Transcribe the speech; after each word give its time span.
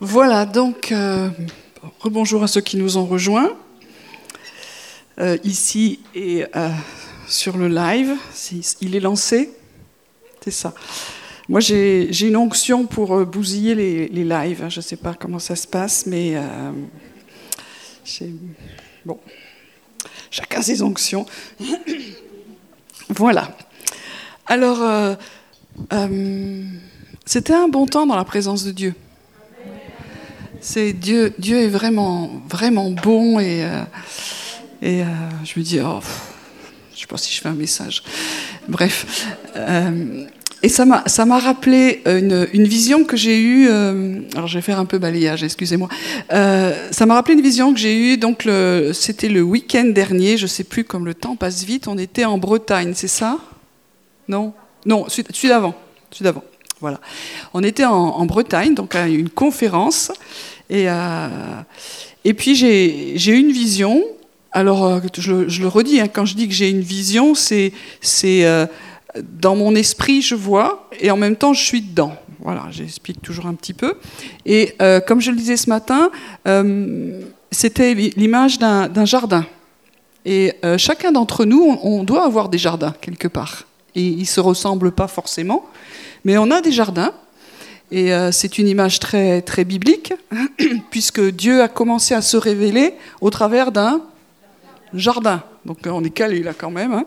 Voilà, 0.00 0.46
donc, 0.46 0.92
euh, 0.92 1.28
rebonjour 1.98 2.44
à 2.44 2.46
ceux 2.46 2.60
qui 2.60 2.76
nous 2.76 2.96
ont 2.98 3.04
rejoints, 3.04 3.50
euh, 5.18 5.36
ici 5.42 5.98
et 6.14 6.44
euh, 6.54 6.70
sur 7.26 7.56
le 7.56 7.66
live. 7.66 8.14
Il 8.80 8.94
est 8.94 9.00
lancé, 9.00 9.50
c'est 10.40 10.52
ça. 10.52 10.72
Moi, 11.48 11.58
j'ai 11.58 12.28
une 12.28 12.36
onction 12.36 12.86
pour 12.86 13.26
bousiller 13.26 13.74
les, 13.74 14.06
les 14.06 14.22
lives. 14.22 14.66
Je 14.68 14.78
ne 14.78 14.82
sais 14.82 14.96
pas 14.96 15.14
comment 15.14 15.40
ça 15.40 15.56
se 15.56 15.66
passe, 15.66 16.06
mais 16.06 16.36
bon, 19.04 19.18
chacun 20.30 20.62
ses 20.62 20.80
onctions. 20.80 21.26
voilà. 23.08 23.56
Alors, 24.46 25.16
c'était 27.26 27.54
un 27.54 27.66
bon 27.66 27.86
temps 27.86 28.06
dans 28.06 28.16
la 28.16 28.24
présence 28.24 28.62
de 28.62 28.70
Dieu. 28.70 28.94
C'est 30.60 30.92
Dieu, 30.92 31.32
Dieu 31.38 31.58
est 31.58 31.68
vraiment, 31.68 32.30
vraiment 32.48 32.90
bon 32.90 33.38
et, 33.38 33.64
euh, 33.64 33.82
et 34.82 35.02
euh, 35.02 35.06
je 35.44 35.58
me 35.58 35.64
dis, 35.64 35.78
oh, 35.80 36.00
je 36.94 37.00
sais 37.00 37.06
pas 37.06 37.16
si 37.16 37.32
je 37.32 37.40
fais 37.40 37.48
un 37.48 37.54
message. 37.54 38.02
Bref. 38.68 39.28
Euh, 39.56 40.26
et 40.64 40.68
ça 40.68 40.84
m'a, 40.84 41.38
rappelé 41.38 42.02
une, 42.04 42.64
vision 42.64 43.04
que 43.04 43.16
j'ai 43.16 43.40
eue. 43.40 43.68
alors 43.68 44.48
je 44.48 44.58
vais 44.58 44.62
faire 44.62 44.80
un 44.80 44.86
peu 44.86 44.98
balayage, 44.98 45.44
excusez-moi. 45.44 45.88
ça 46.28 47.06
m'a 47.06 47.14
rappelé 47.14 47.34
une 47.34 47.42
vision 47.42 47.72
que 47.72 47.78
j'ai 47.78 47.96
eue. 47.96 48.16
Donc 48.16 48.48
c'était 48.92 49.28
le 49.28 49.42
week-end 49.42 49.84
dernier. 49.84 50.36
Je 50.36 50.48
sais 50.48 50.64
plus 50.64 50.82
comme 50.82 51.06
le 51.06 51.14
temps 51.14 51.36
passe 51.36 51.62
vite. 51.62 51.86
On 51.86 51.96
était 51.96 52.24
en 52.24 52.38
Bretagne, 52.38 52.92
c'est 52.96 53.06
ça? 53.06 53.38
Non, 54.26 54.52
non, 54.84 55.06
celui, 55.08 55.48
d'avant, 55.48 55.76
celui 56.10 56.24
d'avant. 56.24 56.42
Voilà. 56.80 57.00
On 57.54 57.62
était 57.62 57.84
en, 57.84 58.24
Bretagne, 58.26 58.74
donc 58.74 58.94
à 58.94 59.08
une 59.08 59.30
conférence. 59.30 60.12
Et, 60.70 60.84
euh, 60.88 61.28
et 62.24 62.34
puis 62.34 62.54
j'ai 62.54 63.32
une 63.32 63.52
vision. 63.52 64.04
Alors, 64.52 64.84
euh, 64.84 65.00
je, 65.16 65.60
le 65.60 65.68
redis, 65.68 66.00
hein, 66.00 66.08
quand 66.08 66.24
je 66.24 66.34
dis 66.34 66.48
que 66.48 66.54
j'ai 66.54 66.70
une 66.70 66.80
vision, 66.80 67.34
c'est 67.34 67.72
euh, 68.24 68.66
dans 69.22 69.56
mon 69.56 69.74
esprit, 69.74 70.22
je 70.22 70.34
vois, 70.34 70.88
et 71.00 71.10
en 71.10 71.16
même 71.16 71.36
temps, 71.36 71.52
je 71.52 71.62
suis 71.62 71.82
dedans. 71.82 72.14
Voilà, 72.40 72.66
j'explique 72.70 73.20
toujours 73.20 73.46
un 73.46 73.54
petit 73.54 73.74
peu. 73.74 73.94
Et 74.46 74.74
comme 75.06 75.20
je 75.20 75.32
le 75.32 75.36
disais 75.36 75.56
ce 75.56 75.68
matin, 75.68 76.10
c'était 77.50 77.94
l'image 77.94 78.58
d'un 78.60 79.04
jardin. 79.04 79.44
Et 80.24 80.54
chacun 80.76 81.10
d'entre 81.10 81.44
nous, 81.44 81.60
on, 81.60 81.98
on, 81.98 82.04
doit 82.04 82.24
avoir 82.24 82.48
des 82.48 82.58
jardins 82.58 82.94
quelque 83.00 83.26
part. 83.26 83.64
Et 83.96 84.02
ils 84.02 84.20
ne 84.20 84.24
se 84.24 84.40
ressemblent 84.40 84.92
pas 84.92 85.08
forcément. 85.08 85.68
Mais 86.28 86.36
on 86.36 86.50
a 86.50 86.60
des 86.60 86.72
jardins, 86.72 87.14
et 87.90 88.12
euh, 88.12 88.32
c'est 88.32 88.58
une 88.58 88.68
image 88.68 89.00
très, 89.00 89.40
très 89.40 89.64
biblique, 89.64 90.12
puisque 90.90 91.22
Dieu 91.22 91.62
a 91.62 91.68
commencé 91.68 92.12
à 92.12 92.20
se 92.20 92.36
révéler 92.36 92.92
au 93.22 93.30
travers 93.30 93.72
d'un 93.72 94.02
jardin. 94.92 95.42
Donc 95.64 95.78
on 95.86 96.04
est 96.04 96.10
calé 96.10 96.42
là 96.42 96.52
quand 96.52 96.70
même. 96.70 96.92
Hein. 96.92 97.04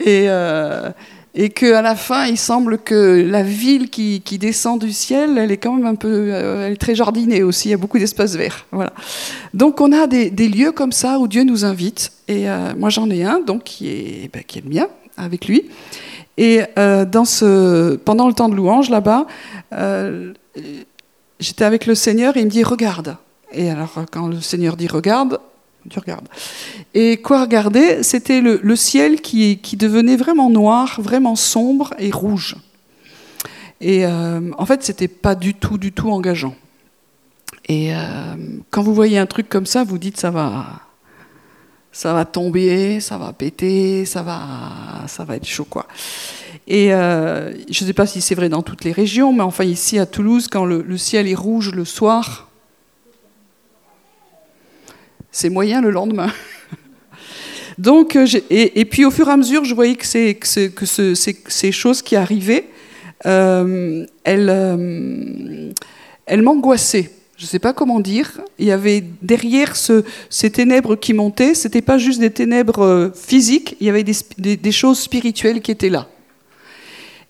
Et, 0.00 0.30
euh, 0.30 0.88
et 1.34 1.50
qu'à 1.50 1.82
la 1.82 1.94
fin, 1.94 2.24
il 2.24 2.38
semble 2.38 2.78
que 2.78 3.22
la 3.28 3.42
ville 3.42 3.90
qui, 3.90 4.22
qui, 4.22 4.38
descend 4.38 4.80
du 4.80 4.92
ciel, 4.94 5.36
elle 5.36 5.52
est 5.52 5.58
quand 5.58 5.74
même 5.74 5.84
un 5.84 5.94
peu, 5.94 6.08
euh, 6.08 6.68
elle 6.68 6.72
est 6.72 6.76
très 6.76 6.94
jardinée 6.94 7.42
aussi. 7.42 7.68
Il 7.68 7.72
y 7.72 7.74
a 7.74 7.76
beaucoup 7.76 7.98
d'espaces 7.98 8.34
verts. 8.34 8.64
Voilà. 8.72 8.94
Donc 9.52 9.82
on 9.82 9.92
a 9.92 10.06
des, 10.06 10.30
des, 10.30 10.48
lieux 10.48 10.72
comme 10.72 10.92
ça 10.92 11.18
où 11.18 11.28
Dieu 11.28 11.44
nous 11.44 11.66
invite. 11.66 12.12
Et 12.28 12.46
moi 12.78 12.88
j'en 12.88 13.10
ai 13.10 13.24
un, 13.24 13.40
donc 13.40 13.64
qui 13.64 13.90
est, 13.90 14.30
ben, 14.32 14.42
qui 14.42 14.60
est 14.60 14.62
le 14.62 14.70
mien 14.70 14.86
avec 15.18 15.48
lui. 15.48 15.64
Et 16.38 16.62
euh, 16.78 17.04
pendant 18.04 18.28
le 18.28 18.32
temps 18.32 18.48
de 18.48 18.54
louange, 18.54 18.90
là-bas, 18.90 19.26
euh, 19.72 20.32
j'étais 21.40 21.64
avec 21.64 21.84
le 21.84 21.96
Seigneur 21.96 22.36
et 22.36 22.40
il 22.40 22.46
me 22.46 22.50
dit 22.50 22.62
Regarde. 22.62 23.16
Et 23.52 23.68
alors, 23.70 24.04
quand 24.12 24.28
le 24.28 24.40
Seigneur 24.40 24.76
dit 24.76 24.86
Regarde, 24.86 25.40
tu 25.90 25.98
regardes. 25.98 26.28
Et 26.94 27.16
quoi 27.16 27.40
regarder 27.42 28.04
C'était 28.04 28.40
le, 28.40 28.76
ciel 28.76 29.20
qui, 29.20 29.58
qui, 29.58 29.76
devenait 29.76 30.16
vraiment 30.16 30.48
noir, 30.48 31.00
vraiment 31.00 31.34
sombre 31.34 31.92
et 31.98 32.10
rouge. 32.12 32.56
Et 33.80 34.06
euh, 34.06 34.40
en 34.58 34.66
fait, 34.66 34.84
c'était 34.84 35.08
pas 35.08 35.34
du 35.34 35.54
tout, 35.54 35.76
du 35.76 35.92
tout 35.92 36.10
engageant. 36.10 36.54
Et 37.70 37.92
quand 38.70 38.82
vous 38.82 38.94
voyez 38.94 39.18
un 39.18 39.26
truc 39.26 39.50
comme 39.50 39.66
ça, 39.66 39.84
vous 39.84 39.98
dites 39.98 40.18
ça 40.18 40.30
va, 40.30 40.87
ça 41.98 42.12
va 42.12 42.24
tomber, 42.24 43.00
ça 43.00 43.18
va 43.18 43.32
péter, 43.32 44.04
ça 44.04 44.22
va, 44.22 44.38
ça 45.08 45.24
va 45.24 45.34
être 45.34 45.48
chaud 45.48 45.66
quoi. 45.68 45.84
Et 46.68 46.94
euh, 46.94 47.50
je 47.68 47.82
ne 47.82 47.88
sais 47.88 47.92
pas 47.92 48.06
si 48.06 48.20
c'est 48.20 48.36
vrai 48.36 48.48
dans 48.48 48.62
toutes 48.62 48.84
les 48.84 48.92
régions, 48.92 49.32
mais 49.32 49.42
enfin 49.42 49.64
ici 49.64 49.98
à 49.98 50.06
Toulouse, 50.06 50.46
quand 50.46 50.64
le, 50.64 50.96
ciel 50.96 51.26
est 51.26 51.34
rouge 51.34 51.72
le 51.72 51.84
soir, 51.84 52.52
c'est 55.32 55.50
moyen 55.50 55.80
le 55.80 55.90
lendemain. 55.90 56.32
Donc, 57.78 58.14
euh, 58.14 58.28
et, 58.48 58.84
puis 58.84 59.04
au 59.04 59.10
fur 59.10 59.28
et 59.28 59.32
à 59.32 59.36
mesure, 59.36 59.64
je 59.64 59.74
voyais 59.74 59.96
que, 59.96 60.06
ces, 60.06 61.72
choses 61.72 62.02
qui 62.02 62.14
arrivaient, 62.14 62.68
euh, 63.26 64.06
elles 64.22 64.52
m'angoissaient 66.42 67.10
je 67.38 67.44
ne 67.44 67.46
sais 67.46 67.60
pas 67.60 67.72
comment 67.72 68.00
dire, 68.00 68.40
il 68.58 68.66
y 68.66 68.72
avait 68.72 69.04
derrière 69.22 69.76
ce, 69.76 70.04
ces 70.28 70.50
ténèbres 70.50 70.96
qui 70.96 71.14
montaient, 71.14 71.54
ce 71.54 71.68
n'était 71.68 71.82
pas 71.82 71.96
juste 71.96 72.18
des 72.18 72.32
ténèbres 72.32 72.80
euh, 72.80 73.10
physiques, 73.14 73.76
il 73.80 73.86
y 73.86 73.90
avait 73.90 74.02
des, 74.02 74.56
des, 74.56 74.72
choses 74.72 74.98
spirituelles 74.98 75.60
qui 75.62 75.70
étaient 75.70 75.88
là. 75.88 76.08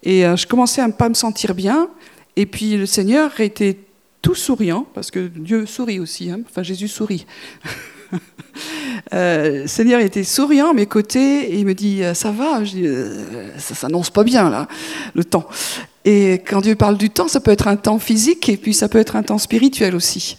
Et 0.02 0.24
euh, 0.24 0.34
je 0.34 0.46
commençais 0.46 0.80
à 0.80 0.86
ne 0.86 0.92
pas 0.92 1.10
me 1.10 1.14
sentir 1.14 1.54
bien, 1.54 1.90
et 2.36 2.46
puis 2.46 2.78
le 2.78 2.86
Seigneur 2.86 3.38
était 3.38 3.76
tout 4.22 4.34
souriant, 4.34 4.86
parce 4.94 5.10
que 5.10 5.26
Dieu 5.26 5.66
sourit 5.66 6.00
aussi, 6.00 6.30
hein, 6.30 6.40
enfin 6.48 6.62
Jésus 6.62 6.88
sourit. 6.88 7.26
euh, 9.14 9.62
le 9.62 9.66
Seigneur 9.66 10.00
était 10.00 10.24
souriant 10.24 10.70
à 10.70 10.72
mes 10.72 10.86
côtés, 10.86 11.52
et 11.52 11.58
il 11.58 11.66
me 11.66 11.74
dit, 11.74 12.02
ça 12.14 12.30
va? 12.30 12.64
Je 12.64 12.70
dis, 12.70 12.86
euh, 12.86 13.56
Ça 13.58 13.74
s'annonce 13.74 14.10
pas 14.10 14.24
bien 14.24 14.50
là, 14.50 14.68
le 15.14 15.24
temps. 15.24 15.46
Et 16.04 16.42
quand 16.46 16.60
Dieu 16.60 16.74
parle 16.74 16.96
du 16.96 17.10
temps, 17.10 17.28
ça 17.28 17.40
peut 17.40 17.50
être 17.50 17.68
un 17.68 17.76
temps 17.76 17.98
physique 17.98 18.48
et 18.48 18.56
puis 18.56 18.72
ça 18.72 18.88
peut 18.88 18.98
être 18.98 19.16
un 19.16 19.22
temps 19.22 19.38
spirituel 19.38 19.94
aussi. 19.94 20.38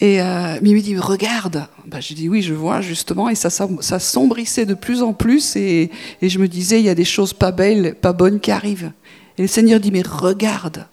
Et 0.00 0.20
euh, 0.20 0.56
il 0.62 0.74
me 0.74 0.80
dit, 0.80 0.96
regarde. 0.96 1.66
Ben, 1.86 2.00
je 2.00 2.14
dis, 2.14 2.28
oui, 2.28 2.42
je 2.42 2.54
vois 2.54 2.80
justement. 2.80 3.28
Et 3.28 3.34
ça, 3.34 3.50
ça, 3.50 3.98
sombrissait 3.98 4.66
de 4.66 4.74
plus 4.74 5.02
en 5.02 5.12
plus. 5.12 5.56
Et, 5.56 5.90
et, 6.20 6.28
je 6.28 6.38
me 6.38 6.48
disais, 6.48 6.80
il 6.80 6.86
y 6.86 6.88
a 6.88 6.94
des 6.94 7.04
choses 7.04 7.32
pas 7.32 7.52
belles, 7.52 7.94
pas 8.00 8.12
bonnes 8.12 8.40
qui 8.40 8.50
arrivent. 8.50 8.90
Et 9.38 9.42
le 9.42 9.48
Seigneur 9.48 9.78
dit, 9.80 9.92
mais 9.92 10.02
regarde. 10.02 10.86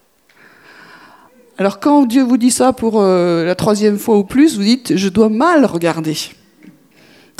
Alors 1.61 1.79
quand 1.79 2.07
Dieu 2.07 2.23
vous 2.23 2.38
dit 2.38 2.49
ça 2.49 2.73
pour 2.73 2.99
euh, 2.99 3.45
la 3.45 3.53
troisième 3.53 3.99
fois 3.99 4.17
ou 4.17 4.23
plus, 4.23 4.57
vous 4.57 4.63
dites, 4.63 4.95
je 4.95 5.09
dois 5.09 5.29
mal 5.29 5.63
regarder. 5.66 6.17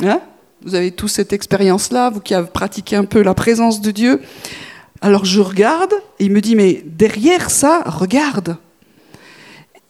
Hein? 0.02 0.20
Vous 0.62 0.74
avez 0.74 0.90
tous 0.90 1.08
cette 1.08 1.32
expérience-là, 1.32 2.10
vous 2.10 2.20
qui 2.20 2.34
avez 2.34 2.48
pratiqué 2.48 2.96
un 2.96 3.04
peu 3.04 3.22
la 3.22 3.34
présence 3.34 3.80
de 3.80 3.90
Dieu. 3.90 4.20
Alors 5.00 5.24
je 5.24 5.40
regarde 5.40 5.92
et 6.18 6.24
il 6.24 6.32
me 6.32 6.40
dit, 6.40 6.54
mais 6.54 6.82
derrière 6.86 7.50
ça, 7.50 7.82
regarde. 7.86 8.56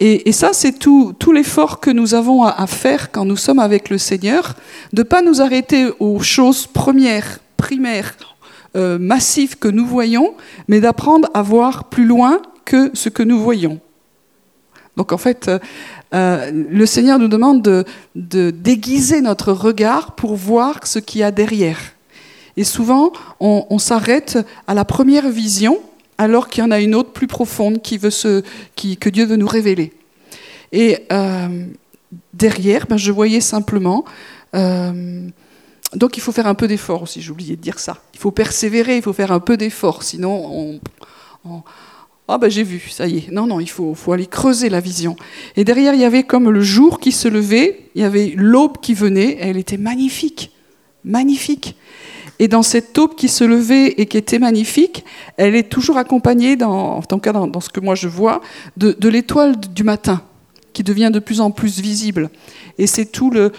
Et, 0.05 0.33
ça, 0.33 0.53
c'est 0.53 0.81
tout, 0.81 1.15
l'effort 1.33 1.79
que 1.79 1.89
nous 1.89 2.15
avons 2.15 2.43
à, 2.43 2.67
faire 2.67 3.13
quand 3.13 3.25
nous 3.25 3.37
sommes 3.37 3.61
avec 3.61 3.89
le 3.89 3.99
Seigneur, 3.99 4.57
de 4.93 5.03
ne 5.03 5.07
pas 5.07 5.23
nous 5.23 5.41
arrêter 5.41 5.93
aux 6.01 6.19
choses 6.19 6.67
premières, 6.67 7.39
primaires, 7.57 8.17
euh, 8.75 8.99
massives 8.99 9.59
que 9.59 9.69
nous 9.69 9.87
voyons, 9.87 10.35
mais 10.67 10.81
d'apprendre 10.81 11.29
à 11.35 11.43
voir 11.43 11.85
plus 11.85 12.05
loin 12.05 12.43
que 12.65 12.91
ce 12.95 13.11
que 13.11 13.23
nous 13.23 13.39
voyons. 13.39 13.79
Donc 14.97 15.13
en 15.13 15.19
fait, 15.19 15.49
euh, 16.15 16.51
le 16.53 16.87
Seigneur 16.87 17.19
nous 17.19 17.29
demande 17.29 17.63
de, 17.63 18.51
déguiser 18.51 19.21
notre 19.21 19.53
regard 19.53 20.15
pour 20.15 20.37
voir 20.37 20.87
ce 20.87 20.99
qu'il 20.99 21.21
y 21.21 21.25
a 21.25 21.31
derrière. 21.31 21.79
Et 22.57 22.65
souvent, 22.65 23.13
on, 23.41 23.79
s'arrête 23.79 24.39
à 24.67 24.75
la 24.75 24.85
première 24.85 25.31
vision, 25.31 25.81
alors 26.19 26.49
qu'il 26.49 26.63
y 26.63 26.67
en 26.67 26.71
a 26.71 26.81
une 26.81 26.95
autre 26.95 27.11
plus 27.11 27.27
profonde 27.27 27.81
qui 27.81 27.97
veut 27.97 28.11
que 28.11 29.09
Dieu 29.09 29.25
veut 29.25 29.37
nous 29.37 29.47
révéler. 29.47 29.93
Et 30.71 30.99
euh, 31.11 31.65
derrière, 32.35 32.87
ben, 32.87 32.99
je 32.99 33.11
voyais 33.11 33.41
simplement. 33.41 34.05
Euh, 34.55 35.27
donc 35.95 36.17
il 36.17 36.21
faut 36.21 36.33
faire 36.33 36.47
un 36.47 36.55
peu 36.55 36.69
d'effort 36.69 37.03
aussi, 37.03 37.23
j'ai 37.23 37.31
oublié 37.31 37.57
de 37.57 37.63
dire 37.63 37.79
ça. 37.79 37.99
Il 38.15 38.21
faut 38.21 38.31
persévérer, 38.31 38.97
il 38.97 39.03
faut 39.03 39.13
faire 39.13 39.33
un 39.33 39.41
peu 39.41 39.57
d'effort, 39.57 40.03
sinon 40.03 40.81
on. 41.45 41.63
Ah 42.29 42.39
ben 42.39 42.51
j'ai 42.51 42.63
vu, 42.63 42.81
ça 42.89 43.07
y 43.07 43.19
est. 43.19 43.31
Non, 43.31 43.47
non, 43.47 43.61
il 43.61 43.69
faut, 43.69 43.95
faut 43.95 44.13
aller 44.13 44.27
creuser 44.27 44.69
la 44.69 44.81
vision. 44.81 45.17
Et 45.57 45.65
derrière, 45.65 45.95
il 45.95 46.01
y 46.01 46.05
avait 46.05 46.23
comme 46.23 46.51
le 46.51 46.63
jour 46.63 47.01
qui 47.01 47.13
se 47.13 47.29
levait, 47.29 47.89
il 47.95 48.03
y 48.03 48.05
avait 48.05 48.33
l'aube 48.37 48.79
qui 48.81 48.95
venait, 48.95 49.37
elle 49.41 49.57
était 49.57 49.77
magnifique, 49.77 50.51
magnifique. 51.05 51.77
Et 52.39 52.49
dans 52.49 52.63
cette 52.63 52.93
taupe 52.93 53.17
qui 53.17 53.29
se 53.29 53.45
levait 53.45 53.89
et 53.99 54.07
qui 54.07 54.17
était 54.17 54.39
magnifique, 54.39 55.05
elle 55.37 55.55
est 55.55 55.69
toujours 55.69 55.97
accompagnée, 55.97 56.57
en 56.63 57.03
tout 57.03 57.19
cas 57.19 57.33
dans, 57.33 57.61
ce 57.61 57.69
que 57.69 57.81
moi 57.81 57.95
je 57.95 58.09
vois, 58.09 58.41
de, 58.77 59.09
l'étoile 59.09 59.59
du 59.61 59.85
matin 59.85 60.23
qui 60.73 60.83
devient 60.83 61.11
de 61.13 61.19
plus 61.19 61.41
en 61.41 61.51
plus 61.51 61.81
visible. 61.81 62.31
Et 62.79 62.87
c'est 62.87 63.07
tout 63.07 63.31
le, 63.31 63.53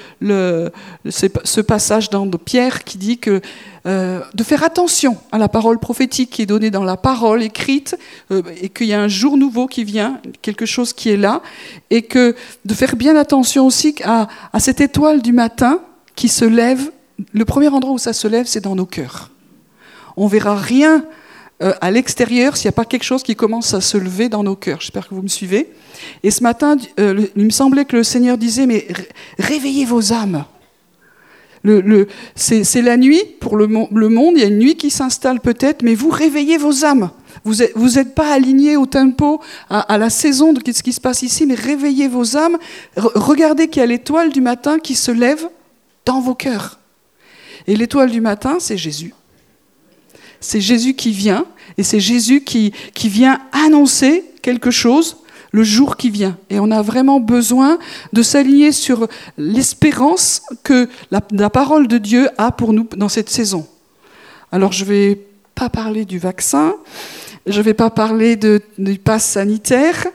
ce 1.10 1.62
passage 1.62 2.10
dans 2.10 2.30
Pierre 2.30 2.83
qui 2.83 2.98
dit 2.98 3.18
que 3.18 3.42
euh, 3.86 4.21
de 4.33 4.44
faire 4.44 4.63
attention 4.63 5.18
à 5.33 5.38
la 5.38 5.50
parole 5.50 5.77
prophétique 5.77 6.30
qui 6.30 6.42
est 6.42 6.45
donnée 6.45 6.71
dans 6.71 6.86
la 6.86 6.95
parole 6.95 7.44
écrite, 7.44 7.98
euh, 8.31 8.42
et 8.62 8.69
qu'il 8.69 8.88
y 8.88 8.94
a 8.94 9.01
un 9.01 9.10
jour 9.10 9.36
nouveau 9.36 9.68
qui 9.68 9.83
vient, 9.83 10.21
quelque 10.42 10.65
chose 10.65 10.94
qui 10.94 11.10
est 11.10 11.18
là, 11.18 11.42
et 11.89 12.01
que 12.01 12.33
de 12.63 12.74
faire 12.74 12.95
bien 12.95 13.15
attention 13.18 13.65
aussi 13.65 13.95
à, 14.04 14.30
à 14.54 14.60
cette 14.60 14.80
étoile 14.80 15.21
du 15.21 15.33
matin 15.33 15.80
qui 16.15 16.30
se 16.30 16.45
lève. 16.45 16.92
Le 17.33 17.45
premier 17.45 17.68
endroit 17.68 17.94
où 17.94 17.98
ça 17.98 18.13
se 18.13 18.27
lève, 18.27 18.45
c'est 18.48 18.62
dans 18.62 18.75
nos 18.75 18.86
cœurs. 18.86 19.31
On 20.15 20.27
verra 20.27 20.56
rien 20.56 21.04
euh, 21.63 21.74
à 21.81 21.92
l'extérieur 21.92 22.57
s'il 22.57 22.68
n'y 22.68 22.74
a 22.74 22.75
pas 22.75 22.86
quelque 22.86 23.04
chose 23.04 23.24
qui 23.24 23.36
commence 23.36 23.74
à 23.74 23.81
se 23.81 23.98
lever 23.98 24.30
dans 24.30 24.44
nos 24.44 24.56
cœurs. 24.56 24.81
J'espère 24.81 25.07
que 25.07 25.15
vous 25.15 25.21
me 25.21 25.27
suivez. 25.27 25.71
Et 26.24 26.31
ce 26.31 26.44
matin, 26.44 26.75
il 26.98 27.45
me 27.45 27.50
semblait 27.50 27.86
que 27.86 27.95
le 27.95 28.04
Seigneur 28.04 28.38
disait, 28.38 28.65
mais 28.65 28.88
réveillez 29.39 29.86
vos 29.86 30.12
âmes. 30.12 30.45
C'est 32.36 32.81
la 32.81 32.98
nuit 32.98 33.24
pour 33.39 33.56
le, 33.56 33.68
monde, 33.68 34.33
il 34.36 34.42
y 34.42 34.44
a 34.44 34.48
une 34.48 34.60
nuit 34.60 34.75
qui 34.75 34.89
s'installe 34.89 35.39
peut-être, 35.39 35.81
mais 35.81 35.95
vous 35.95 36.10
réveillez 36.10 36.57
vos 36.57 36.83
âmes. 36.83 37.10
Vous 37.45 37.56
n'êtes 37.56 38.15
pas 38.15 38.33
alignés 38.33 38.75
au 38.75 38.86
tempo, 38.86 39.39
à, 39.69 39.98
la 39.98 40.10
saison 40.10 40.51
de 40.51 40.60
ce 40.71 40.83
qui 40.83 40.92
se 40.92 41.00
passe 41.00 41.21
ici, 41.21 41.45
mais 41.45 41.56
réveillez 41.56 42.10
vos 42.10 42.36
âmes. 42.36 42.57
regardez 42.98 43.69
qu'il 43.69 43.80
y 43.80 43.83
a 43.83 43.86
l'étoile 43.86 44.31
du 44.31 44.42
matin 44.42 44.77
qui 44.80 44.95
se 44.95 45.12
lève 45.12 45.48
dans 46.06 46.19
vos 46.19 46.36
cœurs. 46.36 46.80
Et 47.68 47.77
l'étoile 47.77 48.12
du 48.12 48.19
matin, 48.19 48.57
c'est 48.60 48.77
Jésus. 48.77 49.13
C'est 50.42 50.60
Jésus 50.60 50.95
qui 50.95 51.12
vient, 51.12 51.45
et 51.77 51.83
c'est 51.83 51.99
Jésus 51.99 52.41
qui, 52.41 52.73
qui 52.93 53.09
vient 53.09 53.39
annoncer 53.51 54.25
quelque 54.41 54.71
chose 54.71 55.17
le 55.53 55.63
jour 55.63 55.97
qui 55.97 56.09
vient. 56.09 56.37
Et 56.49 56.59
on 56.59 56.71
a 56.71 56.81
vraiment 56.81 57.19
besoin 57.19 57.77
de 58.11 58.21
s'aligner 58.23 58.71
sur 58.71 59.07
l'espérance 59.37 60.41
que 60.63 60.89
la, 61.11 61.49
parole 61.49 61.87
de 61.87 61.99
Dieu 61.99 62.27
a 62.37 62.51
pour 62.51 62.73
nous 62.73 62.87
dans 62.97 63.07
cette 63.07 63.29
saison. 63.29 63.65
Alors 64.51 64.71
je 64.71 64.83
ne 64.83 64.89
vais 64.89 65.19
pas 65.55 65.69
parler 65.69 66.05
du 66.05 66.17
vaccin, 66.17 66.73
je 67.45 67.59
ne 67.59 67.63
vais 67.63 67.75
pas 67.75 67.91
parler 67.91 68.35
de, 68.35 68.61
du 68.77 68.97
pass 68.97 69.23
sanitaire. 69.23 70.07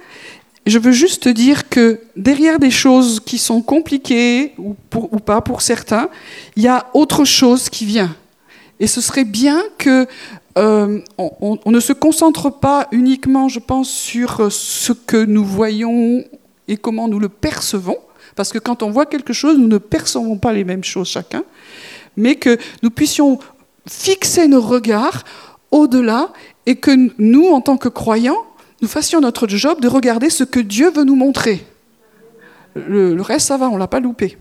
Je 0.67 0.79
veux 0.79 0.93
juste 0.93 1.29
dire 1.29 1.69
que 1.69 2.01
derrière 2.17 2.59
des 2.59 2.73
choses 2.73 3.21
qui 3.21 3.39
sont 3.39 3.63
compliquées 3.63 4.55
ou, 4.59 4.77
ou 4.93 5.19
pas 5.21 5.41
pour 5.41 5.63
certains, 5.63 6.09
il 6.57 6.65
y 6.65 6.69
a 6.69 6.89
autre 6.95 7.25
chose 7.25 7.71
qui 7.71 7.87
vient. 7.87 8.15
Et 8.81 8.87
ce 8.87 9.01
serait 9.01 9.25
bien 9.25 9.63
que 9.79 10.07
euh, 10.59 11.01
on, 11.19 11.71
ne 11.71 11.81
se 11.81 11.93
concentre 11.93 12.51
pas 12.51 12.89
uniquement, 12.91 13.49
je 13.49 13.61
pense, 13.61 13.89
sur 13.89 14.41
euh, 14.41 14.51
ce 14.51 14.93
que 14.93 15.25
nous 15.25 15.45
voyons 15.45 16.25
et 16.67 16.77
comment 16.77 17.07
nous 17.07 17.21
le 17.21 17.29
percevons, 17.29 17.99
parce 18.35 18.53
que 18.53 18.59
quand 18.59 18.83
on 18.83 18.91
voit 18.91 19.07
quelque 19.07 19.33
chose, 19.33 19.57
nous 19.57 19.69
ne 19.69 19.79
percevons 19.79 20.37
pas 20.37 20.53
les 20.53 20.65
mêmes 20.65 20.85
choses 20.85 21.09
chacun, 21.09 21.45
mais 22.17 22.35
que 22.35 22.59
nous 22.83 22.91
puissions 22.91 23.39
fixer 23.89 24.49
nos 24.49 24.61
regards 24.61 25.25
au-delà 25.71 26.33
et 26.67 26.77
que 26.77 26.91
nous, 27.19 27.47
en 27.47 27.61
tant 27.61 27.77
que 27.77 27.89
croyants, 27.89 28.45
nous 28.83 28.89
fassions 28.89 29.21
notre 29.21 29.47
job 29.49 29.81
de 29.81 29.89
regarder 29.89 30.29
ce 30.29 30.45
que 30.45 30.61
Dieu 30.61 30.91
veut 30.91 31.05
nous 31.05 31.17
montrer. 31.17 31.65
Le, 32.75 33.15
le 33.15 33.23
reste, 33.23 33.47
ça 33.47 33.57
va, 33.57 33.69
on 33.69 33.75
ne 33.75 33.79
l'a 33.79 33.89
pas 33.89 34.01
loupé. 34.01 34.37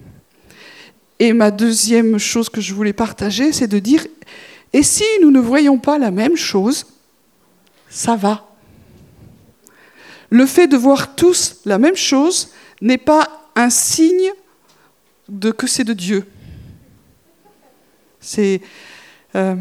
Et 1.19 1.33
ma 1.33 1.51
deuxième 1.51 2.17
chose 2.17 2.49
que 2.49 2.61
je 2.61 2.73
voulais 2.73 2.93
partager, 2.93 3.51
c'est 3.51 3.67
de 3.67 3.79
dire, 3.79 4.05
et 4.73 4.83
si 4.83 5.03
nous 5.21 5.31
ne 5.31 5.39
voyons 5.39 5.77
pas 5.77 5.97
la 5.97 6.11
même 6.11 6.35
chose, 6.35 6.85
ça 7.89 8.15
va. 8.15 8.47
Le 10.29 10.45
fait 10.45 10.67
de 10.67 10.75
voir 10.75 11.15
tous 11.15 11.57
la 11.65 11.77
même 11.77 11.95
chose 11.95 12.49
n'est 12.81 12.97
pas 12.97 13.27
un 13.55 13.69
signe 13.69 14.31
de 15.29 15.51
que 15.51 15.67
c'est 15.67 15.83
de 15.83 15.93
Dieu. 15.93 16.25
C'est 18.19 18.61
euh, 19.35 19.55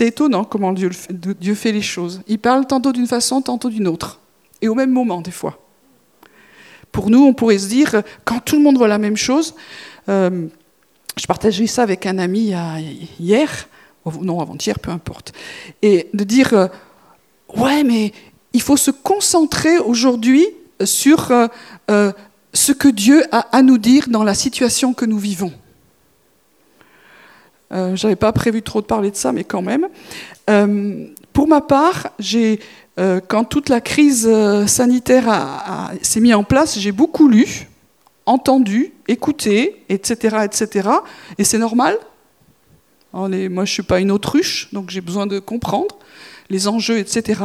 étonnant 0.00 0.44
comment 0.44 0.72
Dieu, 0.72 0.90
fait 0.90 1.72
les 1.72 1.82
choses. 1.82 2.22
Il 2.26 2.38
parle 2.38 2.66
tantôt 2.66 2.92
d'une 2.92 3.06
façon, 3.06 3.42
tantôt 3.42 3.70
d'une 3.70 3.86
autre, 3.86 4.20
et 4.60 4.68
au 4.68 4.74
même 4.74 4.90
moment 4.90 5.20
des 5.20 5.30
fois. 5.30 5.58
Pour 6.90 7.10
nous, 7.10 7.24
on 7.24 7.32
pourrait 7.32 7.58
se 7.58 7.68
dire, 7.68 8.02
quand 8.24 8.40
tout 8.40 8.56
le 8.56 8.62
monde 8.62 8.76
voit 8.76 8.88
la 8.88 8.98
même 8.98 9.16
chose, 9.16 9.54
euh, 10.08 10.48
je 11.16 11.26
partageais 11.26 11.66
ça 11.66 11.82
avec 11.82 12.06
un 12.06 12.18
ami 12.18 12.54
hier, 13.20 13.68
non 14.20 14.40
avant-hier, 14.40 14.78
peu 14.78 14.90
importe, 14.90 15.32
et 15.82 16.08
de 16.12 16.24
dire 16.24 16.52
euh, 16.54 16.68
ouais, 17.56 17.84
mais 17.84 18.12
il 18.52 18.62
faut 18.62 18.76
se 18.76 18.90
concentrer 18.90 19.78
aujourd'hui 19.78 20.46
sur 20.84 21.30
euh, 21.30 21.46
euh, 21.90 22.12
ce 22.52 22.72
que 22.72 22.88
Dieu 22.88 23.22
a 23.30 23.56
à 23.56 23.62
nous 23.62 23.78
dire 23.78 24.08
dans 24.08 24.24
la 24.24 24.34
situation 24.34 24.94
que 24.94 25.04
nous 25.04 25.18
vivons. 25.18 25.52
Euh, 27.72 27.96
Je 27.96 28.06
n'avais 28.06 28.16
pas 28.16 28.32
prévu 28.32 28.62
trop 28.62 28.80
de 28.80 28.86
parler 28.86 29.10
de 29.10 29.16
ça, 29.16 29.32
mais 29.32 29.44
quand 29.44 29.62
même. 29.62 29.88
pour 31.32 31.48
ma 31.48 31.60
part, 31.62 32.08
quand 33.28 33.44
toute 33.44 33.68
la 33.70 33.80
crise 33.80 34.30
sanitaire 34.66 35.24
s'est 36.02 36.20
mise 36.20 36.34
en 36.34 36.44
place, 36.44 36.78
j'ai 36.78 36.92
beaucoup 36.92 37.28
lu 37.28 37.68
entendu, 38.26 38.92
écouté, 39.12 39.84
etc., 39.88 40.38
etc. 40.44 40.88
Et 41.38 41.44
c'est 41.44 41.58
normal. 41.58 41.96
moi, 43.12 43.64
je 43.64 43.72
suis 43.72 43.82
pas 43.82 44.00
une 44.00 44.10
autruche, 44.10 44.68
donc 44.72 44.90
j'ai 44.90 45.00
besoin 45.00 45.26
de 45.26 45.38
comprendre 45.38 45.96
les 46.50 46.68
enjeux, 46.68 46.98
etc. 46.98 47.42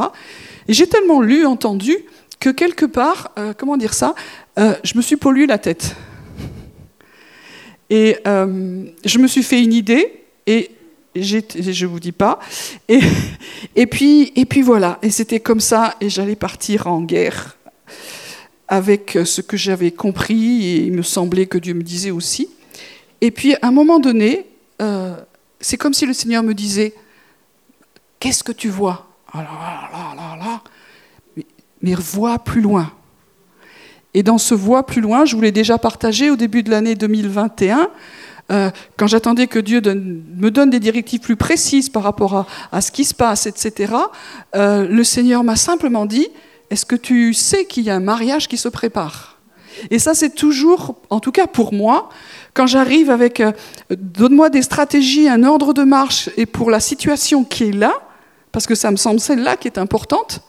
Et 0.68 0.74
j'ai 0.74 0.86
tellement 0.86 1.20
lu, 1.20 1.46
entendu, 1.46 1.96
que 2.40 2.50
quelque 2.50 2.84
part, 2.84 3.32
euh, 3.38 3.52
comment 3.56 3.76
dire 3.76 3.94
ça, 3.94 4.14
euh, 4.58 4.74
je 4.84 4.96
me 4.96 5.02
suis 5.02 5.16
pollué 5.16 5.46
la 5.46 5.58
tête. 5.58 5.96
Et 7.90 8.18
euh, 8.26 8.84
je 9.04 9.18
me 9.18 9.26
suis 9.26 9.42
fait 9.42 9.62
une 9.62 9.72
idée, 9.72 10.22
et 10.46 10.70
je 11.16 11.86
vous 11.86 12.00
dis 12.00 12.12
pas. 12.12 12.38
Et, 12.88 13.86
puis, 13.86 14.32
et 14.36 14.44
puis 14.44 14.62
voilà, 14.62 14.98
et 15.02 15.10
c'était 15.10 15.40
comme 15.40 15.60
ça, 15.60 15.96
et 16.00 16.10
j'allais 16.10 16.36
partir 16.36 16.86
en 16.86 17.02
guerre 17.02 17.56
avec 18.68 19.18
ce 19.24 19.40
que 19.40 19.56
j'avais 19.56 19.90
compris 19.90 20.66
et 20.66 20.76
il 20.84 20.92
me 20.92 21.02
semblait 21.02 21.46
que 21.46 21.58
Dieu 21.58 21.74
me 21.74 21.82
disait 21.82 22.10
aussi. 22.10 22.48
Et 23.20 23.30
puis 23.30 23.54
à 23.54 23.68
un 23.68 23.70
moment 23.70 23.98
donné, 23.98 24.46
euh, 24.80 25.14
c'est 25.60 25.76
comme 25.76 25.94
si 25.94 26.06
le 26.06 26.12
Seigneur 26.12 26.42
me 26.42 26.54
disait, 26.54 26.94
qu'est-ce 28.20 28.44
que 28.44 28.52
tu 28.52 28.68
vois? 28.68 29.08
Ah 29.32 30.62
mais, 31.82 31.94
vois 31.94 32.38
plus 32.38 32.60
loin. 32.60 32.92
Et 34.14 34.22
dans 34.22 34.38
ce 34.38 34.54
voie 34.54 34.84
plus 34.84 35.00
loin, 35.00 35.24
je 35.24 35.36
vous 35.36 35.42
l'ai 35.42 35.52
déjà 35.52 35.78
partagé 35.78 36.30
au 36.30 36.36
début 36.36 36.62
de 36.62 36.70
l'année 36.70 36.94
2021, 36.94 37.90
euh, 38.50 38.70
quand 38.96 39.06
j'attendais 39.06 39.46
que 39.46 39.58
Dieu 39.58 39.80
me 39.80 40.50
donne 40.50 40.70
des 40.70 40.80
directives 40.80 41.20
plus 41.20 41.36
précises 41.36 41.88
par 41.88 42.02
rapport 42.02 42.46
à, 42.72 42.80
ce 42.80 42.90
qui 42.90 43.04
se 43.04 43.14
passe, 43.14 43.46
etc., 43.46 43.92
euh, 44.56 44.88
le 44.88 45.04
Seigneur 45.04 45.44
m'a 45.44 45.56
simplement 45.56 46.06
dit, 46.06 46.28
est-ce 46.70 46.86
que 46.86 46.96
tu 46.96 47.34
sais 47.34 47.64
qu'il 47.64 47.84
y 47.84 47.90
a 47.90 47.94
un 47.94 48.00
mariage 48.00 48.48
qui 48.48 48.56
se 48.56 48.68
prépare? 48.68 49.38
Et 49.90 49.98
ça, 49.98 50.14
c'est 50.14 50.34
toujours, 50.34 50.96
en 51.10 51.20
tout 51.20 51.32
cas 51.32 51.46
pour 51.46 51.72
moi, 51.72 52.08
quand 52.54 52.66
j'arrive 52.66 53.10
avec 53.10 53.40
euh, 53.40 53.52
donne-moi 53.90 54.50
des 54.50 54.62
stratégies, 54.62 55.28
un 55.28 55.44
ordre 55.44 55.72
de 55.72 55.82
marche, 55.82 56.30
et 56.36 56.46
pour 56.46 56.70
la 56.70 56.80
situation 56.80 57.44
qui 57.44 57.64
est 57.64 57.72
là, 57.72 57.92
parce 58.52 58.66
que 58.66 58.74
ça 58.74 58.90
me 58.90 58.96
semble 58.96 59.20
celle-là 59.20 59.56
qui 59.56 59.68
est 59.68 59.78
importante, 59.78 60.40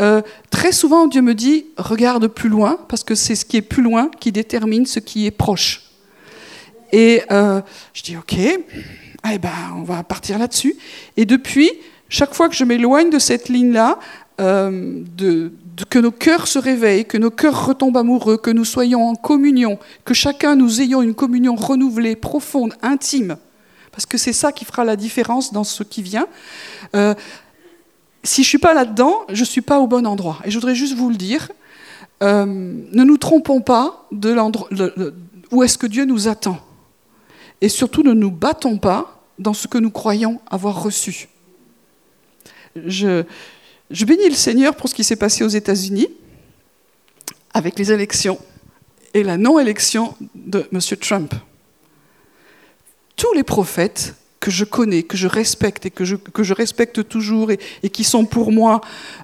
euh, 0.00 0.22
très 0.50 0.72
souvent 0.72 1.06
Dieu 1.06 1.22
me 1.22 1.34
dit 1.34 1.66
regarde 1.76 2.28
plus 2.28 2.48
loin, 2.48 2.78
parce 2.88 3.04
que 3.04 3.14
c'est 3.14 3.34
ce 3.34 3.44
qui 3.44 3.56
est 3.56 3.62
plus 3.62 3.82
loin 3.82 4.10
qui 4.20 4.32
détermine 4.32 4.86
ce 4.86 5.00
qui 5.00 5.26
est 5.26 5.30
proche. 5.30 5.82
Et 6.92 7.22
euh, 7.30 7.60
je 7.94 8.02
dis 8.02 8.16
ok, 8.16 8.34
eh 8.34 9.38
ben, 9.38 9.50
on 9.76 9.82
va 9.82 10.02
partir 10.02 10.38
là-dessus. 10.38 10.76
Et 11.16 11.26
depuis, 11.26 11.70
chaque 12.08 12.34
fois 12.34 12.48
que 12.48 12.54
je 12.54 12.64
m'éloigne 12.64 13.10
de 13.10 13.18
cette 13.18 13.48
ligne-là, 13.48 13.98
euh, 14.40 15.02
que 15.90 15.98
nos 15.98 16.10
cœurs 16.10 16.46
se 16.46 16.58
réveillent, 16.58 17.04
que 17.04 17.18
nos 17.18 17.30
cœurs 17.30 17.66
retombent 17.66 17.96
amoureux, 17.96 18.36
que 18.36 18.50
nous 18.50 18.64
soyons 18.64 19.08
en 19.08 19.14
communion, 19.14 19.78
que 20.04 20.14
chacun 20.14 20.56
nous 20.56 20.80
ayons 20.80 21.02
une 21.02 21.14
communion 21.14 21.54
renouvelée, 21.54 22.16
profonde, 22.16 22.74
intime, 22.82 23.36
parce 23.90 24.06
que 24.06 24.18
c'est 24.18 24.32
ça 24.32 24.52
qui 24.52 24.64
fera 24.64 24.84
la 24.84 24.96
différence 24.96 25.52
dans 25.52 25.64
ce 25.64 25.82
qui 25.82 26.02
vient. 26.02 26.26
Euh, 26.94 27.14
si 28.22 28.42
je 28.42 28.46
ne 28.46 28.50
suis 28.50 28.58
pas 28.58 28.74
là-dedans, 28.74 29.22
je 29.28 29.40
ne 29.40 29.46
suis 29.46 29.60
pas 29.60 29.80
au 29.80 29.86
bon 29.86 30.06
endroit. 30.06 30.38
Et 30.44 30.50
je 30.50 30.56
voudrais 30.56 30.74
juste 30.74 30.94
vous 30.94 31.10
le 31.10 31.16
dire, 31.16 31.50
euh, 32.22 32.44
ne 32.46 33.04
nous 33.04 33.16
trompons 33.16 33.60
pas 33.60 34.06
de 34.12 34.30
l'endroit 34.30 34.68
où 35.50 35.62
est-ce 35.62 35.78
que 35.78 35.86
Dieu 35.86 36.04
nous 36.04 36.28
attend. 36.28 36.58
Et 37.60 37.68
surtout, 37.68 38.02
ne 38.02 38.12
nous 38.12 38.30
battons 38.30 38.78
pas 38.78 39.22
dans 39.38 39.54
ce 39.54 39.66
que 39.66 39.78
nous 39.78 39.90
croyons 39.90 40.40
avoir 40.50 40.82
reçu. 40.82 41.28
Je, 42.76 43.24
je 43.90 44.04
bénis 44.04 44.28
le 44.28 44.34
Seigneur 44.34 44.76
pour 44.76 44.88
ce 44.88 44.94
qui 44.94 45.04
s'est 45.04 45.16
passé 45.16 45.44
aux 45.44 45.48
États-Unis 45.48 46.08
avec 47.54 47.78
les 47.78 47.92
élections 47.92 48.38
et 49.14 49.22
la 49.22 49.36
non-élection 49.36 50.14
de 50.34 50.68
M. 50.72 50.80
Trump. 51.00 51.34
Tous 53.16 53.32
les 53.32 53.42
prophètes 53.42 54.14
que 54.40 54.50
je 54.50 54.64
connais, 54.64 55.02
que 55.02 55.16
je 55.16 55.26
respecte 55.26 55.86
et 55.86 55.90
que 55.90 56.04
je, 56.04 56.52
respecte 56.52 57.08
toujours 57.08 57.50
et, 57.50 57.58
qui 57.90 58.04
sont 58.04 58.24
pour 58.24 58.52
moi 58.52 58.80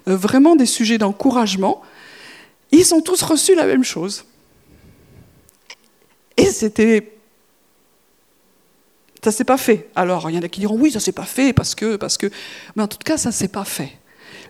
euh, 0.07 0.17
vraiment 0.17 0.55
des 0.55 0.65
sujets 0.65 0.97
d'encouragement, 0.97 1.81
ils 2.71 2.93
ont 2.93 3.01
tous 3.01 3.21
reçu 3.21 3.55
la 3.55 3.65
même 3.65 3.83
chose. 3.83 4.25
Et 6.35 6.47
c'était 6.47 7.11
ça 9.23 9.31
s'est 9.31 9.43
pas 9.43 9.57
fait. 9.57 9.89
Alors, 9.95 10.29
il 10.29 10.35
y 10.35 10.37
en 10.37 10.43
a 10.43 10.47
qui 10.47 10.59
diront 10.59 10.77
oui, 10.77 10.91
ça 10.91 10.99
s'est 10.99 11.11
pas 11.11 11.25
fait 11.25 11.51
parce 11.51 11.73
que, 11.73 11.95
parce 11.95 12.15
que. 12.15 12.29
Mais 12.75 12.83
en 12.83 12.87
tout 12.87 12.99
cas, 13.03 13.17
ça 13.17 13.31
s'est 13.31 13.47
pas 13.47 13.65
fait. 13.65 13.97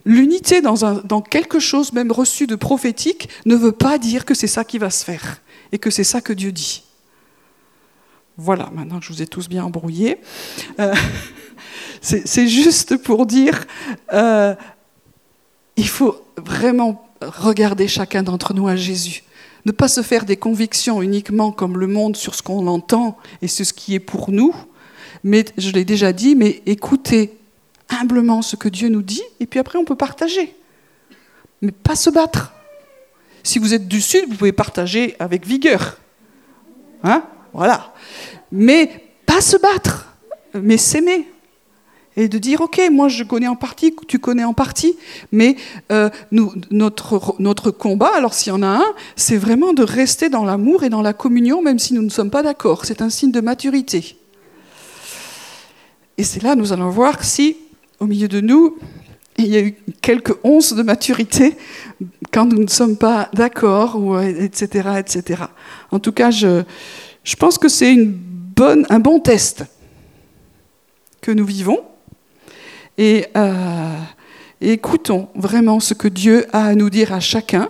L'unité 0.05 0.61
dans, 0.61 1.21
quelque 1.21 1.59
chose 1.59 1.91
même 1.91 2.11
reçu 2.11 2.45
de 2.45 2.55
prophétique 2.55 3.27
ne 3.45 3.55
veut 3.55 3.71
pas 3.71 3.97
dire 3.97 4.23
que 4.23 4.35
c'est 4.35 4.47
ça 4.47 4.63
qui 4.63 4.77
va 4.77 4.91
se 4.91 5.03
faire 5.03 5.41
et 5.71 5.79
que 5.79 5.89
c'est 5.89 6.03
ça 6.03 6.21
que 6.21 6.31
Dieu 6.31 6.51
dit. 6.51 6.83
Voilà, 8.37 8.69
maintenant 8.73 8.99
que 8.99 9.05
je 9.05 9.13
vous 9.13 9.23
ai 9.23 9.27
tous 9.27 9.49
bien 9.49 9.65
embrouillés, 9.65 10.17
euh, 10.79 10.93
c'est 12.01 12.47
juste 12.47 12.97
pour 12.97 13.25
dire, 13.25 13.65
euh, 14.13 14.53
il 15.75 15.87
faut 15.87 16.21
vraiment 16.37 17.09
regarder 17.21 17.87
chacun 17.87 18.21
d'entre 18.21 18.53
nous 18.53 18.67
à 18.67 18.75
Jésus. 18.75 19.23
Ne 19.65 19.71
pas 19.71 19.87
se 19.87 20.03
faire 20.03 20.25
des 20.25 20.37
convictions 20.37 21.01
uniquement 21.01 21.51
comme 21.51 21.79
le 21.79 21.87
monde 21.87 22.15
sur 22.15 22.35
ce 22.35 22.43
qu'on 22.43 22.67
entend 22.67 23.17
et 23.41 23.47
ce 23.47 23.63
qui 23.73 23.95
est 23.95 23.99
pour 23.99 24.29
nous, 24.29 24.53
mais 25.23 25.45
je 25.57 25.71
l'ai 25.71 25.85
déjà 25.85 26.13
dit, 26.13 26.35
mais 26.35 26.61
écoutez 26.67 27.35
humblement 27.89 28.41
ce 28.41 28.55
que 28.55 28.69
Dieu 28.69 28.89
nous 28.89 29.01
dit, 29.01 29.23
et 29.39 29.45
puis 29.45 29.59
après 29.59 29.77
on 29.77 29.85
peut 29.85 29.95
partager. 29.95 30.55
Mais 31.61 31.71
pas 31.71 31.95
se 31.95 32.09
battre. 32.09 32.53
Si 33.43 33.59
vous 33.59 33.73
êtes 33.73 33.87
du 33.87 34.01
Sud, 34.01 34.25
vous 34.29 34.35
pouvez 34.35 34.51
partager 34.51 35.15
avec 35.19 35.45
vigueur. 35.45 35.99
Hein? 37.03 37.23
Voilà. 37.53 37.93
Mais 38.51 39.13
pas 39.25 39.41
se 39.41 39.57
battre, 39.57 40.13
mais 40.53 40.77
s'aimer 40.77 41.27
et 42.17 42.27
de 42.27 42.37
dire 42.37 42.61
ok 42.61 42.81
moi 42.91 43.07
je 43.07 43.23
connais 43.23 43.47
en 43.47 43.55
partie 43.55 43.95
tu 44.07 44.19
connais 44.19 44.43
en 44.43 44.53
partie 44.53 44.97
mais 45.31 45.55
euh, 45.91 46.09
notre, 46.31 47.35
notre 47.39 47.71
combat 47.71 48.11
alors 48.15 48.33
s'il 48.33 48.51
y 48.51 48.55
en 48.55 48.63
a 48.63 48.67
un 48.67 48.85
c'est 49.15 49.37
vraiment 49.37 49.73
de 49.73 49.83
rester 49.83 50.29
dans 50.29 50.45
l'amour 50.45 50.83
et 50.83 50.89
dans 50.89 51.01
la 51.01 51.13
communion 51.13 51.61
même 51.61 51.79
si 51.79 51.93
nous 51.93 52.01
ne 52.01 52.09
sommes 52.09 52.29
pas 52.29 52.43
d'accord 52.43 52.85
c'est 52.85 53.01
un 53.01 53.09
signe 53.09 53.31
de 53.31 53.41
maturité 53.41 54.17
et 56.17 56.23
c'est 56.23 56.41
là 56.41 56.55
nous 56.55 56.71
allons 56.71 56.89
voir 56.89 57.23
si 57.23 57.57
au 57.99 58.05
milieu 58.05 58.27
de 58.27 58.41
nous 58.41 58.77
il 59.37 59.47
y 59.47 59.57
a 59.57 59.61
eu 59.61 59.75
quelques 60.01 60.35
onces 60.43 60.73
de 60.73 60.83
maturité 60.83 61.57
quand 62.31 62.45
nous 62.45 62.63
ne 62.63 62.69
sommes 62.69 62.97
pas 62.97 63.29
d'accord 63.33 64.21
etc 64.21 64.89
etc 64.97 65.43
en 65.91 65.99
tout 65.99 66.11
cas 66.11 66.31
je, 66.31 66.63
je 67.23 67.35
pense 67.35 67.57
que 67.57 67.69
c'est 67.69 67.95
un 68.89 68.99
bon 68.99 69.19
test 69.19 69.65
que 71.21 71.31
nous 71.31 71.45
vivons 71.45 71.79
et, 72.97 73.27
euh, 73.35 73.97
écoutons 74.61 75.29
vraiment 75.35 75.79
ce 75.79 75.93
que 75.93 76.07
Dieu 76.07 76.45
a 76.53 76.67
à 76.67 76.75
nous 76.75 76.89
dire 76.89 77.13
à 77.13 77.19
chacun. 77.19 77.69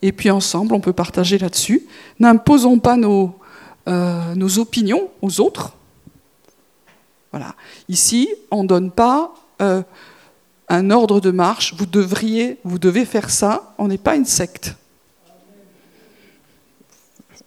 Et 0.00 0.12
puis 0.12 0.30
ensemble, 0.30 0.74
on 0.74 0.80
peut 0.80 0.92
partager 0.92 1.38
là-dessus. 1.38 1.86
N'imposons 2.18 2.78
pas 2.78 2.96
nos, 2.96 3.34
euh, 3.88 4.34
nos 4.34 4.58
opinions 4.58 5.10
aux 5.20 5.40
autres. 5.40 5.74
Voilà. 7.30 7.54
Ici, 7.88 8.28
on 8.50 8.62
ne 8.62 8.68
donne 8.68 8.90
pas 8.90 9.32
euh, 9.62 9.82
un 10.68 10.90
ordre 10.90 11.20
de 11.20 11.30
marche. 11.30 11.74
Vous 11.76 11.86
devriez, 11.86 12.58
vous 12.64 12.78
devez 12.78 13.04
faire 13.04 13.30
ça. 13.30 13.74
On 13.78 13.88
n'est 13.88 13.98
pas 13.98 14.16
une 14.16 14.24
secte. 14.24 14.74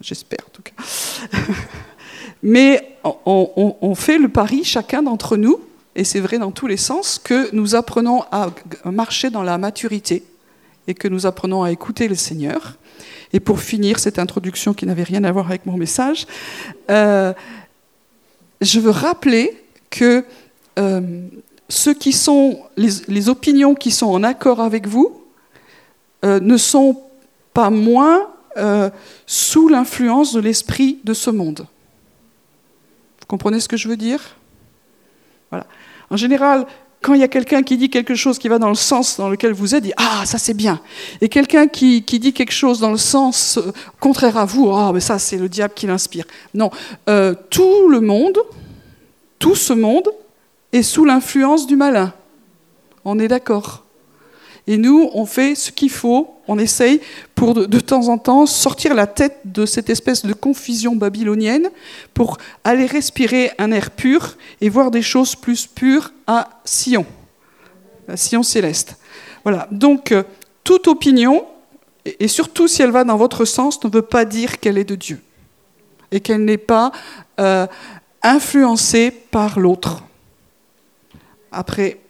J'espère 0.02 0.40
en 0.48 0.52
tout 0.52 0.62
cas. 0.62 0.74
Mais 2.44 2.98
on, 3.04 3.76
on 3.82 3.96
fait 3.96 4.18
le 4.18 4.30
pari, 4.30 4.64
chacun 4.64 5.02
d'entre 5.02 5.36
nous, 5.36 5.60
et 5.96 6.04
c'est 6.04 6.20
vrai 6.20 6.38
dans 6.38 6.52
tous 6.52 6.68
les 6.68 6.78
sens, 6.78 7.20
que 7.24 7.54
nous 7.56 7.74
apprenons 7.76 8.24
à 8.32 8.52
marcher 8.86 9.30
dans 9.30 9.44
la 9.44 9.58
maturité 9.58 10.24
et 10.88 10.94
que 10.94 11.08
nous 11.08 11.26
apprenons 11.26 11.64
à 11.64 11.72
écouter 11.72 12.08
le 12.08 12.16
Seigneur. 12.16 12.78
Et 13.34 13.40
pour 13.40 13.60
finir 13.60 14.00
cette 14.00 14.20
introduction 14.20 14.74
qui 14.74 14.86
n'avait 14.86 15.04
rien 15.04 15.24
à 15.24 15.32
voir 15.32 15.48
avec 15.48 15.66
mon 15.66 15.78
message, 15.78 16.28
euh, 16.90 17.34
je 18.62 18.80
veux 18.80 18.92
rappeler 18.92 19.64
que 19.90 20.24
euh, 20.78 21.28
ceux 21.70 21.94
qui 21.94 22.12
sont, 22.12 22.60
les, 22.78 23.30
opinions 23.30 23.76
qui 23.76 23.92
sont 23.92 24.08
en 24.08 24.24
accord 24.24 24.60
avec 24.60 24.88
vous 24.88 25.22
euh, 26.24 26.40
ne 26.40 26.58
sont 26.58 27.02
pas 27.54 27.70
moins 27.70 28.30
sous 29.26 29.68
l'influence 29.68 30.32
de 30.32 30.40
l'esprit 30.40 31.00
de 31.04 31.14
ce 31.14 31.30
monde. 31.30 31.68
Vous 33.20 33.26
comprenez 33.28 33.60
ce 33.60 33.68
que 33.68 33.76
je 33.76 33.90
veux 33.90 33.98
dire? 33.98 34.22
Voilà. 35.50 35.68
En 36.10 36.16
général, 36.16 36.66
quand 37.06 37.14
il 37.14 37.22
y 37.22 37.24
a 37.24 37.28
quelqu'un 37.28 37.62
qui 37.62 37.78
dit 37.78 37.92
quelque 37.92 38.16
chose 38.16 38.40
qui 38.40 38.48
va 38.48 38.58
dans 38.58 38.70
le 38.70 38.76
sens 38.76 39.18
dans 39.18 39.30
lequel 39.30 39.54
vous 39.54 39.76
êtes, 39.76 39.84
dit 39.84 39.94
Ah, 39.96 40.24
ça 40.26 40.40
c'est 40.40 40.56
bien. 40.56 40.82
Et 41.22 41.30
quelqu'un 41.30 41.68
qui, 41.68 42.02
dit 42.02 42.34
quelque 42.34 42.52
chose 42.52 42.80
dans 42.80 42.90
le 42.90 42.98
sens 42.98 43.58
euh, 43.58 43.72
contraire 44.00 44.38
à 44.38 44.46
vous, 44.46 44.72
Ah, 44.72 44.92
mais 44.92 45.00
ça 45.00 45.20
c'est 45.20 45.38
le 45.38 45.48
diable 45.48 45.76
qui 45.76 45.86
l'inspire. 45.86 46.26
Non, 46.56 46.72
euh, 47.08 47.36
tout 47.52 47.90
le 47.90 48.02
monde, 48.02 48.40
tout 49.38 49.54
ce 49.54 49.74
monde 49.74 50.10
est 50.76 50.84
sous 50.84 51.06
l'influence 51.06 51.68
du 51.68 51.76
malin. 51.76 52.14
On 53.04 53.20
est 53.20 53.28
d'accord 53.28 53.86
et 54.68 54.78
nous, 54.78 55.12
on 55.14 55.26
fait 55.26 55.54
ce 55.54 55.72
qu'il 55.72 55.92
faut, 55.92 56.36
on 56.48 56.58
essaye 56.58 57.00
pour 57.36 57.54
de, 57.54 57.80
temps 57.80 58.08
en 58.08 58.18
temps 58.18 58.48
sortir 58.48 58.96
la 58.96 59.06
tête 59.06 59.38
de 59.46 59.66
cette 59.66 59.92
espèce 59.92 60.26
de 60.26 60.34
confusion 60.34 60.96
babylonienne 60.96 61.70
pour 62.16 62.38
aller 62.64 62.88
respirer 62.88 63.52
un 63.60 63.72
air 63.72 63.92
pur 63.92 64.38
et 64.62 64.70
voir 64.70 64.90
des 64.90 65.04
choses 65.04 65.36
plus 65.36 65.68
pures 65.68 66.12
à 66.26 66.50
Sion, 66.66 67.06
à 68.08 68.18
Sion 68.18 68.42
céleste. 68.42 68.98
Voilà, 69.44 69.68
donc 69.70 70.12
euh, 70.12 70.24
toute 70.64 70.88
opinion, 70.88 71.46
et 72.20 72.28
surtout 72.28 72.68
si 72.68 72.82
elle 72.82 72.92
va 72.92 73.04
dans 73.04 73.18
votre 73.18 73.46
sens, 73.46 73.84
ne 73.84 73.90
veut 73.90 74.02
pas 74.02 74.26
dire 74.26 74.60
qu'elle 74.60 74.80
est 74.80 74.84
de 74.84 74.96
Dieu 74.96 75.22
et 76.12 76.22
qu'elle 76.22 76.44
n'est 76.44 76.58
pas 76.58 76.92
euh, 77.40 77.68
influencée 78.24 79.12
par 79.12 79.60
l'autre. 79.60 80.02
Après, 81.56 82.02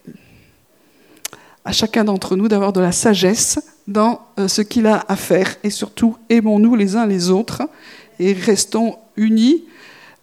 à 1.64 1.72
chacun 1.72 2.04
d'entre 2.04 2.36
nous 2.36 2.48
d'avoir 2.48 2.72
de 2.72 2.80
la 2.80 2.92
sagesse 2.92 3.58
dans 3.86 4.26
euh, 4.38 4.48
ce 4.48 4.60
qu'il 4.62 4.86
a 4.86 5.04
à 5.08 5.16
faire. 5.16 5.56
Et 5.62 5.70
surtout, 5.70 6.16
aimons-nous 6.28 6.74
les 6.74 6.96
uns 6.96 7.06
les 7.06 7.30
autres 7.30 7.62
et 8.18 8.32
restons 8.32 8.98
unis. 9.16 9.64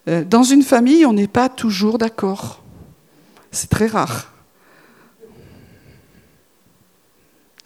Euh, 0.07 0.23
dans 0.23 0.43
une 0.43 0.61
famille, 0.61 1.05
on 1.05 1.13
n'est 1.13 1.27
pas 1.27 1.49
toujours 1.49 1.97
d'accord. 1.97 2.61
C'est 3.51 3.69
très 3.69 3.87
rare. 3.87 4.33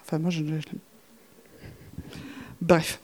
Enfin, 0.06 0.20
moi, 0.20 0.30
je 0.30 0.44
Bref. 2.62 3.00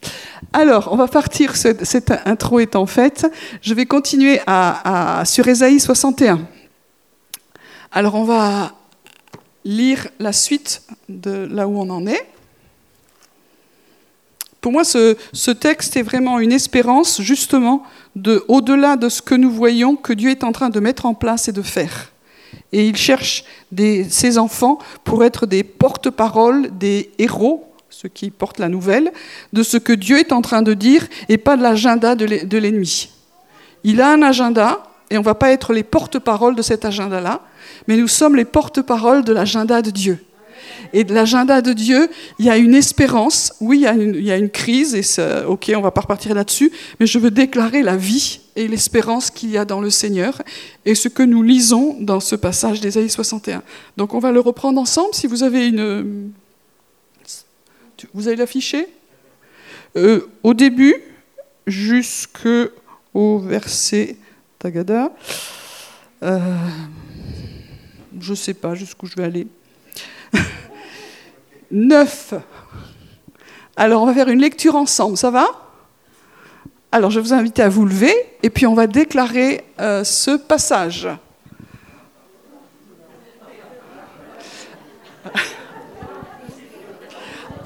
Alors, 0.51 0.89
on 0.91 0.95
va 0.95 1.07
partir, 1.07 1.55
cette 1.55 2.13
intro 2.25 2.60
étant 2.60 2.86
faite. 2.86 3.27
Je 3.62 3.74
vais 3.74 3.86
continuer 3.86 4.39
à, 4.48 5.24
sur 5.25 5.48
Ésaïe 5.48 5.79
61. 5.79 6.48
Alors, 7.95 8.15
on 8.15 8.23
va 8.23 8.73
lire 9.65 10.07
la 10.17 10.33
suite 10.33 10.81
de 11.09 11.47
là 11.51 11.67
où 11.67 11.79
on 11.79 11.91
en 11.91 12.07
est. 12.07 12.25
Pour 14.62 14.71
moi, 14.71 14.83
ce, 14.83 15.51
texte 15.51 15.95
est 15.95 16.01
vraiment 16.01 16.39
une 16.39 16.51
espérance, 16.51 17.21
justement, 17.21 17.83
de, 18.15 18.43
au-delà 18.47 18.95
de 18.95 19.09
ce 19.09 19.21
que 19.21 19.35
nous 19.35 19.51
voyons, 19.51 19.95
que 19.95 20.12
Dieu 20.12 20.31
est 20.31 20.43
en 20.43 20.51
train 20.51 20.71
de 20.71 20.79
mettre 20.79 21.05
en 21.05 21.13
place 21.13 21.47
et 21.50 21.51
de 21.51 21.62
faire. 21.62 22.12
Et 22.71 22.88
il 22.88 22.95
cherche 22.95 23.43
des, 23.71 24.09
ses 24.09 24.39
enfants 24.39 24.79
pour 25.03 25.23
être 25.23 25.45
des 25.45 25.63
porte-paroles, 25.63 26.75
des 26.75 27.12
héros, 27.19 27.71
ceux 27.91 28.09
qui 28.09 28.31
portent 28.31 28.57
la 28.57 28.69
nouvelle, 28.69 29.12
de 29.53 29.62
ce 29.62 29.77
que 29.77 29.93
Dieu 29.93 30.17
est 30.17 30.31
en 30.31 30.41
train 30.41 30.63
de 30.63 30.73
dire 30.73 31.07
et 31.29 31.38
pas 31.38 31.57
de 31.57 31.62
l'agenda 31.62 32.15
de 32.15 32.57
l'ennemi. 32.57 33.09
Il 33.83 34.01
a 34.01 34.12
un 34.12 34.23
agenda 34.23 34.81
et 35.10 35.17
on 35.17 35.22
ne 35.22 35.25
va 35.25 35.36
pas 35.36 35.51
être 35.51 35.74
les 35.74 35.83
porte-paroles 35.83 36.55
de 36.55 36.62
cet 36.62 36.86
agenda-là, 36.86 37.41
mais 37.88 37.98
nous 37.98 38.07
sommes 38.07 38.36
les 38.36 38.45
porte-paroles 38.45 39.24
de 39.24 39.33
l'agenda 39.33 39.81
de 39.81 39.91
Dieu. 39.91 40.24
Et 40.91 41.03
de 41.03 41.13
l'agenda 41.13 41.62
de 41.62 41.74
Dieu, 41.74 42.07
il 42.39 42.45
y 42.45 42.50
a 42.50 42.57
une 42.57 42.75
espérance. 42.75 43.53
Oui, 43.60 43.79
il 43.79 44.24
y 44.24 44.31
a 44.31 44.38
une, 44.38 44.50
crise, 44.50 44.95
et 44.95 45.45
ok, 45.48 45.72
on 45.75 45.81
va 45.81 45.91
pas 45.91 46.01
repartir 46.01 46.36
là-dessus, 46.36 46.72
mais 47.00 47.07
je 47.07 47.17
veux 47.17 47.31
déclarer 47.31 47.81
la 47.81 47.95
vie 47.95 48.41
et 48.55 48.67
l'espérance 48.67 49.31
qu'il 49.31 49.50
y 49.50 49.57
a 49.57 49.65
dans 49.65 49.81
le 49.81 49.89
Seigneur, 49.89 50.41
et 50.86 50.93
ce 50.93 51.07
que 51.07 51.24
nous 51.24 51.41
lisons 51.41 51.98
dans 52.00 52.19
ce 52.19 52.36
passage 52.36 52.79
d'Ésaïe 52.79 53.10
61. 53.10 53.63
Donc 53.98 54.13
on 54.13 54.19
va 54.19 54.31
le 54.31 54.39
reprendre 54.39 54.79
ensemble. 54.79 55.13
Si 55.13 55.27
vous 55.27 55.43
avez 55.43 55.67
une... 55.67 56.31
Vous 58.13 58.27
allez 58.27 58.38
l'afficher 58.38 58.88
euh, 59.95 60.27
Au 60.43 60.53
début, 60.53 60.95
jusqu'au 61.65 63.39
verset 63.39 64.17
Euh, 66.24 66.39
je 68.20 68.32
ne 68.32 68.36
sais 68.36 68.53
pas 68.53 68.75
jusqu'où 68.75 69.08
je 69.08 69.15
vais 69.15 69.24
aller. 69.25 69.48
Neuf. 71.72 72.34
Alors, 73.75 74.03
on 74.03 74.05
va 74.05 74.13
faire 74.13 74.29
une 74.29 74.39
lecture 74.39 74.75
ensemble, 74.75 75.17
ça 75.17 75.32
va? 75.32 75.48
Alors, 76.91 77.10
je 77.12 77.20
vous 77.20 77.34
invite 77.34 77.60
à 77.60 77.67
vous 77.70 77.86
lever 77.86 78.13
et 78.41 78.50
puis 78.50 78.65
on 78.67 78.74
va 78.74 78.88
déclarer 78.88 79.65
euh, 79.79 80.03
ce 80.03 80.38
passage. 80.38 81.08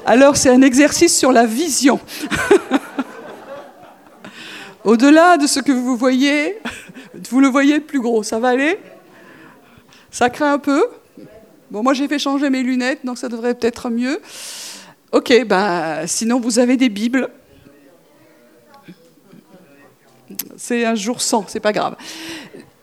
Alors 0.05 0.37
c'est 0.37 0.49
un 0.49 0.61
exercice 0.61 1.17
sur 1.17 1.33
la 1.33 1.45
vision. 1.45 1.99
Au-delà 4.85 5.35
de 5.35 5.47
ce 5.47 5.59
que 5.59 5.73
vous 5.73 5.97
voyez, 5.97 6.57
vous 7.29 7.39
le 7.39 7.47
voyez 7.47 7.79
plus 7.79 7.99
gros, 7.99 8.23
ça 8.23 8.39
va 8.39 8.49
aller? 8.49 8.79
Ça 10.11 10.29
craint 10.29 10.53
un 10.53 10.59
peu? 10.59 10.85
Bon, 11.69 11.83
moi 11.83 11.93
j'ai 11.93 12.07
fait 12.07 12.19
changer 12.19 12.49
mes 12.49 12.63
lunettes, 12.63 13.05
donc 13.05 13.17
ça 13.17 13.29
devrait 13.29 13.53
peut-être 13.53 13.89
mieux. 13.89 14.21
Ok, 15.11 15.33
bah, 15.45 16.07
sinon 16.07 16.39
vous 16.39 16.59
avez 16.59 16.77
des 16.77 16.89
Bibles. 16.89 17.29
C'est 20.57 20.85
un 20.85 20.95
jour 20.95 21.21
sans, 21.21 21.45
c'est 21.47 21.59
pas 21.59 21.71
grave. 21.71 21.95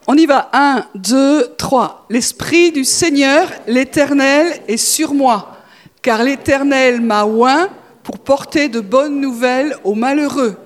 On 0.07 0.15
y 0.15 0.25
va. 0.25 0.49
Un, 0.53 0.85
deux, 0.93 1.53
trois. 1.57 2.05
L'Esprit 2.09 2.71
du 2.71 2.83
Seigneur, 2.83 3.49
l'Éternel, 3.67 4.61
est 4.67 4.77
sur 4.77 5.13
moi, 5.13 5.57
car 6.01 6.23
l'Éternel 6.23 7.01
m'a 7.01 7.25
oint 7.25 7.69
pour 8.03 8.19
porter 8.19 8.69
de 8.69 8.79
bonnes 8.79 9.19
nouvelles 9.19 9.75
aux 9.83 9.95
malheureux. 9.95 10.57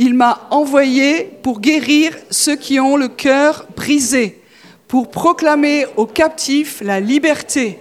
Il 0.00 0.14
m'a 0.14 0.46
envoyé 0.50 1.24
pour 1.42 1.60
guérir 1.60 2.16
ceux 2.30 2.54
qui 2.54 2.78
ont 2.78 2.96
le 2.96 3.08
cœur 3.08 3.66
brisé, 3.74 4.40
pour 4.86 5.10
proclamer 5.10 5.86
aux 5.96 6.06
captifs 6.06 6.80
la 6.80 7.00
liberté 7.00 7.80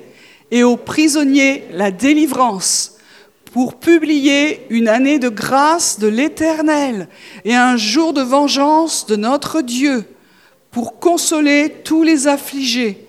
et 0.50 0.64
aux 0.64 0.78
prisonniers 0.78 1.66
la 1.72 1.92
délivrance, 1.92 2.98
pour 3.54 3.76
publier 3.76 4.66
une 4.72 4.88
année 4.88 5.20
de 5.20 5.30
grâce 5.30 6.00
de 6.00 6.08
l'Éternel 6.08 7.08
et 7.46 7.56
un 7.56 7.78
jour 7.78 8.14
de 8.14 8.22
vengeance 8.24 9.06
de 9.06 9.16
notre 9.16 9.62
Dieu, 9.62 10.04
pour 10.72 11.00
consoler 11.00 11.76
tous 11.84 12.02
les 12.02 12.28
affligés, 12.28 13.06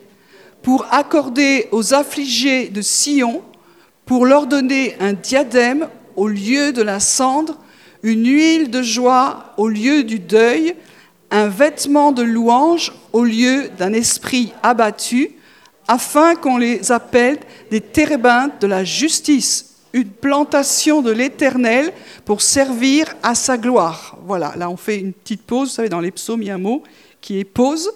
pour 0.63 0.87
accorder 0.91 1.67
aux 1.73 1.95
affligés 1.95 2.69
de 2.69 2.83
Sion, 2.83 3.43
pour 4.05 4.27
leur 4.27 4.47
donner 4.47 4.97
un 5.01 5.15
diadème 5.15 5.89
au 6.15 6.29
lieu 6.29 6.73
de 6.75 6.83
la 6.83 7.01
cendre, 7.01 7.59
une 8.03 8.27
huile 8.27 8.71
de 8.71 8.83
joie 8.83 9.55
au 9.57 9.69
lieu 9.69 10.05
du 10.05 10.19
deuil, 10.19 10.75
un 11.31 11.49
vêtement 11.49 12.13
de 12.13 12.23
louange 12.23 12.93
au 13.13 13.25
lieu 13.25 13.69
d'un 13.79 13.93
esprit 13.93 14.53
abattu, 14.63 15.33
afin 15.87 16.35
qu'on 16.35 16.59
les 16.59 16.93
appelle 16.93 17.39
des 17.71 17.81
térébintes 17.81 18.61
de 18.61 18.67
la 18.67 18.85
justice, 18.85 19.77
une 19.93 20.09
plantation 20.09 21.01
de 21.01 21.11
l'Éternel 21.11 21.93
pour 22.25 22.43
servir 22.43 23.15
à 23.23 23.35
sa 23.35 23.57
gloire. 23.57 24.19
Voilà, 24.25 24.53
là 24.57 24.69
on 24.69 24.77
fait 24.77 24.99
une 24.99 25.13
petite 25.13 25.43
pause, 25.43 25.71
vous 25.71 25.75
savez, 25.75 25.89
dans 25.89 26.01
les 26.01 26.11
psaumes, 26.11 26.43
il 26.43 26.49
y 26.49 26.51
a 26.51 26.55
un 26.55 26.59
mot 26.59 26.83
qui 27.21 27.39
est 27.39 27.45
pause. 27.45 27.91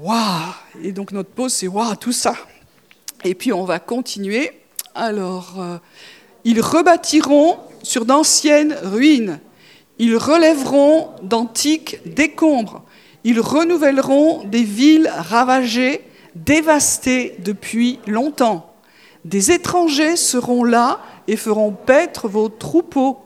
Waouh 0.00 0.52
Et 0.82 0.92
donc 0.92 1.12
notre 1.12 1.30
pause, 1.30 1.52
c'est 1.52 1.68
waouh, 1.68 1.96
tout 1.96 2.12
ça. 2.12 2.34
Et 3.24 3.34
puis 3.34 3.52
on 3.52 3.64
va 3.64 3.78
continuer. 3.78 4.52
Alors, 4.94 5.54
euh, 5.58 5.78
ils 6.44 6.60
rebâtiront 6.60 7.58
sur 7.84 8.04
d'anciennes 8.04 8.76
ruines. 8.82 9.38
Ils 9.98 10.16
relèveront 10.16 11.10
d'antiques 11.22 12.00
décombres. 12.04 12.82
Ils 13.22 13.40
renouvelleront 13.40 14.44
des 14.44 14.64
villes 14.64 15.10
ravagées, 15.14 16.00
dévastées 16.34 17.36
depuis 17.38 18.00
longtemps. 18.06 18.74
Des 19.24 19.52
étrangers 19.52 20.16
seront 20.16 20.64
là 20.64 21.00
et 21.28 21.36
feront 21.36 21.72
paître 21.72 22.28
vos 22.28 22.48
troupeaux. 22.48 23.18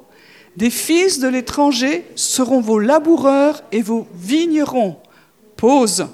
Des 0.56 0.70
fils 0.70 1.20
de 1.20 1.28
l'étranger 1.28 2.04
seront 2.14 2.60
vos 2.60 2.78
laboureurs 2.78 3.62
et 3.72 3.80
vos 3.80 4.06
vignerons. 4.14 4.96
Pause, 5.56 6.06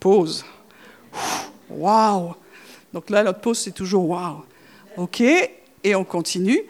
pause. 0.00 0.44
Waouh! 1.70 2.34
Donc 2.92 3.08
là, 3.10 3.22
notre 3.22 3.40
pause, 3.40 3.58
c'est 3.58 3.74
toujours 3.74 4.08
waouh. 4.08 4.42
OK? 4.96 5.22
Et 5.84 5.94
on 5.94 6.04
continue. 6.04 6.60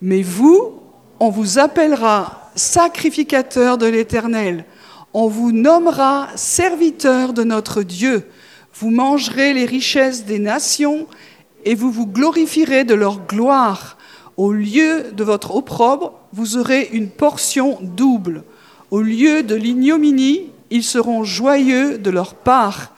Mais 0.00 0.22
vous, 0.22 0.80
on 1.20 1.30
vous 1.30 1.58
appellera 1.58 2.50
sacrificateur 2.54 3.78
de 3.78 3.86
l'Éternel. 3.86 4.64
On 5.14 5.28
vous 5.28 5.52
nommera 5.52 6.28
serviteur 6.36 7.32
de 7.32 7.44
notre 7.44 7.82
Dieu. 7.82 8.26
Vous 8.74 8.90
mangerez 8.90 9.54
les 9.54 9.64
richesses 9.64 10.24
des 10.24 10.38
nations 10.38 11.06
et 11.64 11.74
vous 11.74 11.90
vous 11.90 12.06
glorifierez 12.06 12.84
de 12.84 12.94
leur 12.94 13.26
gloire. 13.26 13.96
Au 14.36 14.52
lieu 14.52 15.10
de 15.12 15.24
votre 15.24 15.54
opprobre, 15.54 16.14
vous 16.32 16.56
aurez 16.56 16.90
une 16.92 17.08
portion 17.08 17.78
double. 17.82 18.44
Au 18.90 19.00
lieu 19.00 19.42
de 19.42 19.54
l'ignominie, 19.54 20.50
ils 20.70 20.84
seront 20.84 21.24
joyeux 21.24 21.98
de 21.98 22.10
leur 22.10 22.34
part. 22.34 22.94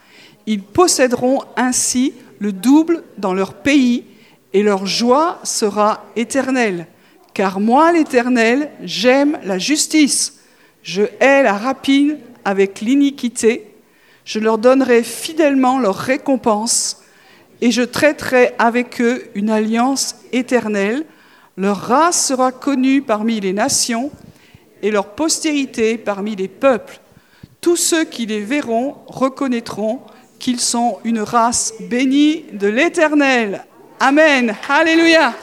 Ils 0.46 0.62
posséderont 0.62 1.40
ainsi 1.56 2.12
le 2.38 2.52
double 2.52 3.02
dans 3.18 3.32
leur 3.32 3.54
pays 3.54 4.04
et 4.52 4.62
leur 4.62 4.86
joie 4.86 5.38
sera 5.44 6.04
éternelle. 6.16 6.86
Car 7.34 7.60
moi, 7.60 7.92
l'Éternel, 7.92 8.70
j'aime 8.82 9.38
la 9.44 9.58
justice. 9.58 10.40
Je 10.82 11.02
hais 11.20 11.42
la 11.42 11.54
rapine 11.54 12.18
avec 12.44 12.80
l'iniquité. 12.80 13.74
Je 14.24 14.38
leur 14.38 14.58
donnerai 14.58 15.02
fidèlement 15.02 15.78
leur 15.78 15.96
récompense 15.96 17.02
et 17.60 17.70
je 17.70 17.82
traiterai 17.82 18.54
avec 18.58 19.00
eux 19.00 19.24
une 19.34 19.50
alliance 19.50 20.16
éternelle. 20.32 21.04
Leur 21.56 21.76
race 21.76 22.26
sera 22.26 22.52
connue 22.52 23.02
parmi 23.02 23.40
les 23.40 23.52
nations 23.52 24.10
et 24.82 24.90
leur 24.90 25.10
postérité 25.14 25.98
parmi 25.98 26.36
les 26.36 26.48
peuples. 26.48 27.00
Tous 27.60 27.76
ceux 27.76 28.04
qui 28.04 28.26
les 28.26 28.40
verront 28.40 28.96
reconnaîtront 29.06 30.00
qu'ils 30.38 30.60
sont 30.60 30.98
une 31.04 31.20
race 31.20 31.74
bénie 31.90 32.44
de 32.52 32.66
l'Éternel. 32.66 33.66
Amen. 34.02 34.56
Alléluia. 34.66 35.34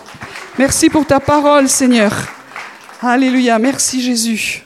Merci 0.57 0.89
pour 0.89 1.05
ta 1.05 1.19
parole, 1.19 1.69
Seigneur. 1.69 2.11
Alléluia. 2.99 3.59
Merci, 3.59 4.01
Jésus. 4.01 4.65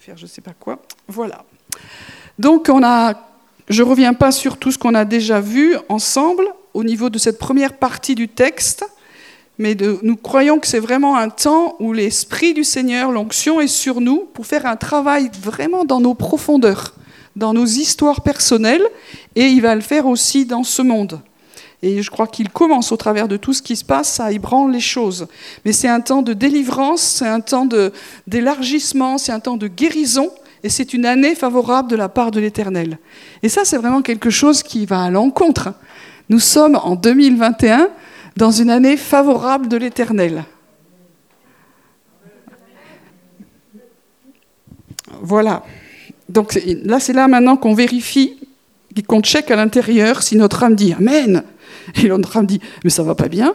Faire 0.00 0.16
je 0.16 0.26
sais 0.26 0.40
pas 0.40 0.54
quoi. 0.58 0.82
Voilà. 1.06 1.44
Donc, 2.40 2.68
on 2.68 2.82
a, 2.82 3.14
je 3.68 3.84
ne 3.84 3.88
reviens 3.88 4.14
pas 4.14 4.32
sur 4.32 4.56
tout 4.58 4.72
ce 4.72 4.78
qu'on 4.78 4.96
a 4.96 5.04
déjà 5.04 5.40
vu 5.40 5.76
ensemble 5.88 6.48
au 6.74 6.82
niveau 6.82 7.08
de 7.08 7.18
cette 7.18 7.38
première 7.38 7.74
partie 7.74 8.16
du 8.16 8.26
texte 8.26 8.84
mais 9.58 9.76
nous 10.02 10.16
croyons 10.16 10.58
que 10.58 10.66
c'est 10.66 10.80
vraiment 10.80 11.16
un 11.16 11.28
temps 11.28 11.76
où 11.78 11.92
l'Esprit 11.92 12.54
du 12.54 12.64
Seigneur, 12.64 13.10
l'onction 13.10 13.60
est 13.60 13.68
sur 13.68 14.00
nous 14.00 14.28
pour 14.32 14.46
faire 14.46 14.66
un 14.66 14.76
travail 14.76 15.30
vraiment 15.40 15.84
dans 15.84 16.00
nos 16.00 16.14
profondeurs, 16.14 16.94
dans 17.36 17.52
nos 17.52 17.66
histoires 17.66 18.22
personnelles, 18.22 18.84
et 19.36 19.46
il 19.46 19.60
va 19.60 19.74
le 19.74 19.80
faire 19.80 20.06
aussi 20.06 20.46
dans 20.46 20.64
ce 20.64 20.82
monde. 20.82 21.20
Et 21.82 22.00
je 22.00 22.10
crois 22.10 22.28
qu'il 22.28 22.48
commence 22.48 22.92
au 22.92 22.96
travers 22.96 23.28
de 23.28 23.36
tout 23.36 23.52
ce 23.52 23.60
qui 23.60 23.74
se 23.76 23.84
passe, 23.84 24.08
ça 24.08 24.32
ébranle 24.32 24.70
les 24.70 24.80
choses. 24.80 25.26
Mais 25.64 25.72
c'est 25.72 25.88
un 25.88 26.00
temps 26.00 26.22
de 26.22 26.32
délivrance, 26.32 27.00
c'est 27.00 27.26
un 27.26 27.40
temps 27.40 27.68
d'élargissement, 28.26 29.18
c'est 29.18 29.32
un 29.32 29.40
temps 29.40 29.56
de 29.56 29.66
guérison, 29.66 30.30
et 30.62 30.68
c'est 30.68 30.94
une 30.94 31.04
année 31.04 31.34
favorable 31.34 31.90
de 31.90 31.96
la 31.96 32.08
part 32.08 32.30
de 32.30 32.40
l'Éternel. 32.40 32.98
Et 33.42 33.48
ça, 33.48 33.64
c'est 33.64 33.76
vraiment 33.76 34.00
quelque 34.00 34.30
chose 34.30 34.62
qui 34.62 34.86
va 34.86 35.02
à 35.02 35.10
l'encontre. 35.10 35.74
Nous 36.28 36.38
sommes 36.38 36.78
en 36.82 36.94
2021 36.94 37.88
dans 38.36 38.50
une 38.50 38.70
année 38.70 38.96
favorable 38.96 39.68
de 39.68 39.76
l'Éternel. 39.76 40.44
Voilà. 45.20 45.64
Donc 46.28 46.58
là, 46.84 46.98
c'est 46.98 47.12
là 47.12 47.28
maintenant 47.28 47.56
qu'on 47.56 47.74
vérifie, 47.74 48.38
qu'on 49.06 49.20
check 49.20 49.50
à 49.50 49.56
l'intérieur 49.56 50.22
si 50.22 50.36
notre 50.36 50.62
âme 50.64 50.74
dit 50.74 50.92
Amen. 50.94 51.44
Et 52.02 52.08
notre 52.08 52.36
âme 52.36 52.46
dit 52.46 52.60
Mais 52.84 52.90
ça 52.90 53.02
va 53.02 53.14
pas 53.14 53.28
bien. 53.28 53.54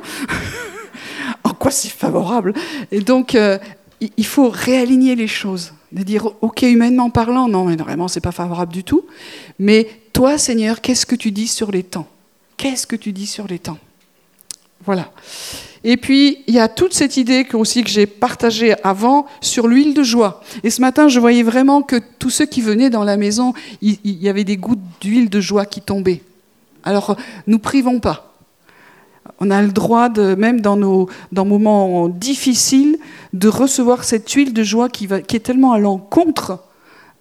en 1.44 1.54
quoi 1.54 1.72
c'est 1.72 1.90
favorable? 1.90 2.54
Et 2.92 3.02
donc, 3.02 3.36
euh, 3.36 3.58
il 4.00 4.26
faut 4.26 4.50
réaligner 4.50 5.16
les 5.16 5.28
choses. 5.28 5.74
De 5.92 6.04
dire 6.04 6.30
Ok, 6.42 6.64
humainement 6.64 7.10
parlant, 7.10 7.48
non, 7.48 7.66
mais 7.66 7.76
vraiment, 7.76 8.08
c'est 8.08 8.22
pas 8.22 8.32
favorable 8.32 8.74
du 8.74 8.84
tout. 8.84 9.06
Mais 9.58 9.88
toi, 10.14 10.38
Seigneur, 10.38 10.82
qu'est-ce 10.82 11.06
que 11.06 11.16
tu 11.16 11.32
dis 11.32 11.48
sur 11.48 11.72
les 11.72 11.84
temps? 11.84 12.08
Qu'est-ce 12.58 12.88
que 12.88 12.96
tu 12.96 13.12
dis 13.12 13.28
sur 13.28 13.48
les 13.48 13.60
temps? 13.60 13.78
Voilà. 14.86 15.12
Et 15.84 15.98
puis, 15.98 16.40
il 16.48 16.54
y 16.54 16.60
a 16.60 16.68
toute 16.68 16.94
cette 16.94 17.18
idée 17.18 17.46
aussi 17.54 17.84
que 17.84 17.90
j'ai 17.90 18.06
partagée 18.06 18.76
avant 18.84 19.26
sur 19.42 19.68
l'huile 19.68 19.94
de 19.94 20.04
joie. 20.04 20.42
Et 20.64 20.70
ce 20.70 20.82
matin, 20.82 21.08
je 21.08 21.20
voyais 21.20 21.44
vraiment 21.44 21.82
que 21.82 21.96
tous 22.20 22.30
ceux 22.30 22.46
qui 22.46 22.62
venaient 22.62 22.90
dans 22.90 23.04
la 23.04 23.18
maison, 23.18 23.54
il, 23.82 23.98
y 24.04 24.28
avait 24.28 24.44
des 24.44 24.58
gouttes 24.58 24.80
d'huile 25.02 25.30
de 25.30 25.40
joie 25.40 25.66
qui 25.66 25.82
tombaient. 25.82 26.22
Alors, 26.84 27.16
nous 27.48 27.60
privons 27.60 28.00
pas. 28.00 28.34
On 29.40 29.52
a 29.52 29.62
le 29.62 29.70
droit, 29.70 30.10
de, 30.10 30.36
même 30.36 30.62
dans 30.62 30.78
nos 30.78 31.10
dans 31.32 31.46
moments 31.46 32.10
difficiles, 32.10 32.98
de 33.34 33.48
recevoir 33.48 34.04
cette 34.04 34.30
huile 34.32 34.54
de 34.54 34.64
joie 34.64 34.90
qui 34.90 35.06
est 35.06 35.44
tellement 35.44 35.74
à 35.74 35.80
l'encontre 35.80 36.60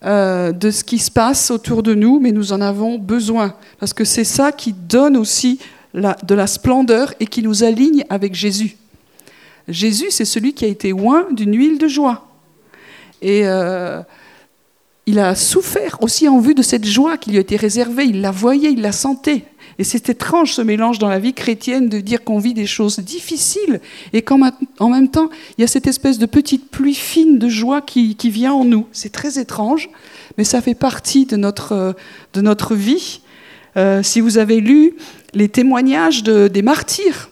euh, 0.04 0.52
de 0.52 0.70
ce 0.70 0.84
qui 0.84 0.98
se 0.98 1.10
passe 1.10 1.50
autour 1.50 1.82
de 1.82 1.94
nous, 1.94 2.20
mais 2.20 2.30
nous 2.30 2.52
en 2.52 2.60
avons 2.60 2.98
besoin. 2.98 3.54
Parce 3.80 3.94
que 3.94 4.04
c'est 4.04 4.24
ça 4.24 4.52
qui 4.52 4.74
donne 4.74 5.16
aussi 5.16 5.58
de 5.94 6.34
la 6.34 6.46
splendeur 6.46 7.14
et 7.20 7.26
qui 7.26 7.42
nous 7.42 7.64
aligne 7.64 8.04
avec 8.08 8.34
Jésus. 8.34 8.76
Jésus, 9.68 10.10
c'est 10.10 10.24
celui 10.24 10.54
qui 10.54 10.64
a 10.64 10.68
été 10.68 10.92
oint 10.92 11.26
d'une 11.32 11.56
huile 11.56 11.78
de 11.78 11.88
joie. 11.88 12.28
Et 13.22 13.42
euh, 13.44 14.02
il 15.06 15.18
a 15.18 15.34
souffert 15.34 15.98
aussi 16.00 16.28
en 16.28 16.38
vue 16.38 16.54
de 16.54 16.62
cette 16.62 16.84
joie 16.84 17.16
qui 17.16 17.30
lui 17.30 17.38
été 17.38 17.56
réservée. 17.56 18.04
Il 18.04 18.20
la 18.20 18.30
voyait, 18.30 18.72
il 18.72 18.82
la 18.82 18.92
sentait. 18.92 19.44
Et 19.78 19.84
c'est 19.84 20.08
étrange 20.08 20.52
ce 20.54 20.62
mélange 20.62 20.98
dans 20.98 21.08
la 21.08 21.18
vie 21.18 21.34
chrétienne 21.34 21.88
de 21.88 22.00
dire 22.00 22.24
qu'on 22.24 22.38
vit 22.38 22.54
des 22.54 22.66
choses 22.66 22.98
difficiles 22.98 23.80
et 24.12 24.22
qu'en 24.22 24.38
même 24.38 25.08
temps, 25.08 25.28
il 25.56 25.60
y 25.60 25.64
a 25.64 25.66
cette 25.66 25.86
espèce 25.86 26.18
de 26.18 26.26
petite 26.26 26.70
pluie 26.70 26.94
fine 26.94 27.38
de 27.38 27.48
joie 27.48 27.82
qui, 27.82 28.16
vient 28.24 28.52
en 28.52 28.64
nous. 28.64 28.86
C'est 28.92 29.12
très 29.12 29.38
étrange, 29.38 29.90
mais 30.38 30.44
ça 30.44 30.60
fait 30.60 30.74
partie 30.74 31.26
de 31.26 31.36
notre, 31.36 31.94
de 32.32 32.40
notre 32.40 32.74
vie. 32.74 33.20
Euh, 33.76 34.02
si 34.02 34.20
vous 34.20 34.38
avez 34.38 34.60
lu 34.60 34.94
les 35.36 35.48
témoignages 35.48 36.24
des 36.24 36.62
martyrs, 36.62 37.30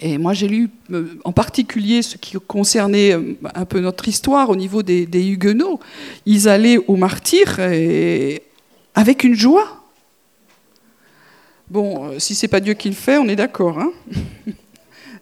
et 0.00 0.18
moi, 0.18 0.34
j'ai 0.34 0.48
lu 0.48 0.68
euh, 0.90 1.18
en 1.24 1.32
particulier 1.32 2.02
ce 2.02 2.16
qui 2.16 2.36
concernait 2.46 3.14
euh, 3.14 3.36
un 3.54 3.64
peu 3.64 3.80
notre 3.80 4.08
histoire 4.08 4.50
au 4.50 4.56
niveau 4.56 4.82
des, 4.82 5.06
Huguenots. 5.14 5.80
Ils 6.26 6.48
allaient 6.48 6.78
au 6.88 6.96
martyr 6.96 7.58
avec 8.94 9.24
une 9.24 9.34
joie. 9.34 9.84
Bon, 11.70 12.10
euh, 12.10 12.18
si 12.18 12.34
c'est 12.34 12.48
pas 12.48 12.60
Dieu 12.60 12.74
qui 12.74 12.88
le 12.88 12.94
fait, 12.94 13.16
on 13.16 13.28
est 13.28 13.36
d'accord. 13.36 13.78
Hein 13.78 13.92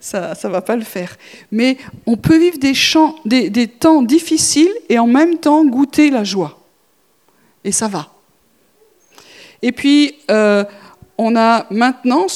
ça 0.01 0.35
ne 0.45 0.49
va 0.49 0.63
pas 0.63 0.77
le 0.77 0.85
faire. 0.85 1.17
Mais 1.53 1.77
on 2.07 2.17
peut 2.17 2.39
vivre 2.39 2.59
des, 2.59 3.69
temps 3.69 4.03
difficiles 4.03 4.73
et 4.89 4.99
en 4.99 5.07
même 5.07 5.39
temps 5.39 5.65
goûter 5.65 6.11
la 6.11 6.25
joie. 6.25 6.59
Et 7.65 7.73
ça 7.73 7.89
va. 7.89 8.11
Et 9.63 9.73
puis, 9.73 10.15
on 11.19 11.37
a 11.37 11.67
maintenant, 11.71 12.27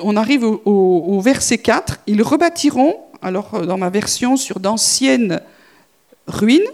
on 0.00 0.16
arrive 0.16 0.44
au, 0.44 1.20
verset 1.20 1.58
4, 1.58 2.00
ils 2.06 2.22
rebâtiront, 2.22 2.96
alors 3.22 3.54
euh, 3.54 3.66
dans 3.66 3.78
ma 3.78 3.90
version 3.90 4.36
sur 4.36 4.60
d'anciennes 4.60 5.40
ruines, 6.26 6.68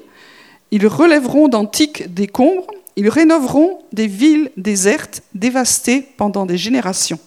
ils 0.71 0.87
relèveront 0.87 1.49
d'antiques 1.49 2.13
décombres, 2.13 2.67
ils 2.97 3.09
rénoveront 3.09 3.81
des 3.93 4.07
villes 4.07 4.51
désertes, 4.57 5.23
dévastées 5.35 6.07
pendant 6.17 6.47
des 6.47 6.59
générations. 6.59 7.19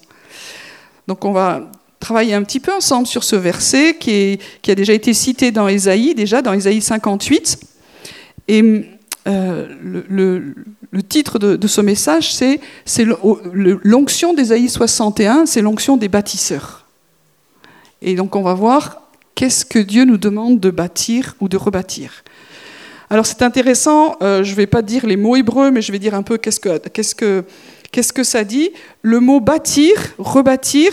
Donc 1.08 1.24
on 1.24 1.32
va 1.32 1.70
travailler 2.00 2.34
un 2.34 2.42
petit 2.42 2.60
peu 2.60 2.72
ensemble 2.72 3.06
sur 3.06 3.24
ce 3.24 3.36
verset 3.36 3.96
qui, 3.98 4.38
qui 4.60 4.70
a 4.70 4.74
déjà 4.74 4.92
été 4.92 5.14
cité 5.14 5.50
dans 5.50 5.68
Ésaïe, 5.68 6.14
déjà 6.14 6.42
dans 6.42 6.52
Ésaïe 6.52 6.82
58. 6.82 7.58
Et 8.48 8.84
euh, 9.26 9.68
le, 9.82 11.02
titre 11.02 11.38
de, 11.38 11.66
ce 11.66 11.80
message, 11.80 12.34
c'est 12.34 12.60
l'onction 13.82 14.34
d'Ésaïe 14.34 14.68
61, 14.68 15.46
c'est 15.46 15.62
l'onction 15.62 15.96
des 15.96 16.08
bâtisseurs. 16.08 16.86
Et 18.02 18.14
donc 18.14 18.36
on 18.36 18.42
va 18.42 18.54
voir 18.54 19.02
qu'est-ce 19.34 19.64
que 19.64 19.78
Dieu 19.78 20.04
nous 20.04 20.18
demande 20.18 20.60
de 20.60 20.70
bâtir 20.70 21.36
ou 21.40 21.48
de 21.48 21.56
rebâtir. 21.56 22.22
Alors 23.10 23.26
c'est 23.26 23.42
intéressant, 23.42 24.16
euh, 24.22 24.44
je 24.44 24.50
ne 24.50 24.56
vais 24.56 24.66
pas 24.66 24.82
dire 24.82 25.06
les 25.06 25.16
mots 25.16 25.36
hébreux, 25.36 25.70
mais 25.70 25.82
je 25.82 25.92
vais 25.92 25.98
dire 25.98 26.14
un 26.14 26.22
peu 26.22 26.36
qu'est-ce 26.36 26.60
que, 26.60 26.78
qu'est-ce 26.88 27.14
que, 27.14 27.44
qu'est-ce 27.92 28.12
que 28.12 28.24
ça 28.24 28.44
dit. 28.44 28.70
Le 29.02 29.20
mot 29.20 29.40
bâtir, 29.40 29.94
rebâtir, 30.18 30.92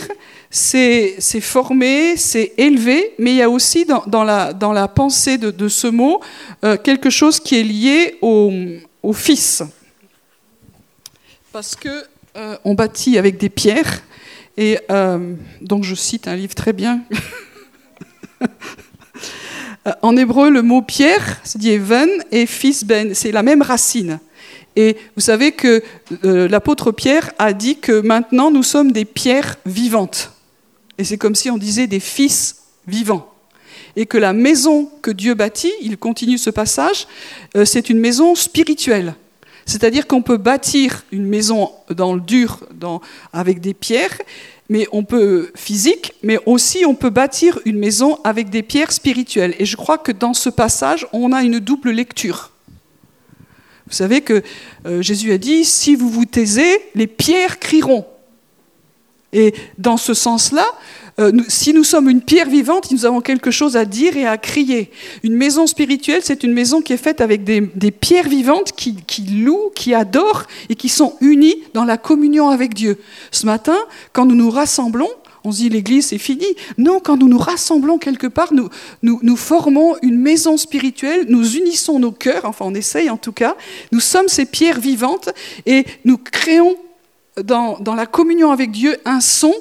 c'est 0.54 1.40
formé, 1.40 2.18
c'est 2.18 2.52
élevé, 2.58 3.14
mais 3.18 3.30
il 3.30 3.36
y 3.36 3.42
a 3.42 3.48
aussi 3.48 3.86
dans, 3.86 4.22
la, 4.22 4.88
pensée 4.88 5.38
de, 5.38 5.68
ce 5.68 5.86
mot 5.86 6.20
euh, 6.62 6.76
quelque 6.76 7.08
chose 7.08 7.40
qui 7.40 7.58
est 7.58 7.62
lié 7.62 8.18
au, 8.20 9.12
Fils. 9.14 9.62
Parce 11.52 11.74
que 11.74 12.04
euh, 12.36 12.56
on 12.64 12.74
bâtit 12.74 13.18
avec 13.18 13.38
des 13.38 13.48
pierres, 13.48 14.02
et 14.56 14.78
euh, 14.90 15.34
donc 15.62 15.84
je 15.84 15.94
cite 15.94 16.28
un 16.28 16.36
livre 16.36 16.54
très 16.54 16.74
bien. 16.74 17.00
en 20.02 20.16
hébreu, 20.16 20.50
le 20.50 20.62
mot 20.62 20.82
pierre 20.82 21.40
se 21.44 21.56
dit 21.56 21.70
even 21.70 22.08
et 22.30 22.44
fils 22.46 22.84
ben, 22.84 23.14
c'est 23.14 23.32
la 23.32 23.42
même 23.42 23.62
racine. 23.62 24.20
Et 24.76 24.96
vous 25.16 25.22
savez 25.22 25.52
que 25.52 25.82
l'apôtre 26.22 26.92
Pierre 26.92 27.32
a 27.38 27.52
dit 27.52 27.76
que 27.76 28.00
maintenant 28.00 28.50
nous 28.50 28.62
sommes 28.62 28.92
des 28.92 29.04
pierres 29.04 29.56
vivantes. 29.66 30.32
Et 31.02 31.04
c'est 31.04 31.18
comme 31.18 31.34
si 31.34 31.50
on 31.50 31.58
disait 31.58 31.88
des 31.88 31.98
fils 31.98 32.58
vivants. 32.86 33.28
Et 33.96 34.06
que 34.06 34.18
la 34.18 34.32
maison 34.32 34.88
que 35.02 35.10
Dieu 35.10 35.34
bâtit, 35.34 35.72
il 35.82 35.98
continue 35.98 36.38
ce 36.38 36.48
passage, 36.48 37.08
euh, 37.56 37.64
c'est 37.64 37.90
une 37.90 37.98
maison 37.98 38.36
spirituelle. 38.36 39.16
C'est-à-dire 39.66 40.06
qu'on 40.06 40.22
peut 40.22 40.36
bâtir 40.36 41.02
une 41.10 41.26
maison 41.26 41.72
dans 41.90 42.14
le 42.14 42.20
dur, 42.20 42.60
avec 43.32 43.60
des 43.60 43.74
pierres, 43.74 44.16
mais 44.68 44.86
on 44.92 45.02
peut 45.02 45.50
physique, 45.56 46.12
mais 46.22 46.38
aussi 46.46 46.84
on 46.86 46.94
peut 46.94 47.10
bâtir 47.10 47.58
une 47.64 47.80
maison 47.80 48.20
avec 48.22 48.48
des 48.48 48.62
pierres 48.62 48.92
spirituelles. 48.92 49.56
Et 49.58 49.64
je 49.64 49.76
crois 49.76 49.98
que 49.98 50.12
dans 50.12 50.34
ce 50.34 50.50
passage, 50.50 51.08
on 51.12 51.32
a 51.32 51.42
une 51.42 51.58
double 51.58 51.90
lecture. 51.90 52.52
Vous 53.88 53.94
savez 53.94 54.20
que 54.20 54.44
euh, 54.86 55.02
Jésus 55.02 55.32
a 55.32 55.38
dit 55.38 55.64
si 55.64 55.96
vous 55.96 56.08
vous 56.08 56.26
taisez, 56.26 56.80
les 56.94 57.08
pierres 57.08 57.58
crieront. 57.58 58.06
Et 59.32 59.54
dans 59.78 59.96
ce 59.96 60.14
sens-là, 60.14 60.66
euh, 61.20 61.32
si 61.48 61.74
nous 61.74 61.84
sommes 61.84 62.08
une 62.08 62.22
pierre 62.22 62.48
vivante, 62.48 62.90
nous 62.90 63.04
avons 63.04 63.20
quelque 63.20 63.50
chose 63.50 63.76
à 63.76 63.84
dire 63.84 64.16
et 64.16 64.26
à 64.26 64.38
crier. 64.38 64.90
Une 65.22 65.34
maison 65.34 65.66
spirituelle, 65.66 66.20
c'est 66.22 66.42
une 66.42 66.52
maison 66.52 66.80
qui 66.80 66.92
est 66.92 66.98
faite 66.98 67.20
avec 67.20 67.44
des, 67.44 67.60
pierres 67.90 68.28
vivantes 68.28 68.72
qui, 68.72 68.96
louent, 69.42 69.70
qui 69.74 69.94
adorent 69.94 70.44
et 70.68 70.74
qui 70.74 70.88
sont 70.88 71.14
unies 71.20 71.56
dans 71.74 71.84
la 71.84 71.98
communion 71.98 72.48
avec 72.48 72.74
Dieu. 72.74 72.98
Ce 73.30 73.46
matin, 73.46 73.76
quand 74.12 74.24
nous 74.24 74.34
nous 74.34 74.50
rassemblons, 74.50 75.10
on 75.44 75.52
se 75.52 75.58
dit 75.58 75.68
l'église 75.68 76.06
c'est 76.06 76.18
fini. 76.18 76.46
Non, 76.78 77.00
quand 77.00 77.16
nous 77.16 77.28
nous 77.28 77.38
rassemblons 77.38 77.98
quelque 77.98 78.26
part, 78.26 78.52
nous, 78.52 78.70
nous, 79.02 79.36
formons 79.36 79.96
une 80.02 80.18
maison 80.18 80.56
spirituelle, 80.56 81.26
nous 81.28 81.56
unissons 81.56 81.98
nos 81.98 82.12
cœurs, 82.12 82.44
enfin 82.44 82.64
on 82.66 82.74
essaye 82.74 83.10
en 83.10 83.16
tout 83.16 83.32
cas, 83.32 83.56
nous 83.90 84.00
sommes 84.00 84.28
ces 84.28 84.46
pierres 84.46 84.80
vivantes 84.80 85.30
et 85.66 85.84
nous 86.04 86.16
créons 86.16 86.76
dans, 87.36 87.94
la 87.94 88.06
communion 88.06 88.50
avec 88.50 88.70
Dieu 88.70 88.96
un 89.04 89.20
son, 89.20 89.54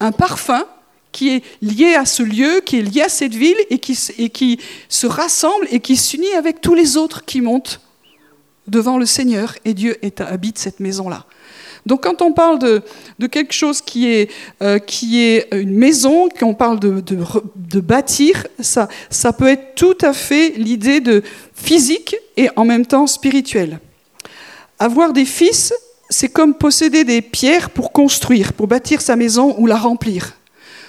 un 0.00 0.12
parfum 0.12 0.64
qui 1.12 1.30
est 1.30 1.44
lié 1.62 1.94
à 1.94 2.04
ce 2.04 2.22
lieu, 2.22 2.60
qui 2.64 2.78
est 2.78 2.82
lié 2.82 3.02
à 3.02 3.08
cette 3.08 3.34
ville 3.34 3.56
et 3.70 3.78
qui, 3.78 4.58
se 4.88 5.06
rassemble 5.06 5.66
et 5.70 5.80
qui 5.80 5.96
s'unit 5.96 6.32
avec 6.34 6.60
tous 6.60 6.74
les 6.74 6.96
autres 6.96 7.24
qui 7.24 7.40
montent 7.40 7.80
devant 8.66 8.98
le 8.98 9.06
Seigneur 9.06 9.54
et 9.64 9.72
Dieu 9.72 9.96
habite 10.18 10.58
cette 10.58 10.80
maison-là. 10.80 11.24
Donc 11.86 12.02
quand 12.02 12.20
on 12.20 12.32
parle 12.32 12.58
de, 12.58 12.82
quelque 13.28 13.52
chose 13.52 13.80
qui 13.80 14.08
est, 14.08 14.30
euh, 14.60 14.78
une 15.52 15.70
maison, 15.70 16.28
quand 16.28 16.48
on 16.48 16.54
parle 16.54 16.80
de, 16.80 17.80
bâtir, 17.80 18.46
ça, 18.58 18.88
ça 19.08 19.32
peut 19.32 19.46
être 19.46 19.76
tout 19.76 19.96
à 20.02 20.12
fait 20.12 20.50
l'idée 20.56 21.00
de 21.00 21.22
physique 21.54 22.16
et 22.36 22.50
en 22.56 22.64
même 22.64 22.84
temps 22.84 23.06
spirituel. 23.06 23.78
Avoir 24.80 25.12
des 25.12 25.24
fils, 25.24 25.72
c'est 26.08 26.28
comme 26.28 26.54
posséder 26.54 27.04
des 27.04 27.22
pierres 27.22 27.70
pour 27.70 27.92
construire, 27.92 28.52
pour 28.52 28.66
bâtir 28.66 29.00
sa 29.00 29.16
maison 29.16 29.54
ou 29.58 29.66
la 29.66 29.76
remplir. 29.76 30.36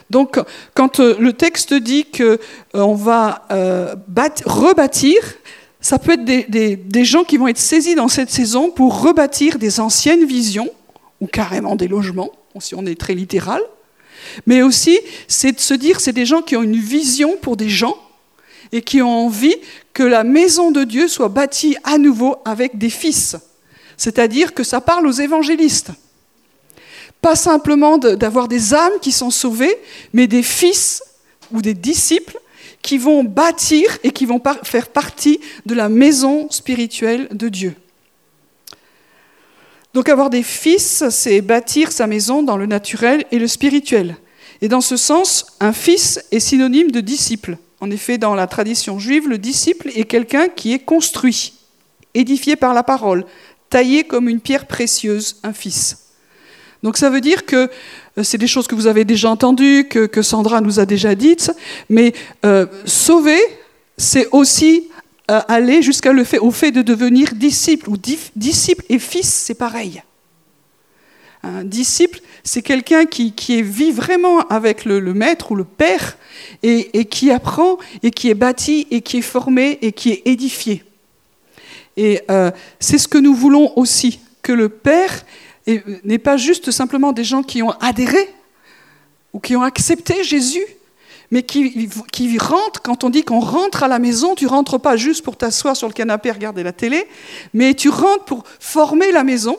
Donc, 0.10 0.40
quand 0.74 1.00
euh, 1.00 1.16
le 1.20 1.34
texte 1.34 1.74
dit 1.74 2.06
qu'on 2.06 2.38
euh, 2.76 2.96
va 2.96 3.46
euh, 3.52 3.96
rebâtir, 4.46 5.20
ça 5.82 6.00
peut 6.00 6.14
être 6.14 6.24
des, 6.24 7.06
gens 7.06 7.24
qui 7.24 7.38
vont 7.38 7.48
être 7.48 7.58
saisis 7.58 7.96
dans 7.96 8.08
cette 8.08 8.30
saison 8.30 8.72
pour 8.72 9.02
rebâtir 9.02 9.58
des 9.60 9.80
anciennes 9.80 10.26
visions, 10.26 10.70
ou 11.20 11.28
carrément 11.28 11.76
des 11.76 11.88
logements, 11.88 12.32
si 12.60 12.74
on 12.76 12.86
est 12.86 13.00
très 13.00 13.14
littéral. 13.14 13.62
Mais 14.46 14.62
aussi, 14.62 15.00
c'est 15.28 15.52
de 15.52 15.60
se 15.60 15.74
dire, 15.74 16.00
c'est 16.00 16.14
des 16.14 16.26
gens 16.26 16.42
qui 16.42 16.56
ont 16.56 16.64
une 16.64 16.78
vision 16.78 17.38
pour 17.42 17.58
des 17.58 17.70
gens 17.70 17.96
et 18.72 18.82
qui 18.82 19.02
ont 19.02 19.26
envie 19.26 19.56
que 19.94 20.04
la 20.04 20.24
maison 20.24 20.72
de 20.72 20.84
Dieu 20.84 21.08
soit 21.08 21.30
bâtie 21.30 21.78
à 21.84 21.98
nouveau 21.98 22.38
avec 22.44 22.78
des 22.78 22.90
fils. 22.90 23.38
C'est-à-dire 23.98 24.54
que 24.54 24.64
ça 24.64 24.80
parle 24.80 25.08
aux 25.08 25.12
évangélistes. 25.12 25.92
Pas 27.22 27.36
simplement 27.36 27.98
d'avoir 27.98 28.48
des 28.48 28.74
âmes 28.74 29.00
qui 29.02 29.12
sont 29.12 29.32
sauvées, 29.32 29.76
mais 30.14 30.28
des 30.28 30.44
fils 30.44 31.04
ou 31.52 31.62
des 31.62 31.74
disciples 31.74 32.40
qui 32.82 32.98
vont 32.98 33.24
bâtir 33.24 33.98
et 34.04 34.12
qui 34.12 34.26
vont 34.26 34.42
faire 34.64 34.88
partie 34.88 35.40
de 35.66 35.74
la 35.74 35.90
maison 35.90 36.48
spirituelle 36.52 37.28
de 37.32 37.50
Dieu. 37.50 37.76
Donc 39.94 40.10
avoir 40.10 40.30
des 40.30 40.44
fils, 40.44 41.04
c'est 41.10 41.42
bâtir 41.42 41.92
sa 41.92 42.06
maison 42.06 42.44
dans 42.44 42.56
le 42.56 42.68
naturel 42.68 43.26
et 43.32 43.40
le 43.40 43.48
spirituel. 43.48 44.16
Et 44.62 44.68
dans 44.68 44.82
ce 44.82 44.96
sens, 44.96 45.58
un 45.60 45.74
fils 45.74 46.24
est 46.32 46.40
synonyme 46.40 46.92
de 46.92 47.02
disciple. 47.02 47.58
En 47.80 47.92
effet, 47.92 48.18
dans 48.18 48.36
la 48.36 48.48
tradition 48.48 49.00
juive, 49.00 49.28
le 49.28 49.38
disciple 49.38 49.90
est 49.96 50.06
quelqu'un 50.06 50.50
qui 50.50 50.74
est 50.74 50.80
construit, 50.80 51.54
édifié 52.14 52.56
par 52.56 52.74
la 52.74 52.84
parole, 52.84 53.26
taillé 53.70 54.04
comme 54.04 54.30
une 54.30 54.40
pierre 54.40 54.66
précieuse, 54.66 55.38
un 55.44 55.54
fils. 55.54 56.08
Donc 56.84 56.98
ça 56.98 57.10
veut 57.10 57.22
dire 57.22 57.46
que 57.46 57.70
euh, 58.18 58.24
c'est 58.24 58.38
des 58.38 58.48
choses 58.48 58.68
que 58.68 58.76
vous 58.76 58.88
avez 58.88 59.06
déjà 59.06 59.30
entendues, 59.30 59.88
que, 59.90 60.22
Sandra 60.22 60.62
nous 60.62 60.80
a 60.80 60.86
déjà 60.86 61.16
dites, 61.16 61.52
mais 61.90 62.14
euh, 62.46 62.66
sauver, 62.86 63.40
c'est 63.98 64.28
aussi 64.32 64.90
euh, 65.32 65.42
aller 65.48 65.82
jusqu'à 65.82 66.14
le 66.14 66.24
fait, 66.24 66.40
au 66.40 66.52
fait 66.52 66.72
de 66.72 66.82
devenir 66.82 67.34
disciple, 67.34 67.90
ou 67.90 67.98
disciple 68.36 68.84
et 68.90 69.00
fils, 69.00 69.28
c'est 69.28 69.56
pareil. 69.56 70.02
Un 71.44 71.64
disciple, 71.64 72.20
c'est 72.44 72.62
quelqu'un 72.62 73.06
qui, 73.06 73.32
vit 73.62 73.92
vraiment 73.92 74.40
avec 74.48 74.86
le, 74.86 75.02
maître 75.14 75.52
ou 75.52 75.56
le 75.56 75.64
père 75.64 76.18
et, 76.64 77.00
et, 77.00 77.06
qui 77.06 77.32
apprend 77.32 77.78
et 78.04 78.12
qui 78.12 78.30
est 78.30 78.34
bâti 78.34 78.88
et 78.92 79.02
qui 79.02 79.18
est 79.18 79.22
formé 79.22 79.78
et 79.82 79.92
qui 79.92 80.12
est 80.12 80.24
édifié. 80.26 80.84
Et 81.98 82.22
euh, 82.30 82.52
c'est 82.80 82.98
ce 82.98 83.08
que 83.08 83.18
nous 83.18 83.34
voulons 83.34 83.74
aussi, 83.76 84.20
que 84.42 84.54
le 84.54 84.70
Père 84.70 85.26
n'est 86.06 86.20
pas 86.20 86.38
juste 86.38 86.72
simplement 86.72 87.12
des 87.12 87.26
gens 87.26 87.44
qui 87.44 87.62
ont 87.62 87.72
adhéré 87.82 88.34
ou 89.34 89.40
qui 89.40 89.56
ont 89.56 89.64
accepté 89.64 90.24
Jésus, 90.24 90.66
mais 91.30 91.44
qui, 91.44 91.90
qui 92.12 92.38
rentrent, 92.38 92.82
quand 92.82 93.04
on 93.04 93.10
dit 93.10 93.24
qu'on 93.24 93.42
rentre 93.42 93.84
à 93.84 93.90
la 93.90 94.00
maison, 94.00 94.36
tu 94.36 94.48
rentres 94.48 94.80
pas 94.80 94.96
juste 94.96 95.26
pour 95.26 95.36
t'asseoir 95.36 95.76
sur 95.76 95.88
le 95.88 95.94
canapé 95.94 96.30
et 96.30 96.32
regarder 96.32 96.64
la 96.64 96.72
télé, 96.72 97.06
mais 97.54 97.74
tu 97.74 97.90
rentres 97.90 98.24
pour 98.24 98.44
former 98.60 99.12
la 99.12 99.26
maison, 99.26 99.58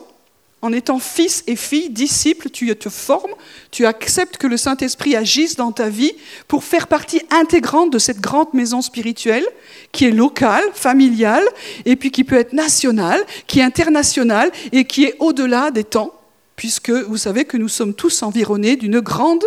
en 0.61 0.73
étant 0.73 0.99
fils 0.99 1.43
et 1.47 1.55
fille, 1.55 1.89
disciple, 1.89 2.49
tu 2.49 2.75
te 2.75 2.89
formes, 2.89 3.31
tu 3.71 3.85
acceptes 3.85 4.37
que 4.37 4.47
le 4.47 4.57
Saint-Esprit 4.57 5.15
agisse 5.15 5.55
dans 5.55 5.71
ta 5.71 5.87
vie 5.87 6.13
pour 6.47 6.63
faire 6.63 6.87
partie 6.87 7.21
intégrante 7.31 7.91
de 7.91 7.99
cette 7.99 8.19
grande 8.19 8.53
maison 8.53 8.81
spirituelle 8.81 9.45
qui 9.91 10.05
est 10.05 10.11
locale, 10.11 10.63
familiale, 10.73 11.43
et 11.85 11.95
puis 11.95 12.11
qui 12.11 12.23
peut 12.23 12.37
être 12.37 12.53
nationale, 12.53 13.23
qui 13.47 13.59
est 13.59 13.63
internationale 13.63 14.51
et 14.71 14.83
qui 14.85 15.05
est 15.05 15.15
au-delà 15.19 15.71
des 15.71 15.85
temps, 15.85 16.13
puisque 16.55 16.89
vous 16.89 17.17
savez 17.17 17.45
que 17.45 17.57
nous 17.57 17.69
sommes 17.69 17.93
tous 17.93 18.21
environnés 18.21 18.75
d'une 18.75 18.99
grande 18.99 19.45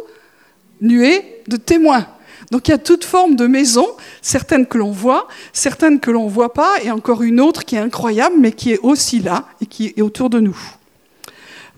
nuée 0.80 1.42
de 1.46 1.56
témoins. 1.56 2.06
Donc 2.50 2.68
il 2.68 2.70
y 2.70 2.74
a 2.74 2.78
toute 2.78 3.04
forme 3.04 3.36
de 3.36 3.46
maison, 3.46 3.86
certaines 4.22 4.66
que 4.66 4.78
l'on 4.78 4.90
voit, 4.90 5.28
certaines 5.52 6.00
que 6.00 6.10
l'on 6.10 6.24
ne 6.24 6.30
voit 6.30 6.52
pas, 6.54 6.72
et 6.82 6.90
encore 6.90 7.22
une 7.22 7.40
autre 7.40 7.64
qui 7.64 7.76
est 7.76 7.80
incroyable, 7.80 8.36
mais 8.38 8.52
qui 8.52 8.72
est 8.72 8.80
aussi 8.82 9.20
là 9.20 9.46
et 9.60 9.66
qui 9.66 9.92
est 9.96 10.02
autour 10.02 10.30
de 10.30 10.40
nous. 10.40 10.56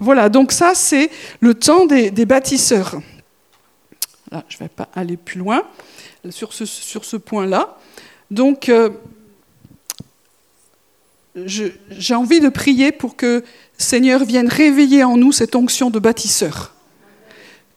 Voilà, 0.04 0.28
donc 0.28 0.52
ça 0.52 0.74
c'est 0.74 1.10
le 1.40 1.54
temps 1.54 1.86
des, 1.86 2.10
bâtisseurs. 2.26 3.00
Là, 4.30 4.44
je 4.50 4.56
ne 4.56 4.60
vais 4.60 4.68
pas 4.68 4.88
aller 4.94 5.16
plus 5.16 5.38
loin 5.38 5.62
sur 6.28 6.52
ce, 6.52 7.16
point-là. 7.16 7.78
Donc, 8.30 8.68
euh, 8.68 8.90
j'ai 11.34 12.14
envie 12.14 12.40
de 12.40 12.50
prier 12.50 12.92
pour 12.92 13.16
que 13.16 13.44
Seigneur 13.78 14.26
vienne 14.26 14.48
réveiller 14.48 15.04
en 15.04 15.16
nous 15.16 15.32
cette 15.32 15.56
onction 15.56 15.88
de 15.88 15.98
bâtisseur. 15.98 16.74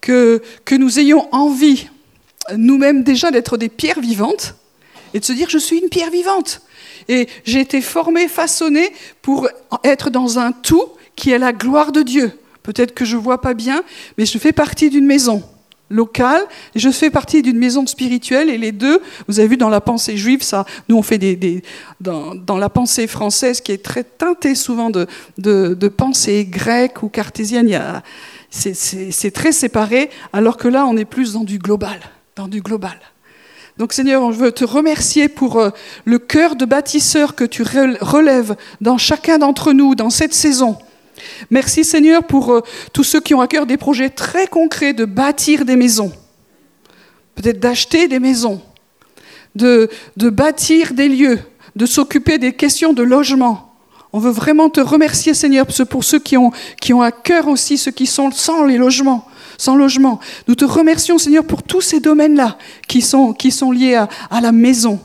Que, 0.01 0.41
que 0.65 0.75
nous 0.75 0.99
ayons 0.99 1.33
envie, 1.33 1.87
nous-mêmes 2.57 3.03
déjà, 3.03 3.31
d'être 3.31 3.55
des 3.55 3.69
pierres 3.69 4.01
vivantes 4.01 4.55
et 5.13 5.21
de 5.21 5.25
se 5.25 5.31
dire 5.31 5.49
je 5.49 5.57
suis 5.57 5.77
une 5.77 5.87
pierre 5.87 6.11
vivante. 6.11 6.61
Et 7.07 7.29
j'ai 7.45 7.61
été 7.61 7.79
formé, 7.79 8.27
façonné 8.27 8.91
pour 9.21 9.47
être 9.85 10.09
dans 10.09 10.39
un 10.39 10.51
tout 10.51 10.89
qui 11.17 11.31
est 11.31 11.37
la 11.37 11.51
gloire 11.51 11.91
de 11.91 12.01
Dieu. 12.01 12.31
Peut-être 12.63 12.93
que 12.93 13.03
je 13.03 13.17
ne 13.17 13.21
vois 13.21 13.41
pas 13.41 13.53
bien, 13.53 13.83
mais 14.17 14.25
je 14.25 14.37
fais 14.37 14.53
partie 14.53 14.89
d'une 14.89 15.05
maison 15.05 15.43
locale 15.89 16.41
je 16.75 16.89
fais 16.89 17.09
partie 17.09 17.41
d'une 17.41 17.57
maison 17.57 17.85
spirituelle 17.87 18.49
et 18.49 18.57
les 18.57 18.71
deux, 18.71 19.01
vous 19.27 19.39
avez 19.39 19.47
vu 19.47 19.57
dans 19.57 19.69
la 19.69 19.81
pensée 19.81 20.17
juive, 20.17 20.43
ça, 20.43 20.65
nous 20.89 20.97
on 20.97 21.01
fait 21.01 21.17
des, 21.17 21.63
dans, 22.01 22.57
la 22.57 22.69
pensée 22.69 23.07
française 23.07 23.61
qui 23.61 23.71
est 23.71 23.83
très 23.83 24.03
teintée 24.03 24.55
souvent 24.55 24.89
de, 24.89 25.07
de, 25.37 25.87
pensée 25.87 26.45
grecque 26.45 27.03
ou 27.03 27.09
cartésienne, 27.09 28.01
c'est 28.49 29.31
très 29.31 29.51
séparé, 29.51 30.09
alors 30.33 30.57
que 30.57 30.67
là 30.67 30.85
on 30.85 30.97
est 30.97 31.05
plus 31.05 31.33
dans 31.33 31.43
du 31.43 31.57
global, 31.57 31.99
dans 32.35 32.47
du 32.47 32.61
global. 32.61 32.99
Donc 33.77 33.93
Seigneur, 33.93 34.31
je 34.31 34.37
veux 34.37 34.51
te 34.51 34.65
remercier 34.65 35.29
pour 35.29 35.59
euh, 35.59 35.69
le 36.03 36.17
cœur 36.17 36.55
de 36.55 36.65
bâtisseur 36.65 37.35
que 37.35 37.43
tu 37.43 37.61
relèves 37.61 38.55
dans 38.81 38.97
chacun 38.97 39.37
d'entre 39.37 39.71
nous 39.71 39.93
dans 39.93 40.09
cette 40.09 40.33
saison. 40.33 40.77
Merci 41.49 41.83
Seigneur 41.83 42.23
pour 42.23 42.51
euh, 42.51 42.61
tous 42.93 43.03
ceux 43.03 43.19
qui 43.19 43.33
ont 43.33 43.41
à 43.41 43.47
cœur 43.47 43.65
des 43.65 43.77
projets 43.77 44.09
très 44.09 44.47
concrets 44.47 44.93
de 44.93 45.05
bâtir 45.05 45.65
des 45.65 45.75
maisons, 45.75 46.11
peut-être 47.35 47.59
d'acheter 47.59 48.07
des 48.07 48.19
maisons, 48.19 48.61
de, 49.55 49.89
bâtir 50.17 50.93
des 50.93 51.09
lieux, 51.09 51.39
de 51.75 51.85
s'occuper 51.85 52.37
des 52.37 52.53
questions 52.53 52.93
de 52.93 53.03
logement. 53.03 53.75
On 54.13 54.19
veut 54.19 54.31
vraiment 54.31 54.69
te 54.69 54.79
remercier 54.79 55.33
Seigneur 55.33 55.65
pour 55.89 56.03
ceux 56.03 56.19
qui 56.19 56.37
ont, 56.37 56.51
qui 56.81 56.93
à 56.93 57.11
cœur 57.11 57.47
aussi 57.47 57.77
ceux 57.77 57.91
qui 57.91 58.07
sont 58.07 58.31
sans 58.31 58.63
les 58.63 58.77
logements 58.77 59.27
sans 59.59 59.75
logement. 59.75 60.19
Nous 60.47 60.53
te 60.53 60.65
remercions, 60.65 61.17
Seigneur, 61.17 61.43
pour 61.43 61.63
tous 61.63 61.81
ces 61.81 61.99
domaines-là 61.99 62.59
qui 62.87 63.01
sont 63.01 63.71
liés 63.71 63.95
à 63.95 64.39
la 64.39 64.51
maison. 64.51 64.99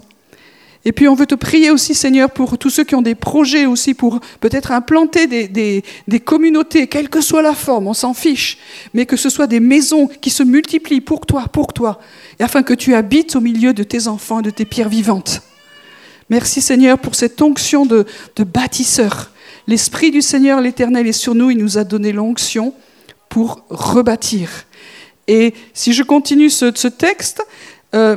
Et 0.85 0.93
puis 0.93 1.07
on 1.07 1.15
veut 1.15 1.27
te 1.27 1.35
prier 1.35 1.71
aussi, 1.71 1.95
Seigneur, 1.95 2.31
pour 2.31 2.59
tous 2.59 2.71
ceux 2.71 2.83
qui 2.83 2.95
ont 2.95 3.03
des 3.03 3.15
projets 3.15 3.67
aussi, 3.67 3.95
pour 3.95 4.21
peut-être 4.41 4.73
implanter 4.73 5.27
des, 5.27 5.83
des, 6.09 6.21
communautés, 6.21 6.89
quelle 6.89 7.09
que 7.09 7.21
soit 7.21 7.43
la 7.43 7.55
forme, 7.55 7.87
on 7.87 7.95
s'en 7.95 8.15
fiche, 8.15 8.59
mais 8.93 9.07
que 9.07 9.17
ce 9.17 9.31
soit 9.31 9.47
des 9.47 9.61
maisons 9.61 10.09
qui 10.09 10.31
se 10.31 10.43
multiplient 10.43 11.01
pour 11.01 11.25
toi, 11.25 11.47
pour 11.53 11.73
toi, 11.73 12.01
et 12.41 12.43
afin 12.43 12.63
que 12.65 12.75
tu 12.75 12.95
habites 12.95 13.37
au 13.37 13.41
milieu 13.41 13.73
de 13.73 13.85
tes 13.85 14.09
enfants 14.09 14.41
et 14.41 14.43
de 14.43 14.51
tes 14.51 14.65
pierres 14.65 14.89
vivantes. 14.89 15.43
Merci 16.31 16.61
Seigneur 16.61 16.99
pour 16.99 17.15
cette 17.15 17.41
onction 17.41 17.87
de, 17.87 18.07
de 18.37 18.45
bâtisseur. 18.45 19.31
L'Esprit 19.69 20.11
du 20.11 20.23
Seigneur 20.23 20.61
l'Éternel 20.61 21.07
est 21.07 21.13
sur 21.13 21.35
nous, 21.35 21.51
il 21.51 21.59
nous 21.59 21.79
a 21.79 21.85
donné 21.85 22.11
l'onction 22.11 22.75
pour 23.29 23.65
rebâtir. 23.71 24.51
Et 25.29 25.55
si 25.73 25.93
je 25.93 26.03
continue 26.03 26.51
ce, 26.51 26.89
texte, 26.89 27.43
euh, 27.95 28.17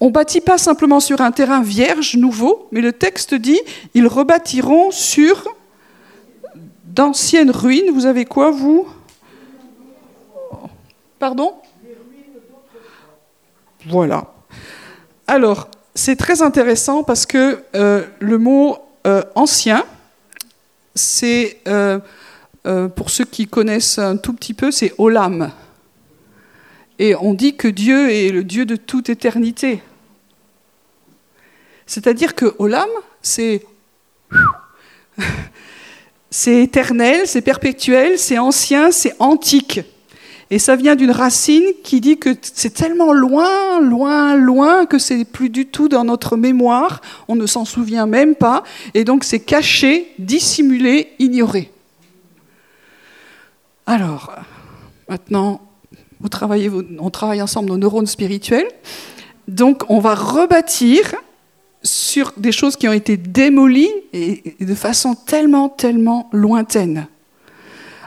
on 0.00 0.10
bâtit 0.10 0.40
pas 0.40 0.58
simplement 0.58 1.00
sur 1.00 1.20
un 1.20 1.32
terrain 1.32 1.62
vierge, 1.62 2.16
nouveau, 2.16 2.68
mais 2.72 2.80
le 2.80 2.92
texte 2.92 3.34
dit 3.34 3.60
ils 3.94 4.06
rebâtiront 4.06 4.90
sur 4.90 5.44
d'anciennes 6.84 7.50
ruines. 7.50 7.90
Vous 7.92 8.06
avez 8.06 8.24
quoi, 8.24 8.50
vous? 8.50 8.86
Pardon? 11.18 11.54
Voilà. 13.86 14.32
Alors, 15.26 15.68
c'est 15.94 16.16
très 16.16 16.42
intéressant 16.42 17.02
parce 17.02 17.24
que 17.24 17.62
euh, 17.74 18.04
le 18.20 18.38
mot 18.38 18.78
euh, 19.06 19.22
ancien, 19.34 19.84
c'est, 20.94 21.58
euh, 21.68 21.98
pour 22.96 23.10
ceux 23.10 23.24
qui 23.24 23.46
connaissent 23.46 23.98
un 23.98 24.16
tout 24.16 24.32
petit 24.32 24.54
peu, 24.54 24.70
c'est 24.70 24.92
olam. 24.98 25.52
Et 26.98 27.14
on 27.14 27.34
dit 27.34 27.56
que 27.56 27.68
Dieu 27.68 28.10
est 28.10 28.30
le 28.30 28.44
Dieu 28.44 28.64
de 28.64 28.76
toute 28.76 29.08
éternité. 29.08 29.82
C'est-à-dire 31.86 32.34
que 32.34 32.54
Olam, 32.58 32.88
c'est 33.22 33.64
c'est 36.30 36.62
éternel, 36.62 37.26
c'est 37.26 37.42
perpétuel, 37.42 38.18
c'est 38.18 38.38
ancien, 38.38 38.90
c'est 38.90 39.14
antique. 39.18 39.80
Et 40.50 40.60
ça 40.60 40.76
vient 40.76 40.94
d'une 40.94 41.10
racine 41.10 41.64
qui 41.82 42.00
dit 42.00 42.18
que 42.18 42.30
c'est 42.40 42.72
tellement 42.72 43.12
loin, 43.12 43.80
loin, 43.80 44.36
loin 44.36 44.86
que 44.86 44.98
c'est 44.98 45.24
plus 45.24 45.50
du 45.50 45.66
tout 45.66 45.88
dans 45.88 46.04
notre 46.04 46.36
mémoire, 46.36 47.00
on 47.26 47.34
ne 47.34 47.46
s'en 47.46 47.64
souvient 47.64 48.06
même 48.06 48.36
pas, 48.36 48.62
et 48.94 49.02
donc 49.02 49.24
c'est 49.24 49.40
caché, 49.40 50.12
dissimulé, 50.18 51.08
ignoré. 51.18 51.72
Alors, 53.86 54.34
maintenant, 55.08 55.65
on 56.22 57.10
travaille 57.10 57.42
ensemble 57.42 57.68
nos 57.68 57.78
neurones 57.78 58.06
spirituels. 58.06 58.68
Donc, 59.48 59.82
on 59.88 60.00
va 60.00 60.14
rebâtir 60.14 61.14
sur 61.82 62.32
des 62.36 62.52
choses 62.52 62.76
qui 62.76 62.88
ont 62.88 62.92
été 62.92 63.16
démolies 63.16 63.92
et 64.12 64.56
de 64.60 64.74
façon 64.74 65.14
tellement, 65.14 65.68
tellement 65.68 66.28
lointaine. 66.32 67.06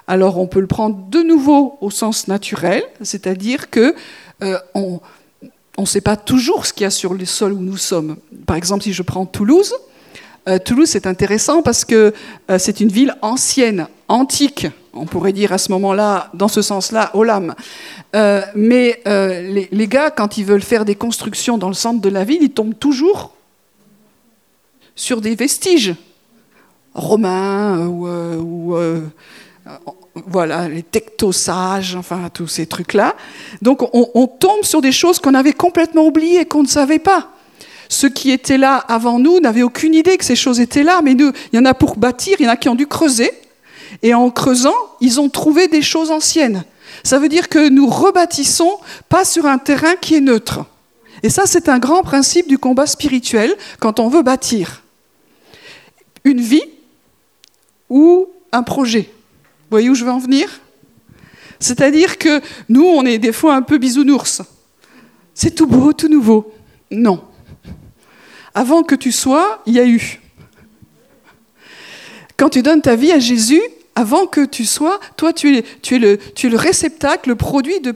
Alors, 0.07 0.39
on 0.39 0.47
peut 0.47 0.59
le 0.59 0.67
prendre 0.67 0.97
de 1.09 1.19
nouveau 1.19 1.77
au 1.81 1.91
sens 1.91 2.27
naturel, 2.27 2.83
c'est-à-dire 3.01 3.69
que 3.69 3.93
euh, 4.41 4.57
on 4.73 4.99
ne 5.77 5.85
sait 5.85 6.01
pas 6.01 6.17
toujours 6.17 6.65
ce 6.65 6.73
qu'il 6.73 6.83
y 6.83 6.87
a 6.87 6.89
sur 6.89 7.13
le 7.13 7.25
sol 7.25 7.53
où 7.53 7.59
nous 7.59 7.77
sommes. 7.77 8.17
Par 8.45 8.55
exemple, 8.55 8.83
si 8.83 8.91
je 8.91 9.03
prends 9.03 9.25
Toulouse, 9.25 9.73
euh, 10.47 10.57
Toulouse, 10.57 10.89
c'est 10.89 11.05
intéressant 11.05 11.61
parce 11.61 11.85
que 11.85 12.13
euh, 12.49 12.57
c'est 12.57 12.79
une 12.79 12.89
ville 12.89 13.15
ancienne, 13.21 13.87
antique 14.07 14.67
on 14.93 15.05
pourrait 15.05 15.33
dire 15.33 15.53
à 15.53 15.57
ce 15.57 15.71
moment-là, 15.71 16.29
dans 16.33 16.47
ce 16.47 16.61
sens-là, 16.61 17.11
Olam. 17.13 17.55
Euh, 18.15 18.41
mais 18.55 19.01
euh, 19.07 19.65
les, 19.71 19.87
gars, 19.87 20.11
quand 20.11 20.37
ils 20.37 20.45
veulent 20.45 20.61
faire 20.61 20.85
des 20.85 20.95
constructions 20.95 21.57
dans 21.57 21.67
le 21.67 21.73
centre 21.73 22.01
de 22.01 22.09
la 22.09 22.23
ville, 22.23 22.41
ils 22.41 22.51
tombent 22.51 22.77
toujours 22.77 23.31
sur 24.95 25.21
des 25.21 25.35
vestiges 25.35 25.95
romains 26.93 27.77
euh, 27.79 28.37
ou, 28.37 28.75
voilà 30.27 30.67
les 30.67 30.83
tectosages, 30.83 31.95
enfin 31.95 32.29
tous 32.33 32.47
ces 32.47 32.65
trucs-là. 32.65 33.15
Donc 33.61 33.87
on, 33.93 34.27
tombe 34.27 34.63
sur 34.63 34.81
des 34.81 34.91
choses 34.91 35.19
qu'on 35.19 35.35
avait 35.35 35.53
complètement 35.53 36.05
oubliées, 36.05 36.45
qu'on 36.45 36.63
ne 36.63 36.67
savait 36.67 36.99
pas. 36.99 37.29
Ceux 37.87 38.09
qui 38.09 38.31
étaient 38.31 38.57
là 38.57 38.77
avant 38.77 39.19
nous 39.19 39.39
n'avaient 39.39 39.63
aucune 39.63 39.93
idée 39.93 40.17
que 40.17 40.25
ces 40.25 40.35
choses 40.35 40.59
étaient 40.59 40.83
là, 40.83 41.01
mais 41.03 41.13
nous, 41.13 41.31
il 41.53 41.55
y 41.55 41.59
en 41.59 41.65
a 41.65 41.73
pour 41.73 41.95
bâtir, 41.95 42.37
il 42.39 42.45
y 42.45 42.49
en 42.49 42.51
a 42.51 42.57
qui 42.57 42.69
ont 42.69 42.75
dû 42.75 42.87
creuser. 42.87 43.31
Et 44.01 44.13
en 44.13 44.29
creusant, 44.29 44.75
ils 45.01 45.19
ont 45.19 45.29
trouvé 45.29 45.67
des 45.67 45.81
choses 45.81 46.11
anciennes. 46.11 46.63
Ça 47.03 47.19
veut 47.19 47.29
dire 47.29 47.49
que 47.49 47.69
nous 47.69 47.87
rebâtissons 47.87 48.77
pas 49.09 49.25
sur 49.25 49.45
un 49.45 49.57
terrain 49.57 49.95
qui 49.95 50.15
est 50.15 50.21
neutre. 50.21 50.65
Et 51.23 51.29
ça, 51.29 51.43
c'est 51.45 51.69
un 51.69 51.79
grand 51.79 52.01
principe 52.01 52.47
du 52.47 52.57
combat 52.57 52.87
spirituel 52.87 53.55
quand 53.79 53.99
on 53.99 54.07
veut 54.07 54.21
bâtir. 54.21 54.83
Une 56.23 56.41
vie 56.41 56.63
ou 57.89 58.29
un 58.51 58.63
projet. 58.63 59.09
Vous 59.11 59.71
voyez 59.71 59.89
où 59.89 59.95
je 59.95 60.05
veux 60.05 60.11
en 60.11 60.19
venir? 60.19 60.61
C'est-à-dire 61.59 62.17
que 62.17 62.41
nous, 62.69 62.85
on 62.85 63.05
est 63.05 63.17
des 63.17 63.33
fois 63.33 63.55
un 63.55 63.61
peu 63.61 63.77
bisounours. 63.77 64.41
C'est 65.33 65.55
tout 65.55 65.67
beau, 65.67 65.93
tout 65.93 66.07
nouveau. 66.07 66.53
Non. 66.89 67.23
Avant 68.53 68.83
que 68.83 68.95
tu 68.95 69.11
sois, 69.11 69.61
il 69.65 69.73
y 69.73 69.79
a 69.79 69.85
eu. 69.85 70.21
Quand 72.37 72.49
tu 72.49 72.61
donnes 72.61 72.81
ta 72.81 72.95
vie 72.95 73.11
à 73.11 73.19
Jésus, 73.19 73.61
avant 73.99 74.27
que 74.27 74.45
tu 74.45 74.65
sois, 74.65 74.97
toi, 75.17 75.33
tu 75.33 75.57
es, 75.57 75.99
le, 75.99 76.55
réceptacle, 76.55 77.27
le 77.27 77.35
produit 77.35 77.81
de 77.81 77.93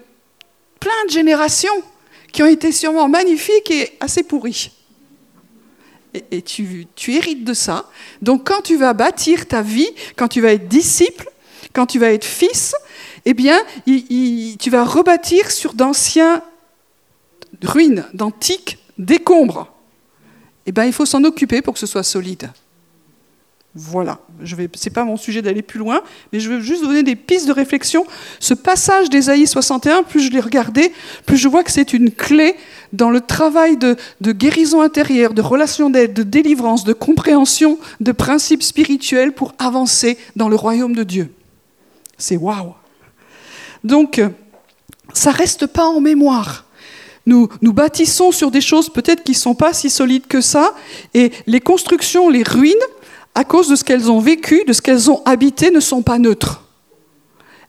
plein 0.82 1.06
de 1.08 1.12
générations 1.12 1.82
qui 2.34 2.44
ont 2.44 2.48
été 2.48 2.74
sûrement 2.74 3.08
magnifiques 3.08 3.72
et 3.72 3.94
assez 4.02 4.24
pourries. 4.24 4.72
Et, 6.30 6.42
tu, 6.42 6.88
tu 6.96 7.14
hérites 7.14 7.46
de 7.46 7.54
ça. 7.54 7.90
Donc 8.22 8.46
quand 8.46 8.62
tu 8.62 8.76
vas 8.76 8.92
bâtir 8.92 9.48
ta 9.48 9.62
vie, 9.62 9.90
quand 10.18 10.28
tu 10.28 10.42
vas 10.42 10.52
être 10.52 10.68
disciple, 10.68 11.30
quand 11.72 11.86
tu 11.86 12.00
vas 12.00 12.12
être 12.12 12.26
fils, 12.26 12.76
eh 13.24 13.34
bien, 13.34 13.58
tu 13.86 14.70
vas 14.70 14.84
rebâtir 14.84 15.52
sur 15.52 15.74
d'anciens 15.74 16.42
ruines, 17.64 18.06
d'antiques 18.14 18.78
décombres. 18.98 19.72
Eh 20.66 20.74
bien, 20.74 20.84
il 20.84 20.92
faut 20.92 21.06
s'en 21.06 21.24
occuper 21.24 21.62
pour 21.62 21.74
que 21.74 21.80
ce 21.80 21.88
soit 21.88 22.04
solide. 22.04 22.52
Voilà, 23.76 24.20
ce 24.46 24.56
n'est 24.56 24.94
pas 24.94 25.04
mon 25.04 25.18
sujet 25.18 25.42
d'aller 25.42 25.64
plus 25.64 25.80
loin, 25.80 26.04
mais 26.32 26.40
je 26.40 26.48
veux 26.48 26.60
juste 26.60 26.84
donner 26.84 27.02
des 27.02 27.16
pistes 27.16 27.48
de 27.48 27.52
réflexion. 27.52 28.06
Ce 28.40 28.54
passage 28.54 29.10
d'Ésaïe 29.10 29.48
61, 29.48 30.04
plus 30.04 30.20
je 30.20 30.32
l'ai 30.32 30.40
regardé, 30.40 30.92
plus 31.26 31.38
je 31.38 31.48
vois 31.48 31.64
que 31.64 31.72
c'est 31.72 31.92
une 31.92 32.12
clé 32.12 32.56
dans 32.92 33.10
le 33.10 33.20
travail 33.20 33.76
de, 33.78 33.96
de 34.22 34.32
guérison 34.32 34.82
intérieure, 34.82 35.34
de 35.34 35.42
relation 35.42 35.90
d'aide, 35.90 36.14
de 36.14 36.22
délivrance, 36.22 36.84
de 36.84 36.94
compréhension 36.94 37.80
de 38.00 38.12
principes 38.12 38.62
spirituels 38.62 39.34
pour 39.34 39.56
avancer 39.58 40.20
dans 40.36 40.50
le 40.50 40.56
royaume 40.56 40.96
de 40.96 41.04
Dieu. 41.04 41.34
C'est 42.20 42.38
waouh 42.38 42.76
Donc, 43.84 44.22
ça 45.14 45.32
reste 45.32 45.66
pas 45.66 45.86
en 45.86 46.00
mémoire. 46.00 46.66
Nous, 47.26 47.50
nous 47.64 47.74
bâtissons 47.74 48.32
sur 48.32 48.52
des 48.52 48.62
choses 48.62 48.90
peut-être 48.90 49.24
qui 49.24 49.32
ne 49.32 49.38
sont 49.38 49.56
pas 49.56 49.74
si 49.74 49.90
solides 49.90 50.28
que 50.28 50.42
ça, 50.42 50.76
et 51.16 51.32
les 51.48 51.62
constructions, 51.62 52.30
les 52.30 52.44
ruines, 52.44 52.76
à 53.36 53.44
cause 53.44 53.68
de 53.70 53.76
ce 53.76 53.84
qu'elles 53.84 54.12
ont 54.12 54.20
vécu, 54.20 54.64
de 54.68 54.74
ce 54.74 54.82
qu'elles 54.82 55.10
ont 55.10 55.22
habité, 55.26 55.72
ne 55.72 55.80
sont 55.80 56.02
pas 56.02 56.20
neutres. 56.20 56.64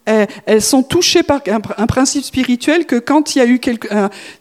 Elles 0.06 0.60
sont 0.60 0.82
touchées 0.82 1.22
par 1.22 1.40
un 1.78 1.86
principe 1.86 2.24
spirituel 2.24 2.84
que 2.84 2.96
quand 2.96 3.34
il 3.34 3.38
y 3.38 3.40
a 3.40 3.46
eu 3.46 3.58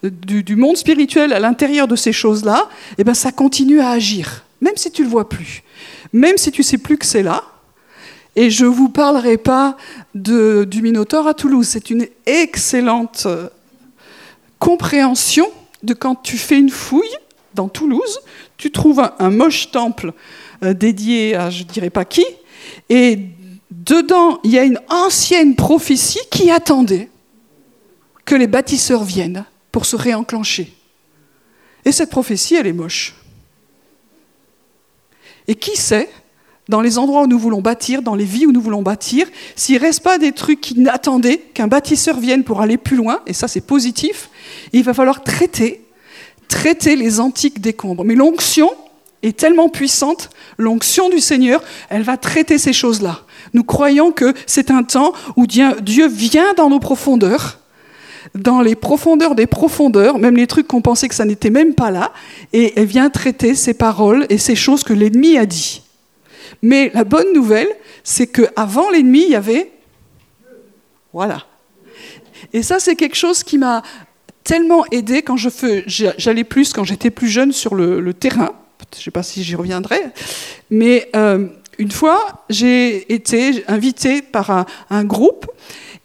du, 0.03 0.55
monde 0.57 0.75
spirituel 0.75 1.31
à 1.31 1.39
l'intérieur 1.39 1.87
de 1.87 1.95
ces 1.95 2.11
choses-là, 2.11 2.67
eh 2.97 3.05
ben 3.05 3.13
ça 3.13 3.31
continue 3.31 3.79
à 3.79 3.91
agir, 3.91 4.43
même 4.59 4.75
si 4.75 4.91
tu 4.91 5.03
le 5.03 5.09
vois 5.09 5.29
plus, 5.29 5.63
même 6.11 6.37
si 6.37 6.51
tu 6.51 6.63
sais 6.63 6.77
plus 6.77 6.97
que 6.97 7.05
c'est 7.05 7.23
là. 7.23 7.43
Et 8.35 8.49
je 8.49 8.65
vous 8.65 8.89
parlerai 8.89 9.37
pas 9.37 9.77
du 10.15 10.81
Minotaure 10.81 11.27
à 11.27 11.33
Toulouse. 11.33 11.67
C'est 11.69 11.91
une 11.91 12.07
excellente 12.25 13.23
euh, 13.27 13.47
compréhension 14.59 15.47
de 15.83 15.93
quand 15.93 16.15
tu 16.15 16.37
fais 16.37 16.57
une 16.57 16.71
fouille 16.71 17.15
dans 17.53 17.69
Toulouse, 17.69 18.19
tu 18.57 18.71
trouves 18.71 19.07
un 19.19 19.29
moche 19.29 19.71
temple 19.71 20.13
euh, 20.63 20.73
dédié 20.73 21.35
à 21.35 21.49
je 21.49 21.63
ne 21.63 21.67
dirais 21.67 21.89
pas 21.89 22.05
qui, 22.05 22.25
et 22.89 23.19
dedans, 23.71 24.39
il 24.43 24.51
y 24.51 24.59
a 24.59 24.63
une 24.63 24.79
ancienne 24.89 25.55
prophétie 25.55 26.21
qui 26.31 26.51
attendait 26.51 27.09
que 28.25 28.35
les 28.35 28.47
bâtisseurs 28.47 29.03
viennent 29.03 29.45
pour 29.71 29.85
se 29.85 29.95
réenclencher. 29.95 30.73
Et 31.85 31.91
cette 31.91 32.09
prophétie, 32.09 32.55
elle 32.55 32.67
est 32.67 32.73
moche. 32.73 33.15
Et 35.47 35.55
qui 35.55 35.75
sait, 35.75 36.09
dans 36.69 36.79
les 36.79 36.97
endroits 36.97 37.23
où 37.23 37.27
nous 37.27 37.39
voulons 37.39 37.61
bâtir, 37.61 38.01
dans 38.01 38.15
les 38.15 38.23
vies 38.23 38.45
où 38.45 38.51
nous 38.51 38.61
voulons 38.61 38.81
bâtir, 38.81 39.27
s'il 39.55 39.75
ne 39.75 39.81
reste 39.81 40.01
pas 40.01 40.17
des 40.17 40.31
trucs 40.31 40.61
qui 40.61 40.79
n'attendaient 40.79 41.39
qu'un 41.53 41.67
bâtisseur 41.67 42.19
vienne 42.19 42.43
pour 42.43 42.61
aller 42.61 42.77
plus 42.77 42.95
loin, 42.95 43.21
et 43.27 43.33
ça 43.33 43.49
c'est 43.49 43.61
positif, 43.61 44.29
il 44.71 44.83
va 44.83 44.93
falloir 44.93 45.23
traiter, 45.23 45.83
traiter 46.47 46.95
les 46.95 47.19
antiques 47.19 47.59
décombres. 47.59 48.05
Mais 48.05 48.15
l'onction, 48.15 48.69
est 49.23 49.37
tellement 49.37 49.69
puissante, 49.69 50.29
l'onction 50.57 51.09
du 51.09 51.19
Seigneur, 51.19 51.63
elle 51.89 52.03
va 52.03 52.17
traiter 52.17 52.57
ces 52.57 52.73
choses-là. 52.73 53.21
Nous 53.53 53.63
croyons 53.63 54.11
que 54.11 54.33
c'est 54.45 54.69
un 54.69 54.83
temps 54.83 55.13
où 55.35 55.47
Dieu 55.47 56.07
vient 56.07 56.53
dans 56.53 56.69
nos 56.69 56.79
profondeurs, 56.79 57.59
dans 58.35 58.61
les 58.61 58.75
profondeurs 58.75 59.35
des 59.35 59.47
profondeurs, 59.47 60.19
même 60.19 60.35
les 60.35 60.47
trucs 60.47 60.67
qu'on 60.67 60.81
pensait 60.81 61.07
que 61.07 61.15
ça 61.15 61.25
n'était 61.25 61.49
même 61.49 61.73
pas 61.73 61.89
là, 61.89 62.11
et 62.51 62.73
elle 62.75 62.85
vient 62.85 63.09
traiter 63.09 63.55
ces 63.55 63.73
paroles 63.73 64.25
et 64.29 64.37
ces 64.37 64.55
choses 64.55 64.83
que 64.83 64.93
l'ennemi 64.93 65.37
a 65.37 65.45
dit. 65.45 65.81
Mais 66.61 66.91
la 66.93 67.03
bonne 67.03 67.33
nouvelle, 67.33 67.69
c'est 68.03 68.27
qu'avant 68.27 68.89
l'ennemi, 68.91 69.23
il 69.23 69.31
y 69.31 69.35
avait... 69.35 69.71
Voilà. 71.13 71.43
Et 72.53 72.63
ça, 72.63 72.79
c'est 72.79 72.95
quelque 72.95 73.15
chose 73.15 73.43
qui 73.43 73.57
m'a 73.57 73.83
tellement 74.43 74.83
aidé 74.91 75.21
quand 75.21 75.37
j'allais 75.37 76.43
plus 76.43 76.73
quand 76.73 76.83
j'étais 76.83 77.11
plus 77.11 77.29
jeune 77.29 77.51
sur 77.51 77.75
le 77.75 78.13
terrain 78.13 78.51
je 78.93 78.99
ne 78.99 79.03
sais 79.03 79.11
pas 79.11 79.23
si 79.23 79.43
j'y 79.43 79.55
reviendrai, 79.55 80.01
mais 80.69 81.09
euh, 81.15 81.47
une 81.79 81.91
fois, 81.91 82.45
j'ai 82.49 83.11
été 83.13 83.63
invité 83.67 84.21
par 84.21 84.67
un, 84.89 85.03
groupe 85.03 85.47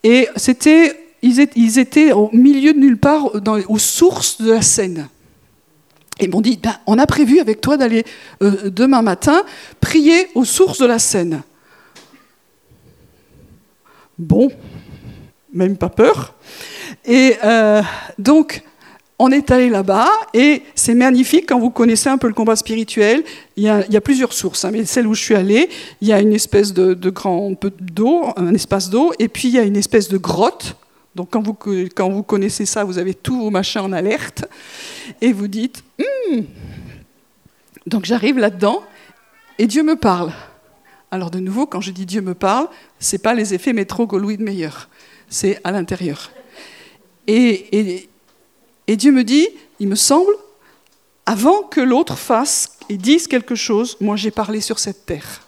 et 0.02 0.28
c'était, 0.36 0.98
ils, 1.22 1.78
étaient 1.78 2.12
au 2.12 2.30
milieu 2.32 2.72
de 2.72 2.78
nulle 2.78 2.98
part, 2.98 3.30
aux 3.68 3.78
sources 3.78 4.40
de 4.40 4.52
la 4.52 4.62
Seine. 4.62 5.08
Ils 6.20 6.30
m'ont 6.30 6.40
dit, 6.40 6.58
ben, 6.60 6.74
on 6.86 6.98
a 6.98 7.06
prévu 7.06 7.38
avec 7.38 7.60
toi 7.60 7.76
d'aller 7.76 8.04
euh, 8.42 8.70
demain 8.70 9.02
matin 9.02 9.44
prier 9.80 10.28
aux 10.34 10.44
sources 10.44 10.78
de 10.78 10.86
la 10.86 10.98
Seine. 10.98 11.42
Bon, 14.18 14.50
même 15.52 15.76
pas 15.76 15.90
peur. 15.90 16.34
Et 17.04 17.36
euh, 17.44 17.82
donc, 18.18 18.62
on 19.18 19.32
est 19.32 19.50
allé 19.50 19.68
là-bas 19.68 20.08
et 20.32 20.62
c'est 20.74 20.94
magnifique 20.94 21.46
quand 21.48 21.58
vous 21.58 21.70
connaissez 21.70 22.08
un 22.08 22.18
peu 22.18 22.28
le 22.28 22.34
combat 22.34 22.54
spirituel. 22.54 23.24
Il 23.56 23.64
y 23.64 23.68
a, 23.68 24.00
plusieurs 24.00 24.32
sources, 24.32 24.64
hein, 24.64 24.70
mais 24.72 24.84
celle 24.84 25.08
où 25.08 25.14
je 25.14 25.22
suis 25.22 25.34
allée, 25.34 25.68
il 26.00 26.08
y 26.08 26.12
a 26.12 26.20
une 26.20 26.32
espèce 26.32 26.72
de, 26.72 27.10
grand 27.10 27.54
peu 27.54 27.72
d'eau, 27.80 28.26
un 28.36 28.54
espace 28.54 28.90
d'eau, 28.90 29.12
et 29.18 29.28
puis 29.28 29.48
il 29.48 29.54
y 29.54 29.58
a 29.58 29.64
une 29.64 29.76
espèce 29.76 30.08
de 30.08 30.18
grotte. 30.18 30.76
Donc 31.16 31.30
quand 31.30 31.42
vous, 31.42 31.56
quand 31.96 32.10
vous 32.10 32.22
connaissez 32.22 32.64
ça, 32.64 32.84
vous 32.84 32.98
avez 32.98 33.14
tous 33.14 33.36
vos 33.36 33.50
machins 33.50 33.80
en 33.80 33.92
alerte 33.92 34.44
et 35.20 35.32
vous 35.32 35.48
dites 35.48 35.82
hmm. 35.98 36.42
Donc 37.86 38.04
j'arrive 38.04 38.38
là-dedans 38.38 38.84
et 39.58 39.66
Dieu 39.66 39.82
me 39.82 39.96
parle. 39.96 40.32
Alors 41.10 41.32
de 41.32 41.40
nouveau, 41.40 41.66
quand 41.66 41.80
je 41.80 41.90
dis 41.90 42.06
Dieu 42.06 42.20
me 42.20 42.34
parle, 42.34 42.68
c'est 43.00 43.18
pas 43.20 43.34
les 43.34 43.52
effets 43.52 43.72
métro 43.72 44.06
de 44.06 44.42
meilleur, 44.42 44.88
c'est 45.28 45.58
à 45.64 45.72
l'intérieur. 45.72 46.30
et 47.26 48.07
Dieu 48.96 49.12
me 49.12 49.24
dit, 49.24 49.48
il 49.80 49.88
me 49.88 49.94
semble, 49.94 50.32
avant 51.26 51.62
que 51.62 51.80
l'autre 51.80 52.16
fasse 52.16 52.78
et 52.88 52.96
dise 52.96 53.26
quelque 53.26 53.54
chose, 53.54 53.96
moi 54.00 54.16
j'ai 54.16 54.30
parlé 54.30 54.60
sur 54.60 54.78
cette 54.78 55.04
terre. 55.04 55.42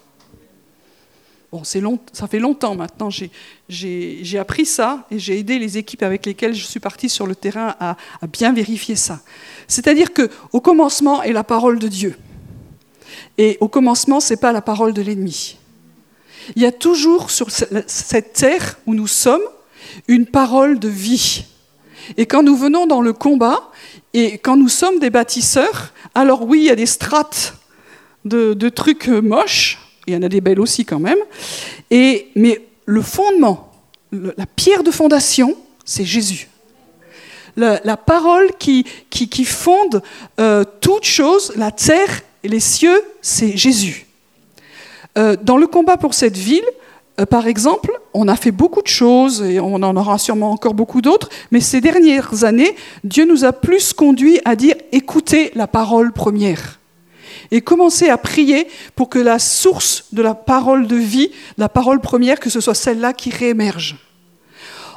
Bon, 1.51 1.63
long, 1.81 1.99
ça 2.13 2.27
fait 2.27 2.39
longtemps 2.39 2.75
maintenant, 2.75 3.09
j'ai 3.09 4.39
appris 4.39 4.65
ça 4.65 5.05
et 5.11 5.19
j'ai 5.19 5.37
aidé 5.37 5.59
les 5.59 5.77
équipes 5.77 6.03
avec 6.03 6.25
lesquelles 6.25 6.53
je 6.53 6.65
suis 6.65 6.79
partie 6.79 7.09
sur 7.09 7.27
le 7.27 7.35
terrain 7.35 7.75
à, 7.79 7.97
à 8.21 8.27
bien 8.27 8.53
vérifier 8.53 8.95
ça. 8.95 9.19
C'est-à-dire 9.67 10.13
qu'au 10.13 10.61
commencement 10.61 11.23
est 11.23 11.33
la 11.33 11.43
parole 11.43 11.79
de 11.79 11.89
Dieu. 11.89 12.15
Et 13.37 13.57
au 13.59 13.67
commencement, 13.67 14.21
ce 14.21 14.33
n'est 14.33 14.39
pas 14.39 14.53
la 14.53 14.61
parole 14.61 14.93
de 14.93 15.01
l'ennemi. 15.01 15.57
Il 16.55 16.61
y 16.61 16.65
a 16.65 16.71
toujours 16.71 17.31
sur 17.31 17.49
cette 17.51 18.33
terre 18.33 18.79
où 18.85 18.93
nous 18.93 19.07
sommes 19.07 19.41
une 20.07 20.25
parole 20.25 20.79
de 20.79 20.87
vie. 20.87 21.45
Et 22.17 22.25
quand 22.25 22.43
nous 22.43 22.55
venons 22.55 22.87
dans 22.87 23.01
le 23.01 23.13
combat, 23.13 23.71
et 24.13 24.37
quand 24.37 24.57
nous 24.57 24.69
sommes 24.69 24.99
des 24.99 25.09
bâtisseurs, 25.09 25.93
alors 26.15 26.43
oui, 26.43 26.59
il 26.59 26.65
y 26.65 26.69
a 26.69 26.75
des 26.75 26.85
strates 26.85 27.55
de, 28.25 28.69
trucs 28.69 29.07
moches, 29.07 29.79
il 30.07 30.13
y 30.13 30.17
en 30.17 30.21
a 30.21 30.29
des 30.29 30.41
belles 30.41 30.59
aussi 30.59 30.85
quand 30.85 30.99
même, 30.99 31.19
et, 31.89 32.27
mais 32.35 32.61
le 32.85 33.01
fondement, 33.01 33.71
la 34.11 34.45
pierre 34.45 34.83
de 34.83 34.91
fondation, 34.91 35.55
c'est 35.85 36.05
Jésus. 36.05 36.49
La, 37.57 37.97
parole 37.97 38.51
qui, 38.57 38.85
qui, 39.09 39.45
fonde 39.45 40.01
euh, 40.39 40.63
toute 40.79 41.03
chose, 41.03 41.53
la 41.55 41.71
terre 41.71 42.21
et 42.43 42.47
les 42.47 42.59
cieux, 42.59 43.01
c'est 43.21 43.57
Jésus. 43.57 44.07
Euh, 45.17 45.35
dans 45.41 45.57
le 45.57 45.67
combat 45.67 45.97
pour 45.97 46.13
cette 46.13 46.37
ville, 46.37 46.65
euh, 47.19 47.25
par 47.25 47.47
exemple, 47.47 47.91
on 48.13 48.27
a 48.27 48.35
fait 48.35 48.51
beaucoup 48.51 48.81
de 48.81 48.87
choses 48.87 49.41
et 49.41 49.59
on 49.59 49.75
en 49.75 49.95
aura 49.95 50.17
sûrement 50.17 50.51
encore 50.51 50.73
beaucoup 50.73 51.01
d'autres, 51.01 51.29
mais 51.51 51.61
ces 51.61 51.81
dernières 51.81 52.43
années, 52.43 52.75
Dieu 53.03 53.25
nous 53.25 53.45
a 53.45 53.53
plus 53.53 53.93
conduit 53.93 54.39
à 54.45 54.55
dire 54.55 54.75
écoutez 54.91 55.51
la 55.55 55.67
parole 55.67 56.11
première 56.11 56.79
et 57.51 57.61
commencez 57.61 58.09
à 58.09 58.17
prier 58.17 58.67
pour 58.95 59.09
que 59.09 59.19
la 59.19 59.37
source 59.37 60.05
de 60.11 60.21
la 60.21 60.33
parole 60.33 60.87
de 60.87 60.95
vie, 60.95 61.31
la 61.57 61.69
parole 61.69 61.99
première, 61.99 62.39
que 62.39 62.49
ce 62.49 62.61
soit 62.61 62.73
celle-là 62.73 63.13
qui 63.13 63.29
réémerge. 63.29 63.97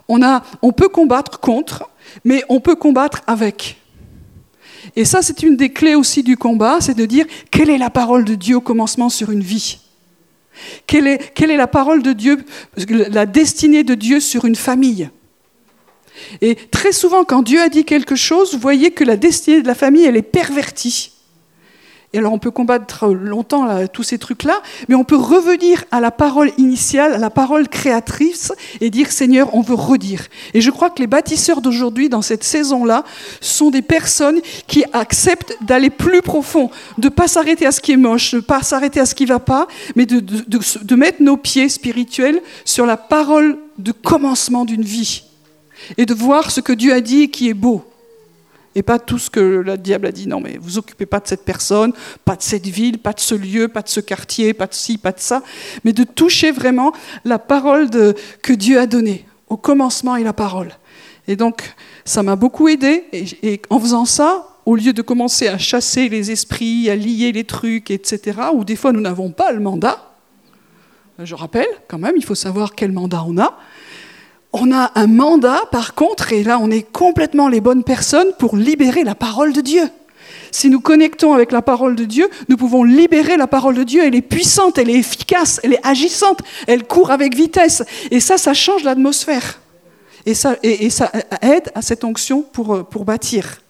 On, 0.08 0.20
on 0.62 0.72
peut 0.72 0.88
combattre 0.88 1.40
contre, 1.40 1.90
mais 2.24 2.44
on 2.48 2.60
peut 2.60 2.76
combattre 2.76 3.22
avec. 3.26 3.80
Et 4.96 5.04
ça, 5.04 5.22
c'est 5.22 5.42
une 5.42 5.56
des 5.56 5.72
clés 5.72 5.94
aussi 5.94 6.22
du 6.22 6.36
combat, 6.36 6.78
c'est 6.80 6.94
de 6.94 7.06
dire 7.06 7.26
quelle 7.50 7.70
est 7.70 7.78
la 7.78 7.90
parole 7.90 8.24
de 8.24 8.34
Dieu 8.34 8.56
au 8.56 8.60
commencement 8.60 9.08
sur 9.08 9.30
une 9.30 9.42
vie? 9.42 9.78
Quelle 10.86 11.06
est, 11.06 11.56
la 11.56 11.66
parole 11.66 12.02
de 12.02 12.12
Dieu, 12.12 12.38
la 12.88 13.26
destinée 13.26 13.84
de 13.84 13.94
Dieu 13.94 14.20
sur 14.20 14.44
une 14.44 14.56
famille? 14.56 15.10
Et 16.40 16.54
très 16.54 16.92
souvent, 16.92 17.24
quand 17.24 17.42
Dieu 17.42 17.60
a 17.60 17.68
dit 17.68 17.84
quelque 17.84 18.14
chose, 18.14 18.52
vous 18.54 18.60
voyez 18.60 18.92
que 18.92 19.04
la 19.04 19.16
destinée 19.16 19.62
de 19.62 19.66
la 19.66 19.74
famille, 19.74 20.04
elle 20.04 20.16
est 20.16 20.22
pervertie. 20.22 21.13
Et 22.14 22.18
alors 22.18 22.32
on 22.32 22.38
peut 22.38 22.52
combattre 22.52 23.08
longtemps 23.08 23.86
tous 23.92 24.04
ces 24.04 24.18
trucs-là, 24.18 24.62
mais 24.88 24.94
on 24.94 25.02
peut 25.02 25.16
revenir 25.16 25.84
à 25.90 26.00
la 26.00 26.12
parole 26.12 26.52
initiale, 26.58 27.12
à 27.12 27.18
la 27.18 27.28
parole 27.28 27.68
créatrice, 27.68 28.52
et 28.80 28.88
dire 28.88 29.10
Seigneur, 29.10 29.52
on 29.52 29.62
veut 29.62 29.74
redire. 29.74 30.20
Et 30.54 30.60
je 30.60 30.70
crois 30.70 30.90
que 30.90 31.00
les 31.00 31.08
bâtisseurs 31.08 31.60
d'aujourd'hui, 31.60 32.08
dans 32.08 32.22
cette 32.22 32.44
saison-là, 32.44 33.02
sont 33.40 33.70
des 33.70 33.82
personnes 33.82 34.40
qui 34.68 34.84
acceptent 34.92 35.58
d'aller 35.62 35.90
plus 35.90 36.22
profond, 36.22 36.70
de 36.98 37.08
pas 37.08 37.26
s'arrêter 37.26 37.66
à 37.66 37.72
ce 37.72 37.80
qui 37.80 37.90
est 37.90 37.96
moche, 37.96 38.32
de 38.32 38.40
pas 38.40 38.62
s'arrêter 38.62 39.00
à 39.00 39.06
ce 39.06 39.16
qui 39.16 39.26
va 39.26 39.40
pas, 39.40 39.66
mais 39.96 40.06
de, 40.06 40.20
de 40.20 40.94
mettre 40.94 41.20
nos 41.20 41.36
pieds 41.36 41.68
spirituels 41.68 42.40
sur 42.64 42.86
la 42.86 42.96
parole 42.96 43.58
de 43.78 43.90
commencement 43.90 44.64
d'une 44.64 44.84
vie, 44.84 45.24
et 45.98 46.06
de 46.06 46.14
voir 46.14 46.52
ce 46.52 46.60
que 46.60 46.72
Dieu 46.72 46.92
a 46.92 47.00
dit 47.00 47.28
qui 47.28 47.48
est 47.48 47.54
beau 47.54 47.84
et 48.74 48.82
pas 48.82 48.98
tout 48.98 49.18
ce 49.18 49.30
que 49.30 49.40
le 49.40 49.76
diable 49.76 50.06
a 50.06 50.12
dit. 50.12 50.26
Non, 50.26 50.40
mais 50.40 50.58
vous 50.60 50.78
occupez 50.78 51.06
pas 51.06 51.20
de 51.20 51.26
cette 51.26 51.44
personne, 51.44 51.92
pas 52.24 52.36
de 52.36 52.42
cette 52.42 52.66
ville, 52.66 52.98
pas 52.98 53.12
de 53.12 53.20
ce 53.20 53.34
lieu, 53.34 53.68
pas 53.68 53.82
de 53.82 53.88
ce 53.88 54.00
quartier, 54.00 54.54
pas 54.54 54.66
de 54.66 54.74
ci, 54.74 54.98
pas 54.98 55.12
de 55.12 55.20
ça, 55.20 55.42
mais 55.84 55.92
de 55.92 56.04
toucher 56.04 56.50
vraiment 56.50 56.92
la 57.24 57.38
parole 57.38 57.88
que 58.42 58.52
Dieu 58.52 58.78
a 58.78 58.86
donnée. 58.86 59.26
Au 59.48 59.56
commencement 59.56 60.16
est 60.16 60.24
la 60.24 60.32
parole. 60.32 60.72
Et 61.28 61.36
donc, 61.36 61.74
ça 62.04 62.22
m'a 62.22 62.36
beaucoup 62.36 62.68
aidé. 62.68 63.04
Et, 63.12 63.60
en 63.70 63.78
faisant 63.78 64.04
ça, 64.04 64.46
au 64.66 64.76
lieu 64.76 64.92
de 64.92 65.02
commencer 65.02 65.48
à 65.48 65.58
chasser 65.58 66.08
les 66.08 66.30
esprits, 66.30 66.90
à 66.90 66.96
lier 66.96 67.32
les 67.32 67.44
trucs, 67.44 67.90
etc., 67.90 68.38
où 68.54 68.64
des 68.64 68.76
fois 68.76 68.92
nous 68.92 69.00
n'avons 69.00 69.30
pas 69.30 69.52
le 69.52 69.60
mandat, 69.60 70.14
je 71.18 71.34
rappelle 71.34 71.68
quand 71.86 71.98
même, 71.98 72.14
il 72.16 72.24
faut 72.24 72.34
savoir 72.34 72.74
quel 72.74 72.90
mandat 72.90 73.24
on 73.26 73.38
a. 73.38 73.56
On 74.56 74.70
a 74.70 74.92
un 74.94 75.08
mandat, 75.08 75.62
par 75.72 75.94
contre, 75.94 76.32
et 76.32 76.44
là 76.44 76.60
on 76.60 76.70
est 76.70 76.84
complètement 76.84 77.48
les 77.48 77.60
bonnes 77.60 77.82
personnes 77.82 78.28
pour 78.38 78.56
libérer 78.56 79.02
la 79.02 79.16
parole 79.16 79.52
de 79.52 79.60
Dieu. 79.60 79.82
Si 80.52 80.70
nous 80.70 80.80
connectons 80.80 81.32
avec 81.32 81.50
la 81.50 81.60
parole 81.60 81.96
de 81.96 82.04
Dieu, 82.04 82.28
nous 82.48 82.56
pouvons 82.56 82.84
libérer 82.84 83.36
la 83.36 83.48
parole 83.48 83.74
de 83.74 83.82
Dieu. 83.82 84.04
Elle 84.04 84.14
est 84.14 84.22
puissante, 84.22 84.78
elle 84.78 84.90
est 84.90 84.94
efficace, 84.94 85.60
elle 85.64 85.72
est 85.72 85.84
agissante, 85.84 86.38
elle 86.68 86.84
court 86.84 87.10
avec 87.10 87.34
vitesse. 87.34 87.82
Et 88.12 88.20
ça, 88.20 88.38
ça 88.38 88.54
change 88.54 88.84
l'atmosphère. 88.84 89.60
Et 90.24 90.34
ça, 90.34 90.56
aide 91.42 91.72
à 91.74 91.82
cette 91.82 92.04
onction 92.04 92.42
pour, 92.42 92.86
pour 92.86 93.04
bâtir. 93.04 93.60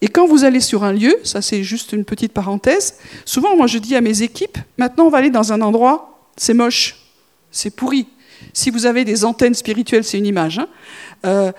Et 0.00 0.08
quand 0.08 0.26
vous 0.26 0.42
allez 0.42 0.60
sur 0.60 0.82
un 0.82 0.92
lieu, 0.92 1.14
ça 1.22 1.42
c'est 1.42 1.62
juste 1.62 1.92
une 1.92 2.04
petite 2.04 2.32
parenthèse, 2.32 2.96
souvent 3.24 3.54
moi 3.54 3.68
je 3.68 3.78
dis 3.78 3.94
à 3.94 4.00
mes 4.00 4.22
équipes, 4.22 4.58
maintenant 4.78 5.04
on 5.04 5.10
va 5.10 5.18
aller 5.18 5.30
dans 5.30 5.52
un 5.52 5.60
endroit, 5.60 6.26
c'est 6.36 6.54
moche, 6.54 6.96
c'est 7.50 7.70
pourri, 7.70 8.06
si 8.52 8.70
vous 8.70 8.86
avez 8.86 9.04
des 9.04 9.24
antennes 9.24 9.54
spirituelles, 9.54 10.04
c'est 10.04 10.18
une 10.18 10.26
image, 10.26 10.58
hein, 10.58 10.68
euh, 11.24 11.52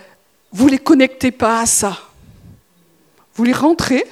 vous 0.52 0.66
ne 0.66 0.72
les 0.72 0.80
connectez 0.80 1.32
pas 1.32 1.62
à 1.62 1.66
ça. 1.66 1.98
Vous 3.36 3.44
les 3.44 3.54
rentrez, 3.54 4.06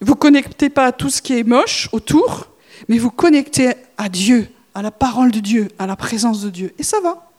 vous 0.00 0.14
ne 0.14 0.18
connectez 0.18 0.70
pas 0.70 0.86
à 0.86 0.92
tout 0.92 1.10
ce 1.10 1.20
qui 1.20 1.38
est 1.38 1.44
moche 1.44 1.88
autour, 1.92 2.48
mais 2.88 2.98
vous 2.98 3.10
connectez 3.10 3.72
à 3.96 4.08
Dieu, 4.08 4.48
à 4.74 4.82
la 4.82 4.90
parole 4.90 5.30
de 5.30 5.40
Dieu, 5.40 5.68
à 5.78 5.86
la 5.86 5.96
présence 5.96 6.40
de 6.42 6.50
Dieu. 6.50 6.74
Et 6.78 6.82
ça 6.82 7.00
va. 7.00 7.30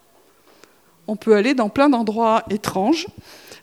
On 1.08 1.16
peut 1.16 1.36
aller 1.36 1.56
dans 1.56 1.70
plein 1.70 1.90
d'endroits 1.90 2.44
étranges, 2.50 3.08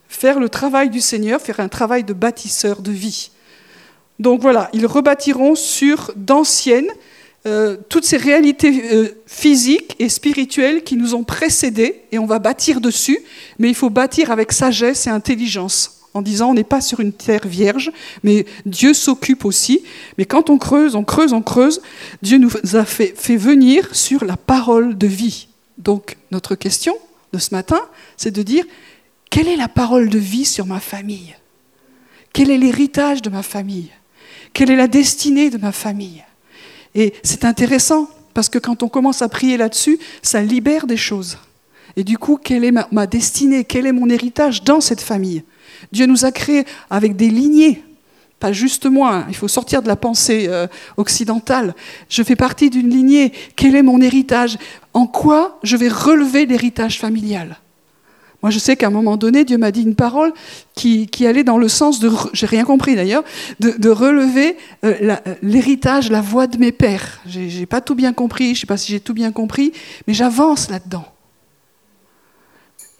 faire 0.08 0.40
le 0.40 0.48
travail 0.48 0.90
du 0.90 1.00
Seigneur, 1.00 1.40
faire 1.40 1.60
un 1.60 1.68
travail 1.68 2.02
de 2.02 2.12
bâtisseur 2.12 2.82
de 2.82 2.90
vie. 2.90 3.30
Donc 4.18 4.40
voilà, 4.40 4.68
ils 4.72 4.86
rebâtiront 4.86 5.54
sur 5.54 6.12
d'anciennes 6.16 6.88
euh, 7.46 7.76
toutes 7.88 8.04
ces 8.04 8.16
réalités 8.16 8.82
euh, 8.92 9.22
physiques 9.26 9.94
et 9.98 10.08
spirituelles 10.08 10.82
qui 10.82 10.96
nous 10.96 11.14
ont 11.14 11.22
précédés, 11.22 12.02
et 12.10 12.18
on 12.18 12.26
va 12.26 12.38
bâtir 12.38 12.80
dessus, 12.80 13.20
mais 13.58 13.68
il 13.68 13.74
faut 13.74 13.90
bâtir 13.90 14.30
avec 14.30 14.52
sagesse 14.52 15.06
et 15.06 15.10
intelligence, 15.10 16.00
en 16.12 16.22
disant 16.22 16.50
on 16.50 16.54
n'est 16.54 16.64
pas 16.64 16.80
sur 16.80 17.00
une 17.00 17.12
terre 17.12 17.46
vierge, 17.46 17.92
mais 18.24 18.46
Dieu 18.64 18.94
s'occupe 18.94 19.44
aussi. 19.44 19.82
Mais 20.18 20.24
quand 20.24 20.50
on 20.50 20.58
creuse, 20.58 20.96
on 20.96 21.04
creuse, 21.04 21.32
on 21.32 21.42
creuse, 21.42 21.80
Dieu 22.22 22.38
nous 22.38 22.50
a 22.74 22.84
fait, 22.84 23.14
fait 23.16 23.36
venir 23.36 23.94
sur 23.94 24.24
la 24.24 24.36
parole 24.36 24.98
de 24.98 25.06
vie. 25.06 25.48
Donc 25.78 26.16
notre 26.32 26.56
question 26.56 26.96
de 27.32 27.38
ce 27.38 27.54
matin, 27.54 27.80
c'est 28.16 28.30
de 28.30 28.42
dire, 28.42 28.64
quelle 29.30 29.48
est 29.48 29.56
la 29.56 29.68
parole 29.68 30.08
de 30.08 30.18
vie 30.18 30.46
sur 30.46 30.66
ma 30.66 30.80
famille? 30.80 31.34
Quel 32.32 32.50
est 32.50 32.58
l'héritage 32.58 33.22
de 33.22 33.30
ma 33.30 33.42
famille? 33.42 33.90
Quelle 34.52 34.70
est 34.70 34.76
la 34.76 34.88
destinée 34.88 35.50
de 35.50 35.58
ma 35.58 35.72
famille? 35.72 36.25
Et 36.96 37.12
c'est 37.22 37.44
intéressant, 37.44 38.08
parce 38.34 38.48
que 38.48 38.58
quand 38.58 38.82
on 38.82 38.88
commence 38.88 39.22
à 39.22 39.28
prier 39.28 39.56
là-dessus, 39.56 39.98
ça 40.22 40.40
libère 40.40 40.86
des 40.86 40.96
choses. 40.96 41.38
Et 41.96 42.04
du 42.04 42.18
coup, 42.18 42.38
quelle 42.42 42.64
est 42.64 42.72
ma, 42.72 43.06
destinée 43.06 43.64
Quel 43.64 43.86
est 43.86 43.92
mon 43.92 44.08
héritage 44.08 44.64
dans 44.64 44.80
cette 44.80 45.00
famille? 45.00 45.44
Dieu 45.92 46.06
nous 46.06 46.24
a 46.24 46.32
créés 46.32 46.64
avec 46.90 47.16
des 47.16 47.30
lignées, 47.30 47.82
pas 48.40 48.52
juste 48.52 48.86
moi, 48.86 49.14
hein. 49.14 49.26
il 49.28 49.36
faut 49.36 49.48
sortir 49.48 49.82
de 49.82 49.88
la 49.88 49.96
pensée 49.96 50.46
euh, 50.48 50.66
occidentale. 50.96 51.74
Je 52.08 52.22
fais 52.22 52.36
partie 52.36 52.70
d'une 52.70 52.90
lignée. 52.90 53.32
Quel 53.56 53.76
est 53.76 53.82
mon 53.82 54.00
héritage? 54.00 54.58
En 54.92 55.06
quoi 55.06 55.58
je 55.62 55.76
vais 55.76 55.88
relever 55.88 56.44
l'héritage 56.44 56.98
familial? 56.98 57.58
Moi, 58.46 58.52
je 58.52 58.60
sais 58.60 58.76
qu'à 58.76 58.86
un 58.86 58.90
moment 58.90 59.16
donné, 59.16 59.44
Dieu 59.44 59.58
m'a 59.58 59.72
dit 59.72 59.82
une 59.82 59.96
parole 59.96 60.32
qui, 60.76 61.08
allait 61.26 61.42
dans 61.42 61.58
le 61.58 61.66
sens 61.66 61.98
de, 61.98 62.08
j'ai 62.32 62.46
rien 62.46 62.64
compris 62.64 62.94
d'ailleurs, 62.94 63.24
de, 63.58 63.88
relever 63.88 64.56
euh, 64.84 65.16
l'héritage, 65.42 66.12
la, 66.12 66.20
voix 66.20 66.46
de 66.46 66.56
mes 66.56 66.70
pères. 66.70 67.18
J'ai 67.26 67.66
pas 67.66 67.80
tout 67.80 67.96
bien 67.96 68.12
compris, 68.12 68.54
je 68.54 68.60
sais 68.60 68.66
pas 68.68 68.76
si 68.76 68.92
j'ai 68.92 69.00
tout 69.00 69.14
bien 69.14 69.32
compris, 69.32 69.72
mais 70.06 70.14
j'avance 70.14 70.70
là-dedans. 70.70 71.06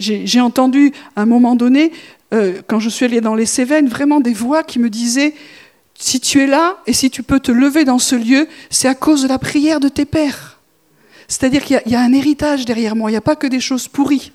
J'ai 0.00 0.40
entendu 0.40 0.90
à 1.14 1.22
un 1.22 1.26
moment 1.26 1.54
donné, 1.54 1.92
euh, 2.34 2.60
quand 2.66 2.80
je 2.80 2.88
suis 2.88 3.04
allée 3.04 3.20
dans 3.20 3.36
les 3.36 3.46
Cévennes, 3.46 3.86
vraiment 3.86 4.18
des 4.18 4.34
voix 4.34 4.64
qui 4.64 4.80
me 4.80 4.90
disaient 4.90 5.32
si 5.96 6.18
tu 6.18 6.40
es 6.40 6.48
là 6.48 6.78
et 6.88 6.92
si 6.92 7.08
tu 7.08 7.22
peux 7.22 7.38
te 7.38 7.52
lever 7.52 7.84
dans 7.84 8.00
ce 8.00 8.16
lieu, 8.16 8.48
c'est 8.68 8.88
à 8.88 8.96
cause 8.96 9.22
de 9.22 9.28
la 9.28 9.38
prière 9.38 9.78
de 9.78 9.88
tes 9.88 10.06
pères. 10.06 10.58
C'est-à-dire 11.28 11.62
qu'il 11.62 11.80
y, 11.86 11.94
a 11.94 12.00
un 12.00 12.12
héritage 12.12 12.64
derrière 12.64 12.96
moi, 12.96 13.10
il 13.10 13.12
n'y 13.12 13.18
a 13.18 13.20
pas 13.20 13.36
que 13.36 13.46
des 13.46 13.60
choses 13.60 13.86
pourries. 13.86 14.32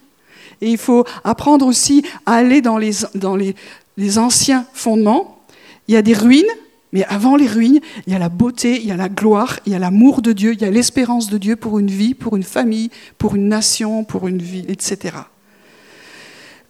Et 0.61 0.69
il 0.69 0.77
faut 0.77 1.05
apprendre 1.23 1.65
aussi 1.65 2.03
à 2.25 2.35
aller 2.35 2.61
dans 2.61 2.77
les, 2.77 2.91
dans 3.15 3.35
les, 3.35 3.55
les 3.97 4.17
anciens 4.17 4.65
fondements. 4.73 5.43
Il 5.87 5.93
y 5.93 5.97
a 5.97 6.01
des 6.01 6.13
ruines, 6.13 6.45
mais 6.93 7.03
avant 7.05 7.35
les 7.35 7.47
ruines, 7.47 7.79
il 8.05 8.13
y 8.13 8.15
a 8.15 8.19
la 8.19 8.29
beauté, 8.29 8.79
il 8.79 8.87
y 8.87 8.91
a 8.91 8.97
la 8.97 9.09
gloire, 9.09 9.59
il 9.65 9.71
y 9.71 9.75
a 9.75 9.79
l'amour 9.79 10.21
de 10.21 10.33
Dieu, 10.33 10.53
il 10.53 10.61
y 10.61 10.65
a 10.65 10.71
l'espérance 10.71 11.29
de 11.29 11.37
Dieu 11.37 11.55
pour 11.55 11.79
une 11.79 11.89
vie, 11.89 12.13
pour 12.13 12.35
une 12.35 12.43
famille, 12.43 12.89
pour 13.17 13.35
une 13.35 13.47
nation, 13.47 14.03
pour 14.03 14.27
une 14.27 14.41
ville, 14.41 14.69
etc. 14.69 15.15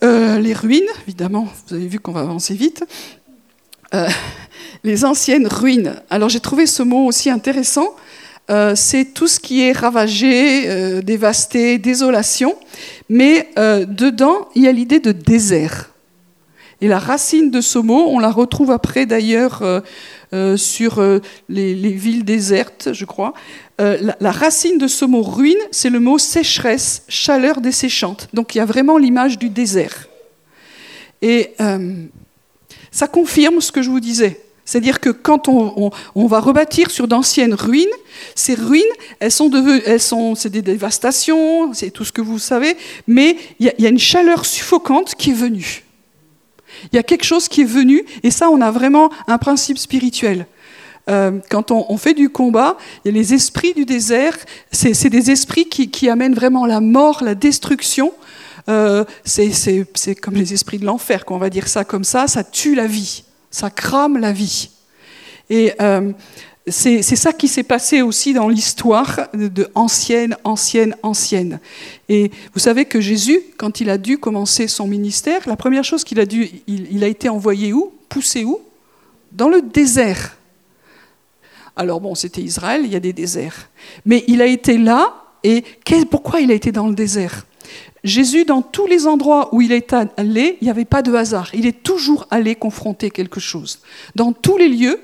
Euh, 0.03 0.39
les 0.39 0.53
ruines, 0.53 0.89
évidemment, 1.05 1.47
vous 1.67 1.75
avez 1.75 1.87
vu 1.87 1.99
qu'on 1.99 2.11
va 2.11 2.21
avancer 2.21 2.53
vite. 2.53 2.83
Euh, 3.93 4.07
les 4.83 5.05
anciennes 5.05 5.47
ruines. 5.47 5.95
Alors 6.09 6.29
j'ai 6.29 6.39
trouvé 6.39 6.65
ce 6.65 6.81
mot 6.81 7.05
aussi 7.05 7.29
intéressant 7.29 7.95
euh, 8.51 8.75
c'est 8.75 9.05
tout 9.05 9.27
ce 9.27 9.39
qui 9.39 9.61
est 9.61 9.71
ravagé, 9.71 10.69
euh, 10.69 11.01
dévasté, 11.01 11.77
désolation. 11.77 12.55
Mais 13.07 13.49
euh, 13.57 13.85
dedans, 13.85 14.49
il 14.55 14.63
y 14.63 14.67
a 14.67 14.71
l'idée 14.71 14.99
de 14.99 15.13
désert. 15.13 15.91
Et 16.81 16.87
la 16.87 16.99
racine 16.99 17.51
de 17.51 17.61
ce 17.61 17.79
mot, 17.79 18.07
on 18.07 18.19
la 18.19 18.31
retrouve 18.31 18.71
après 18.71 19.05
d'ailleurs 19.05 19.61
sur 20.55 21.19
les, 21.47 21.73
villes 21.75 22.25
désertes, 22.25 22.89
je 22.93 23.05
crois. 23.05 23.35
La, 23.77 24.17
la, 24.19 24.31
racine 24.31 24.79
de 24.79 24.87
ce 24.87 25.05
mot 25.05 25.21
ruine, 25.21 25.59
c'est 25.69 25.91
le 25.91 25.99
mot 25.99 26.17
sécheresse, 26.17 27.03
chaleur 27.07 27.61
desséchante. 27.61 28.29
Donc 28.33 28.55
il 28.55 28.57
y 28.57 28.61
a 28.61 28.65
vraiment 28.65 28.97
l'image 28.97 29.37
du 29.37 29.49
désert. 29.49 30.07
Et 31.21 31.51
ça 32.89 33.07
confirme 33.07 33.61
ce 33.61 33.71
que 33.71 33.83
je 33.83 33.91
vous 33.91 33.99
disais. 33.99 34.41
C'est-à-dire 34.65 34.99
que 34.99 35.09
quand 35.09 35.47
on, 35.47 35.91
va 36.15 36.39
rebâtir 36.39 36.91
sur 36.91 37.07
d'anciennes 37.07 37.53
ruines, 37.53 37.85
ces 38.35 38.53
ruines, 38.53 38.83
elles 39.19 39.31
sont, 39.31 40.35
c'est 40.35 40.49
des 40.49 40.61
dévastations, 40.61 41.73
c'est 41.73 41.91
tout 41.91 42.05
ce 42.05 42.11
que 42.11 42.21
vous 42.21 42.39
savez, 42.39 42.77
mais 43.07 43.37
il 43.59 43.73
y, 43.77 43.85
a 43.85 43.89
une 43.89 43.99
chaleur 43.99 44.45
suffocante 44.45 45.15
qui 45.15 45.31
est 45.31 45.33
venue. 45.33 45.83
Il 46.91 46.95
y 46.95 46.99
a 46.99 47.03
quelque 47.03 47.25
chose 47.25 47.47
qui 47.47 47.61
est 47.61 47.65
venu, 47.65 48.05
et 48.23 48.31
ça, 48.31 48.49
on 48.49 48.61
a 48.61 48.71
vraiment 48.71 49.11
un 49.27 49.37
principe 49.37 49.77
spirituel. 49.77 50.45
Euh, 51.09 51.39
quand 51.49 51.71
on, 51.71 51.97
fait 51.97 52.13
du 52.13 52.29
combat, 52.29 52.77
il 53.03 53.13
les 53.13 53.33
esprits 53.33 53.73
du 53.73 53.85
désert, 53.85 54.37
c'est 54.71 55.09
des 55.09 55.31
esprits 55.31 55.65
qui, 55.65 56.07
amènent 56.07 56.35
vraiment 56.35 56.65
la 56.65 56.79
mort, 56.79 57.23
la 57.23 57.35
destruction. 57.35 58.13
Euh, 58.69 59.03
c'est 59.25 60.15
comme 60.21 60.35
les 60.35 60.53
esprits 60.53 60.77
de 60.77 60.85
l'enfer, 60.85 61.25
qu'on 61.25 61.39
va 61.39 61.49
dire 61.49 61.67
ça 61.67 61.83
comme 61.83 62.03
ça, 62.03 62.27
ça 62.27 62.43
tue 62.43 62.75
la 62.75 62.85
vie 62.85 63.23
ça 63.51 63.69
crame 63.69 64.17
la 64.17 64.31
vie. 64.31 64.69
Et 65.49 65.73
euh, 65.81 66.13
c'est 66.67 67.01
ça 67.01 67.33
qui 67.33 67.47
s'est 67.47 67.63
passé 67.63 68.01
aussi 68.01 68.33
dans 68.33 68.47
l'histoire 68.47 69.27
de 69.33 69.69
ancienne, 69.75 70.37
ancienne, 70.43 70.95
ancienne. 71.03 71.59
Et 72.07 72.31
vous 72.53 72.59
savez 72.59 72.85
que 72.85 73.01
Jésus, 73.01 73.41
quand 73.57 73.81
il 73.81 73.89
a 73.89 73.97
dû 73.97 74.17
commencer 74.17 74.67
son 74.67 74.87
ministère, 74.87 75.41
la 75.47 75.55
première 75.55 75.83
chose 75.83 76.03
qu'il 76.03 76.19
a 76.19 76.25
dû, 76.25 76.49
il, 76.67 77.03
a 77.03 77.07
été 77.07 77.29
envoyé 77.29 77.73
où? 77.73 77.91
Poussé 78.09 78.43
où? 78.43 78.59
Dans 79.31 79.49
le 79.49 79.61
désert. 79.61 80.37
Alors 81.75 81.99
bon, 81.99 82.15
c'était 82.15 82.41
Israël, 82.41 82.81
il 82.85 82.91
y 82.91 82.95
a 82.95 82.99
des 82.99 83.13
déserts. 83.13 83.69
Mais 84.05 84.23
il 84.27 84.41
a 84.41 84.45
été 84.45 84.77
là, 84.77 85.15
et 85.43 85.63
pourquoi 86.09 86.41
il 86.41 86.51
a 86.51 86.53
été 86.53 86.71
dans 86.71 86.87
le 86.87 86.95
désert? 86.95 87.45
Jésus, 88.03 88.45
dans 88.45 88.61
tous 88.61 88.87
les 88.87 89.05
endroits 89.05 89.53
où 89.53 89.61
il 89.61 89.71
est 89.71 89.93
allé, 89.93 90.57
il 90.61 90.65
n'y 90.65 90.71
avait 90.71 90.85
pas 90.85 91.03
de 91.03 91.13
hasard. 91.13 91.51
Il 91.53 91.67
est 91.67 91.83
toujours 91.83 92.25
allé 92.31 92.55
confronter 92.55 93.11
quelque 93.11 93.39
chose. 93.39 93.79
Dans 94.15 94.33
tous 94.33 94.57
les 94.57 94.69
lieux 94.69 94.99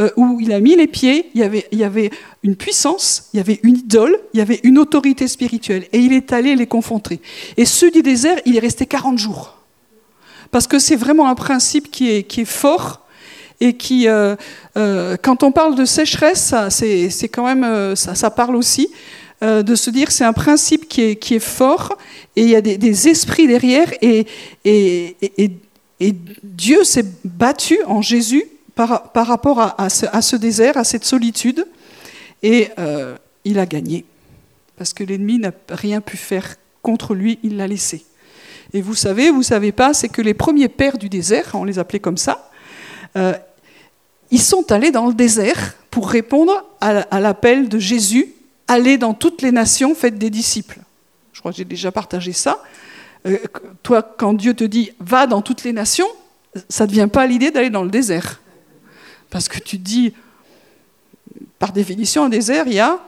euh, 0.00 0.10
où 0.16 0.40
il 0.40 0.52
a 0.52 0.58
mis 0.58 0.74
les 0.74 0.88
pieds, 0.88 1.30
il 1.34 1.40
y, 1.40 1.84
avait, 1.84 2.10
une 2.42 2.56
puissance, 2.56 3.28
il 3.32 3.36
y 3.36 3.40
avait 3.40 3.60
une 3.62 3.76
idole, 3.76 4.18
il 4.32 4.38
y 4.38 4.40
avait 4.40 4.58
une 4.64 4.78
autorité 4.78 5.28
spirituelle. 5.28 5.86
Et 5.92 5.98
il 5.98 6.12
est 6.12 6.32
allé 6.32 6.56
les 6.56 6.66
confronter. 6.66 7.20
Et 7.56 7.64
ceux 7.64 7.92
du 7.92 8.02
désert, 8.02 8.38
il 8.46 8.56
est 8.56 8.60
resté 8.60 8.86
40 8.86 9.16
jours. 9.16 9.56
Parce 10.50 10.66
que 10.66 10.80
c'est 10.80 10.96
vraiment 10.96 11.28
un 11.28 11.36
principe 11.36 11.92
qui 11.92 12.10
est, 12.10 12.44
fort 12.44 13.06
et 13.60 13.74
qui, 13.74 14.08
euh, 14.08 14.34
euh, 14.76 15.16
quand 15.22 15.44
on 15.44 15.52
parle 15.52 15.76
de 15.76 15.84
sécheresse, 15.84 16.52
c'est 16.70 17.28
quand 17.28 17.44
même, 17.44 17.94
ça 17.94 18.30
parle 18.30 18.56
aussi. 18.56 18.88
Euh, 19.44 19.62
de 19.62 19.74
se 19.74 19.90
dire 19.90 20.10
c'est 20.10 20.24
un 20.24 20.32
principe 20.32 20.88
qui 20.88 21.02
est, 21.02 21.38
fort 21.38 21.98
et 22.34 22.44
il 22.44 22.48
y 22.48 22.56
a 22.56 22.62
des, 22.62 23.08
esprits 23.08 23.46
derrière 23.46 23.92
et, 24.00 24.26
Dieu 26.42 26.82
s'est 26.84 27.04
battu 27.24 27.78
en 27.86 28.00
Jésus 28.00 28.44
par, 28.74 29.10
rapport 29.14 29.60
à, 29.60 29.76
à, 29.76 30.22
ce, 30.22 30.36
désert, 30.36 30.78
à 30.78 30.84
cette 30.84 31.04
solitude 31.04 31.66
et 32.42 32.68
euh, 32.78 33.16
il 33.44 33.58
a 33.58 33.66
gagné 33.66 34.06
parce 34.78 34.94
que 34.94 35.04
l'ennemi 35.04 35.38
n'a 35.38 35.52
rien 35.68 36.00
pu 36.00 36.16
faire 36.16 36.56
contre 36.80 37.14
lui, 37.14 37.38
il 37.42 37.56
l'a 37.58 37.66
laissé. 37.66 38.04
Et 38.72 38.80
vous 38.80 38.94
savez, 38.94 39.30
vous 39.30 39.42
savez 39.42 39.72
pas, 39.72 39.92
c'est 39.92 40.08
que 40.08 40.22
les 40.22 40.34
premiers 40.34 40.68
pères 40.68 40.96
du 40.96 41.10
désert, 41.10 41.50
on 41.52 41.64
les 41.64 41.78
appelait 41.78 42.00
comme 42.00 42.18
ça, 42.18 42.50
euh, 43.16 43.34
ils 44.30 44.40
sont 44.40 44.72
allés 44.72 44.90
dans 44.90 45.06
le 45.06 45.14
désert 45.14 45.76
pour 45.90 46.08
répondre 46.08 46.64
à 46.80 47.20
l'appel 47.20 47.68
de 47.68 47.78
Jésus 47.78 48.33
allez 48.68 48.98
dans 48.98 49.14
toutes 49.14 49.42
les 49.42 49.52
nations, 49.52 49.94
faites 49.94 50.18
des 50.18 50.30
disciples. 50.30 50.80
Je 51.32 51.40
crois 51.40 51.52
que 51.52 51.58
j'ai 51.58 51.64
déjà 51.64 51.92
partagé 51.92 52.32
ça. 52.32 52.62
Euh, 53.26 53.38
toi, 53.82 54.02
quand 54.02 54.34
Dieu 54.34 54.54
te 54.54 54.64
dit 54.64 54.92
va 55.00 55.26
dans 55.26 55.42
toutes 55.42 55.64
les 55.64 55.72
nations, 55.72 56.08
ça 56.68 56.84
ne 56.84 56.90
devient 56.90 57.08
pas 57.10 57.26
l'idée 57.26 57.50
d'aller 57.50 57.70
dans 57.70 57.82
le 57.82 57.90
désert. 57.90 58.40
Parce 59.30 59.48
que 59.48 59.58
tu 59.58 59.78
dis, 59.78 60.12
par 61.58 61.72
définition, 61.72 62.24
un 62.24 62.28
désert, 62.28 62.64
il 62.66 62.74
y 62.74 62.80
a 62.80 62.98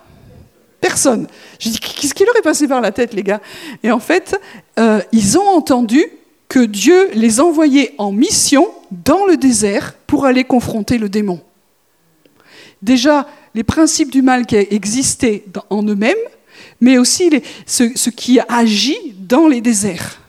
personne. 0.80 1.26
Je 1.58 1.68
dis, 1.70 1.78
qu'est-ce 1.78 2.14
qui 2.14 2.24
leur 2.24 2.36
est 2.36 2.42
passé 2.42 2.66
par 2.66 2.80
la 2.80 2.92
tête, 2.92 3.14
les 3.14 3.22
gars? 3.22 3.40
Et 3.82 3.90
en 3.90 4.00
fait, 4.00 4.40
euh, 4.78 5.00
ils 5.12 5.38
ont 5.38 5.48
entendu 5.48 6.04
que 6.48 6.60
Dieu 6.60 7.10
les 7.12 7.40
envoyait 7.40 7.94
en 7.98 8.12
mission 8.12 8.68
dans 8.90 9.26
le 9.26 9.36
désert 9.36 9.94
pour 10.06 10.26
aller 10.26 10.44
confronter 10.44 10.98
le 10.98 11.08
démon. 11.08 11.40
Déjà, 12.82 13.26
les 13.56 13.64
principes 13.64 14.12
du 14.12 14.20
mal 14.20 14.44
qui 14.44 14.54
existaient 14.54 15.42
en 15.70 15.82
eux-mêmes, 15.82 16.14
mais 16.80 16.98
aussi 16.98 17.30
ce, 17.64 18.10
qui 18.10 18.38
agit 18.48 19.14
dans 19.18 19.48
les 19.48 19.62
déserts. 19.62 20.20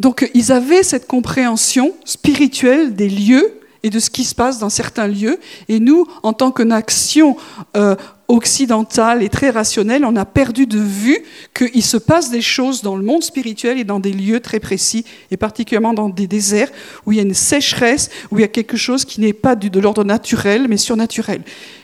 Donc 0.00 0.28
ils 0.34 0.50
avaient 0.50 0.82
cette 0.82 1.06
compréhension 1.06 1.94
spirituelle 2.04 2.96
des 2.96 3.08
lieux 3.08 3.60
et 3.84 3.90
de 3.90 4.00
ce 4.00 4.10
qui 4.10 4.24
se 4.24 4.34
passe 4.34 4.58
dans 4.58 4.70
certains 4.70 5.06
lieux. 5.06 5.38
Et 5.68 5.78
nous, 5.78 6.08
en 6.24 6.32
tant 6.32 6.50
que 6.50 6.62
nation 6.62 7.36
euh, 7.76 7.94
occidentale 8.28 9.22
et 9.22 9.28
très 9.28 9.50
rationnelle, 9.50 10.06
on 10.06 10.16
a 10.16 10.24
perdu 10.24 10.66
de 10.66 10.78
vue 10.78 11.18
qu'il 11.54 11.84
se 11.84 11.98
passe 11.98 12.30
des 12.30 12.40
choses 12.40 12.80
dans 12.80 12.96
le 12.96 13.04
monde 13.04 13.22
spirituel 13.22 13.78
et 13.78 13.84
dans 13.84 14.00
des 14.00 14.12
lieux 14.12 14.40
très 14.40 14.58
précis, 14.58 15.04
et 15.30 15.36
particulièrement 15.36 15.92
dans 15.92 16.08
des 16.08 16.26
déserts 16.26 16.70
où 17.04 17.12
il 17.12 17.16
y 17.16 17.20
a 17.20 17.24
une 17.24 17.34
sécheresse, 17.34 18.10
où 18.30 18.38
il 18.38 18.40
y 18.40 18.44
a 18.44 18.48
quelque 18.48 18.78
chose 18.78 19.04
qui 19.04 19.20
n'est 19.20 19.34
pas 19.34 19.54
de 19.54 19.78
l'ordre 19.78 20.02
naturel, 20.02 20.66
mais 20.66 20.78
surnaturel. 20.78 21.42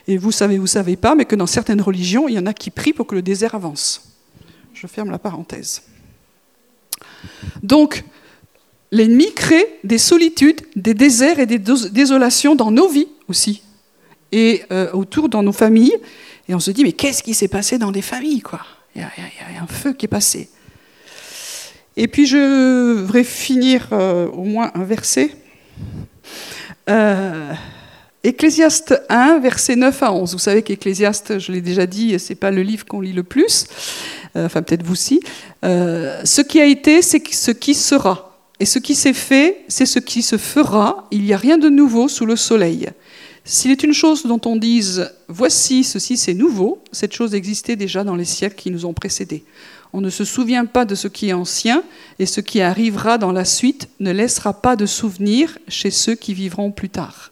Et 0.08 0.16
vous 0.16 0.32
savez, 0.32 0.56
vous 0.56 0.66
savez 0.66 0.96
pas, 0.96 1.14
mais 1.14 1.26
que 1.26 1.36
dans 1.36 1.46
certaines 1.46 1.82
religions, 1.82 2.28
il 2.28 2.34
y 2.34 2.38
en 2.38 2.46
a 2.46 2.54
qui 2.54 2.70
prient 2.70 2.94
pour 2.94 3.06
que 3.06 3.14
le 3.14 3.22
désert 3.22 3.54
avance. 3.54 4.16
Je 4.72 4.86
ferme 4.86 5.10
la 5.10 5.18
parenthèse. 5.18 5.82
Donc, 7.62 8.04
L'ennemi 8.92 9.32
crée 9.34 9.78
des 9.84 9.98
solitudes, 9.98 10.62
des 10.74 10.94
déserts 10.94 11.38
et 11.38 11.46
des 11.46 11.58
désolations 11.58 12.56
dans 12.56 12.72
nos 12.72 12.88
vies 12.88 13.08
aussi, 13.28 13.62
et 14.32 14.62
euh, 14.72 14.90
autour 14.92 15.28
dans 15.28 15.42
nos 15.42 15.52
familles. 15.52 15.96
Et 16.48 16.54
on 16.54 16.60
se 16.60 16.72
dit, 16.72 16.82
mais 16.82 16.92
qu'est-ce 16.92 17.22
qui 17.22 17.34
s'est 17.34 17.48
passé 17.48 17.78
dans 17.78 17.92
des 17.92 18.02
familles 18.02 18.40
quoi? 18.40 18.60
Il 18.96 19.02
y, 19.02 19.04
a, 19.04 19.62
un 19.62 19.66
feu 19.68 19.92
qui 19.92 20.06
est 20.06 20.08
passé. 20.08 20.48
Et 21.96 22.08
puis 22.08 22.26
je 22.26 23.02
voudrais 23.02 23.22
finir 23.22 23.88
euh, 23.92 24.26
au 24.28 24.42
moins 24.42 24.72
un 24.74 24.82
verset. 24.82 25.30
Euh, 26.88 27.52
Ecclésiaste 28.24 29.00
1, 29.08 29.38
versets 29.38 29.76
9 29.76 30.02
à 30.02 30.12
11. 30.12 30.32
Vous 30.32 30.38
savez 30.38 30.62
qu'Ecclésiaste, 30.62 31.38
je 31.38 31.52
l'ai 31.52 31.60
déjà 31.60 31.86
dit, 31.86 32.18
c'est 32.18 32.34
pas 32.34 32.50
le 32.50 32.62
livre 32.62 32.84
qu'on 32.84 33.00
lit 33.00 33.12
le 33.12 33.22
plus. 33.22 33.66
enfin, 34.34 34.62
peut-être 34.62 34.82
vous 34.82 34.92
aussi. 34.92 35.20
ce 35.62 36.40
qui 36.40 36.60
a 36.60 36.66
été, 36.66 37.00
c'est 37.00 37.22
ce 37.32 37.52
qui 37.52 37.74
sera. 37.74 38.29
Et 38.60 38.66
ce 38.66 38.78
qui 38.78 38.94
s'est 38.94 39.14
fait, 39.14 39.64
c'est 39.68 39.86
ce 39.86 39.98
qui 39.98 40.22
se 40.22 40.36
fera. 40.36 41.08
Il 41.10 41.22
n'y 41.22 41.32
a 41.32 41.38
rien 41.38 41.56
de 41.56 41.70
nouveau 41.70 42.08
sous 42.08 42.26
le 42.26 42.36
soleil. 42.36 42.90
S'il 43.44 43.70
est 43.70 43.82
une 43.82 43.94
chose 43.94 44.26
dont 44.26 44.40
on 44.44 44.56
dise 44.56 45.10
voici, 45.28 45.82
ceci 45.82 46.18
c'est 46.18 46.34
nouveau, 46.34 46.82
cette 46.92 47.14
chose 47.14 47.34
existait 47.34 47.74
déjà 47.74 48.04
dans 48.04 48.16
les 48.16 48.26
siècles 48.26 48.56
qui 48.56 48.70
nous 48.70 48.84
ont 48.84 48.92
précédés. 48.92 49.44
On 49.94 50.02
ne 50.02 50.10
se 50.10 50.24
souvient 50.24 50.66
pas 50.66 50.84
de 50.84 50.94
ce 50.94 51.08
qui 51.08 51.30
est 51.30 51.32
ancien, 51.32 51.82
et 52.18 52.26
ce 52.26 52.40
qui 52.40 52.60
arrivera 52.60 53.18
dans 53.18 53.32
la 53.32 53.46
suite 53.46 53.88
ne 53.98 54.12
laissera 54.12 54.52
pas 54.52 54.76
de 54.76 54.86
souvenir 54.86 55.58
chez 55.66 55.90
ceux 55.90 56.14
qui 56.14 56.34
vivront 56.34 56.70
plus 56.70 56.90
tard. 56.90 57.30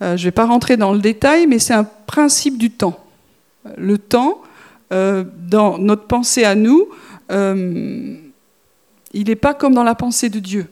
Euh, 0.00 0.16
je 0.16 0.22
ne 0.22 0.28
vais 0.28 0.32
pas 0.32 0.46
rentrer 0.46 0.76
dans 0.76 0.92
le 0.92 0.98
détail, 0.98 1.46
mais 1.46 1.58
c'est 1.58 1.74
un 1.74 1.84
principe 1.84 2.58
du 2.58 2.70
temps. 2.70 2.98
Le 3.76 3.98
temps, 3.98 4.42
euh, 4.92 5.22
dans 5.48 5.78
notre 5.78 6.06
pensée 6.06 6.44
à 6.44 6.56
nous, 6.56 6.88
euh, 7.30 8.16
il 9.12 9.28
n'est 9.28 9.36
pas 9.36 9.54
comme 9.54 9.74
dans 9.74 9.84
la 9.84 9.94
pensée 9.94 10.28
de 10.28 10.38
Dieu. 10.38 10.66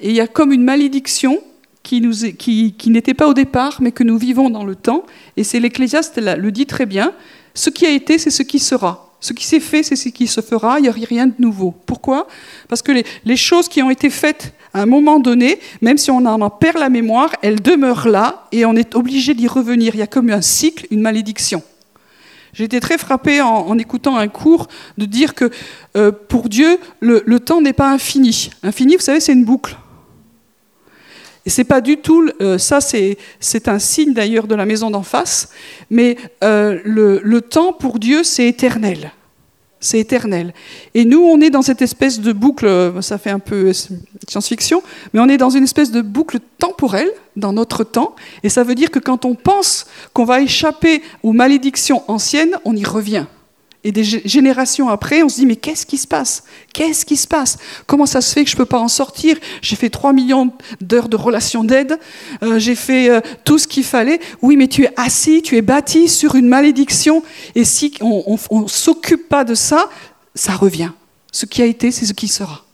Et 0.00 0.10
il 0.10 0.14
y 0.14 0.20
a 0.20 0.26
comme 0.26 0.52
une 0.52 0.62
malédiction 0.62 1.38
qui, 1.82 2.90
n'était 2.90 3.14
pas 3.14 3.28
au 3.28 3.34
départ, 3.34 3.78
mais 3.80 3.92
que 3.92 4.04
nous 4.04 4.18
vivons 4.18 4.50
dans 4.50 4.64
le 4.64 4.74
temps. 4.74 5.04
Et 5.36 5.44
c'est 5.44 5.60
l'Ecclésiaste 5.60 6.18
le 6.18 6.52
dit 6.52 6.66
très 6.66 6.86
bien. 6.86 7.12
Ce 7.54 7.70
qui 7.70 7.86
a 7.86 7.90
été, 7.90 8.18
c'est 8.18 8.30
ce 8.30 8.42
qui 8.42 8.58
sera. 8.58 9.08
Ce 9.20 9.32
qui 9.32 9.44
s'est 9.44 9.60
fait, 9.60 9.82
c'est 9.82 9.96
ce 9.96 10.10
qui 10.10 10.26
se 10.26 10.40
fera. 10.40 10.78
Il 10.78 10.82
n'y 10.82 10.88
a 10.88 10.92
rien 10.92 11.26
de 11.26 11.34
nouveau. 11.38 11.74
Pourquoi? 11.86 12.28
Parce 12.68 12.82
que 12.82 12.92
les, 13.24 13.36
choses 13.36 13.68
qui 13.68 13.82
ont 13.82 13.90
été 13.90 14.10
faites 14.10 14.52
à 14.72 14.82
un 14.82 14.86
moment 14.86 15.18
donné, 15.18 15.58
même 15.80 15.98
si 15.98 16.10
on 16.10 16.24
en 16.24 16.50
perd 16.50 16.78
la 16.78 16.88
mémoire, 16.88 17.34
elles 17.42 17.60
demeurent 17.60 18.08
là 18.08 18.46
et 18.52 18.64
on 18.64 18.76
est 18.76 18.94
obligé 18.94 19.34
d'y 19.34 19.48
revenir. 19.48 19.94
Il 19.94 19.98
y 19.98 20.02
a 20.02 20.06
comme 20.06 20.30
un 20.30 20.42
cycle, 20.42 20.86
une 20.90 21.00
malédiction. 21.00 21.62
J'ai 22.52 22.64
été 22.64 22.80
très 22.80 22.98
frappée 22.98 23.40
en, 23.40 23.76
écoutant 23.78 24.16
un 24.16 24.28
cours 24.28 24.68
de 24.96 25.04
dire 25.04 25.34
que 25.34 25.50
euh, 25.96 26.12
pour 26.12 26.48
Dieu, 26.48 26.78
le, 27.00 27.38
temps 27.38 27.60
n'est 27.60 27.72
pas 27.72 27.90
infini. 27.90 28.50
Infini, 28.62 28.96
vous 28.96 29.02
savez, 29.02 29.20
c'est 29.20 29.32
une 29.32 29.44
boucle. 29.44 29.76
Et 31.46 31.50
c'est 31.50 31.64
pas 31.64 31.80
du 31.80 31.96
tout, 31.96 32.28
euh, 32.42 32.58
ça 32.58 32.80
c'est 32.80 33.68
un 33.68 33.78
signe 33.78 34.12
d'ailleurs 34.12 34.46
de 34.46 34.54
la 34.54 34.66
maison 34.66 34.90
d'en 34.90 35.02
face, 35.02 35.48
mais 35.88 36.18
euh, 36.44 36.78
le, 36.84 37.40
temps 37.40 37.72
pour 37.72 37.98
Dieu 37.98 38.22
c'est 38.22 38.46
éternel. 38.46 39.12
C'est 39.80 40.00
éternel. 40.00 40.54
Et 40.94 41.04
nous, 41.04 41.20
on 41.20 41.40
est 41.40 41.50
dans 41.50 41.62
cette 41.62 41.82
espèce 41.82 42.20
de 42.20 42.32
boucle, 42.32 42.92
ça 43.00 43.16
fait 43.16 43.30
un 43.30 43.38
peu 43.38 43.72
science-fiction, 44.28 44.82
mais 45.12 45.20
on 45.20 45.28
est 45.28 45.36
dans 45.36 45.50
une 45.50 45.64
espèce 45.64 45.92
de 45.92 46.02
boucle 46.02 46.38
temporelle 46.58 47.10
dans 47.36 47.52
notre 47.52 47.84
temps. 47.84 48.16
Et 48.42 48.48
ça 48.48 48.64
veut 48.64 48.74
dire 48.74 48.90
que 48.90 48.98
quand 48.98 49.24
on 49.24 49.34
pense 49.34 49.86
qu'on 50.12 50.24
va 50.24 50.40
échapper 50.40 51.02
aux 51.22 51.32
malédictions 51.32 52.02
anciennes, 52.08 52.56
on 52.64 52.74
y 52.74 52.84
revient. 52.84 53.26
Et 53.84 53.92
des 53.92 54.02
générations 54.02 54.88
après, 54.88 55.22
on 55.22 55.28
se 55.28 55.36
dit, 55.36 55.46
mais 55.46 55.54
qu'est-ce 55.54 55.86
qui 55.86 55.98
se 55.98 56.06
passe? 56.06 56.42
Qu'est-ce 56.72 57.06
qui 57.06 57.16
se 57.16 57.28
passe? 57.28 57.58
Comment 57.86 58.06
ça 58.06 58.20
se 58.20 58.32
fait 58.32 58.42
que 58.42 58.50
je 58.50 58.56
ne 58.56 58.58
peux 58.58 58.66
pas 58.66 58.80
en 58.80 58.88
sortir? 58.88 59.36
J'ai 59.62 59.76
fait 59.76 59.88
3 59.88 60.12
millions 60.12 60.52
d'heures 60.80 61.08
de 61.08 61.16
relations 61.16 61.62
d'aide, 61.62 61.98
euh, 62.42 62.58
j'ai 62.58 62.74
fait 62.74 63.08
euh, 63.08 63.20
tout 63.44 63.56
ce 63.56 63.68
qu'il 63.68 63.84
fallait. 63.84 64.18
Oui, 64.42 64.56
mais 64.56 64.66
tu 64.66 64.84
es 64.84 64.92
assis, 64.96 65.42
tu 65.42 65.56
es 65.56 65.62
bâti 65.62 66.08
sur 66.08 66.34
une 66.34 66.48
malédiction. 66.48 67.22
Et 67.54 67.64
si 67.64 67.94
on 68.00 68.36
ne 68.50 68.68
s'occupe 68.68 69.28
pas 69.28 69.44
de 69.44 69.54
ça, 69.54 69.88
ça 70.34 70.54
revient. 70.54 70.90
Ce 71.30 71.46
qui 71.46 71.62
a 71.62 71.66
été, 71.66 71.92
c'est 71.92 72.06
ce 72.06 72.14
qui 72.14 72.26
sera. 72.26 72.64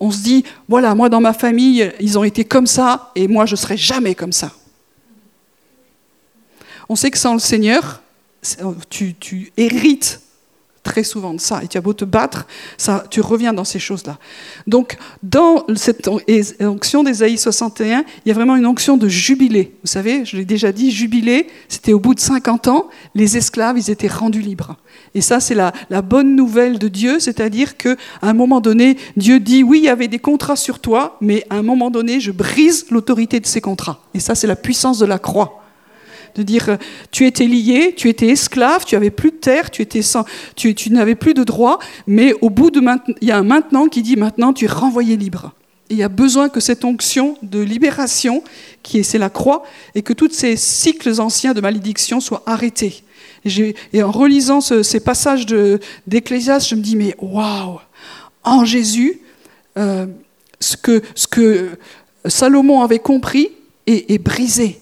On 0.00 0.10
se 0.10 0.18
dit, 0.18 0.44
voilà, 0.68 0.94
moi 0.94 1.08
dans 1.08 1.20
ma 1.20 1.32
famille, 1.32 1.92
ils 2.00 2.18
ont 2.18 2.24
été 2.24 2.44
comme 2.44 2.66
ça, 2.66 3.12
et 3.14 3.28
moi 3.28 3.46
je 3.46 3.52
ne 3.52 3.56
serai 3.56 3.76
jamais 3.76 4.14
comme 4.14 4.32
ça. 4.32 4.52
On 6.88 6.96
sait 6.96 7.10
que 7.10 7.18
sans 7.18 7.32
le 7.32 7.38
Seigneur, 7.38 8.02
tu, 8.90 9.14
tu 9.14 9.52
hérites 9.56 10.20
très 10.84 11.02
souvent 11.02 11.34
de 11.34 11.40
ça. 11.40 11.64
Et 11.64 11.66
tu 11.66 11.76
as 11.76 11.80
beau 11.80 11.94
te 11.94 12.04
battre, 12.04 12.46
ça, 12.76 13.04
tu 13.10 13.20
reviens 13.20 13.52
dans 13.52 13.64
ces 13.64 13.80
choses-là. 13.80 14.18
Donc, 14.68 14.96
dans 15.22 15.64
cette 15.74 16.08
onction 16.60 17.02
d'Ésaïe 17.02 17.38
61, 17.38 18.04
il 18.24 18.28
y 18.28 18.30
a 18.30 18.34
vraiment 18.34 18.54
une 18.54 18.66
onction 18.66 18.96
de 18.96 19.08
jubilé. 19.08 19.74
Vous 19.82 19.90
savez, 19.90 20.24
je 20.24 20.36
l'ai 20.36 20.44
déjà 20.44 20.70
dit, 20.70 20.92
jubilé, 20.92 21.48
c'était 21.68 21.92
au 21.92 21.98
bout 21.98 22.14
de 22.14 22.20
50 22.20 22.68
ans, 22.68 22.88
les 23.14 23.36
esclaves, 23.36 23.78
ils 23.78 23.90
étaient 23.90 24.08
rendus 24.08 24.42
libres. 24.42 24.76
Et 25.14 25.20
ça, 25.20 25.40
c'est 25.40 25.54
la, 25.54 25.72
la, 25.90 26.02
bonne 26.02 26.36
nouvelle 26.36 26.78
de 26.78 26.88
Dieu, 26.88 27.18
c'est-à-dire 27.18 27.76
qu'à 27.76 27.96
un 28.22 28.34
moment 28.34 28.60
donné, 28.60 28.96
Dieu 29.16 29.40
dit, 29.40 29.62
oui, 29.62 29.78
il 29.78 29.84
y 29.84 29.88
avait 29.88 30.08
des 30.08 30.18
contrats 30.18 30.56
sur 30.56 30.78
toi, 30.80 31.16
mais 31.20 31.46
à 31.50 31.56
un 31.56 31.62
moment 31.62 31.90
donné, 31.90 32.20
je 32.20 32.30
brise 32.30 32.86
l'autorité 32.90 33.40
de 33.40 33.46
ces 33.46 33.60
contrats. 33.60 34.00
Et 34.12 34.20
ça, 34.20 34.34
c'est 34.34 34.46
la 34.46 34.56
puissance 34.56 34.98
de 34.98 35.06
la 35.06 35.18
croix. 35.18 35.63
De 36.34 36.42
dire 36.42 36.68
euh, 36.68 36.76
tu 37.10 37.26
étais 37.26 37.46
lié, 37.46 37.94
tu 37.96 38.08
étais 38.08 38.28
esclave, 38.28 38.84
tu 38.84 38.96
avais 38.96 39.10
plus 39.10 39.30
de 39.30 39.36
terre, 39.36 39.70
tu 39.70 39.82
étais 39.82 40.02
sans, 40.02 40.24
tu, 40.56 40.74
n'avais 40.90 41.14
plus 41.14 41.34
de 41.34 41.44
droits, 41.44 41.78
mais 42.06 42.32
au 42.40 42.50
bout 42.50 42.70
de 42.70 42.80
maintenant, 42.80 43.14
il 43.20 43.28
y 43.28 43.30
a 43.30 43.38
un 43.38 43.42
maintenant 43.42 43.88
qui 43.88 44.02
dit 44.02 44.16
maintenant 44.16 44.52
tu 44.52 44.64
es 44.64 44.68
renvoyé 44.68 45.16
libre. 45.16 45.52
Il 45.90 45.98
y 45.98 46.02
a 46.02 46.08
besoin 46.08 46.48
que 46.48 46.60
cette 46.60 46.84
onction 46.84 47.36
de 47.42 47.60
libération, 47.60 48.42
qui 48.82 48.98
est 48.98 49.02
c'est 49.02 49.18
la 49.18 49.30
croix, 49.30 49.64
et 49.94 50.02
que 50.02 50.12
tous 50.12 50.30
ces 50.32 50.56
cycles 50.56 51.20
anciens 51.20 51.52
de 51.52 51.60
malédiction 51.60 52.20
soient 52.20 52.42
arrêtés. 52.46 53.04
Et, 53.92 54.02
en 54.02 54.10
relisant 54.10 54.62
ces 54.62 55.00
passages 55.00 55.44
d'Ecclésiaste, 56.06 56.68
je 56.68 56.74
me 56.74 56.80
dis 56.80 56.96
mais 56.96 57.14
waouh, 57.20 57.78
en 58.42 58.64
Jésus, 58.64 59.20
euh, 59.76 60.06
ce 60.60 60.76
que 61.26 61.70
Salomon 62.26 62.80
avait 62.82 62.98
compris 62.98 63.50
est, 63.86 64.18
brisé. 64.18 64.80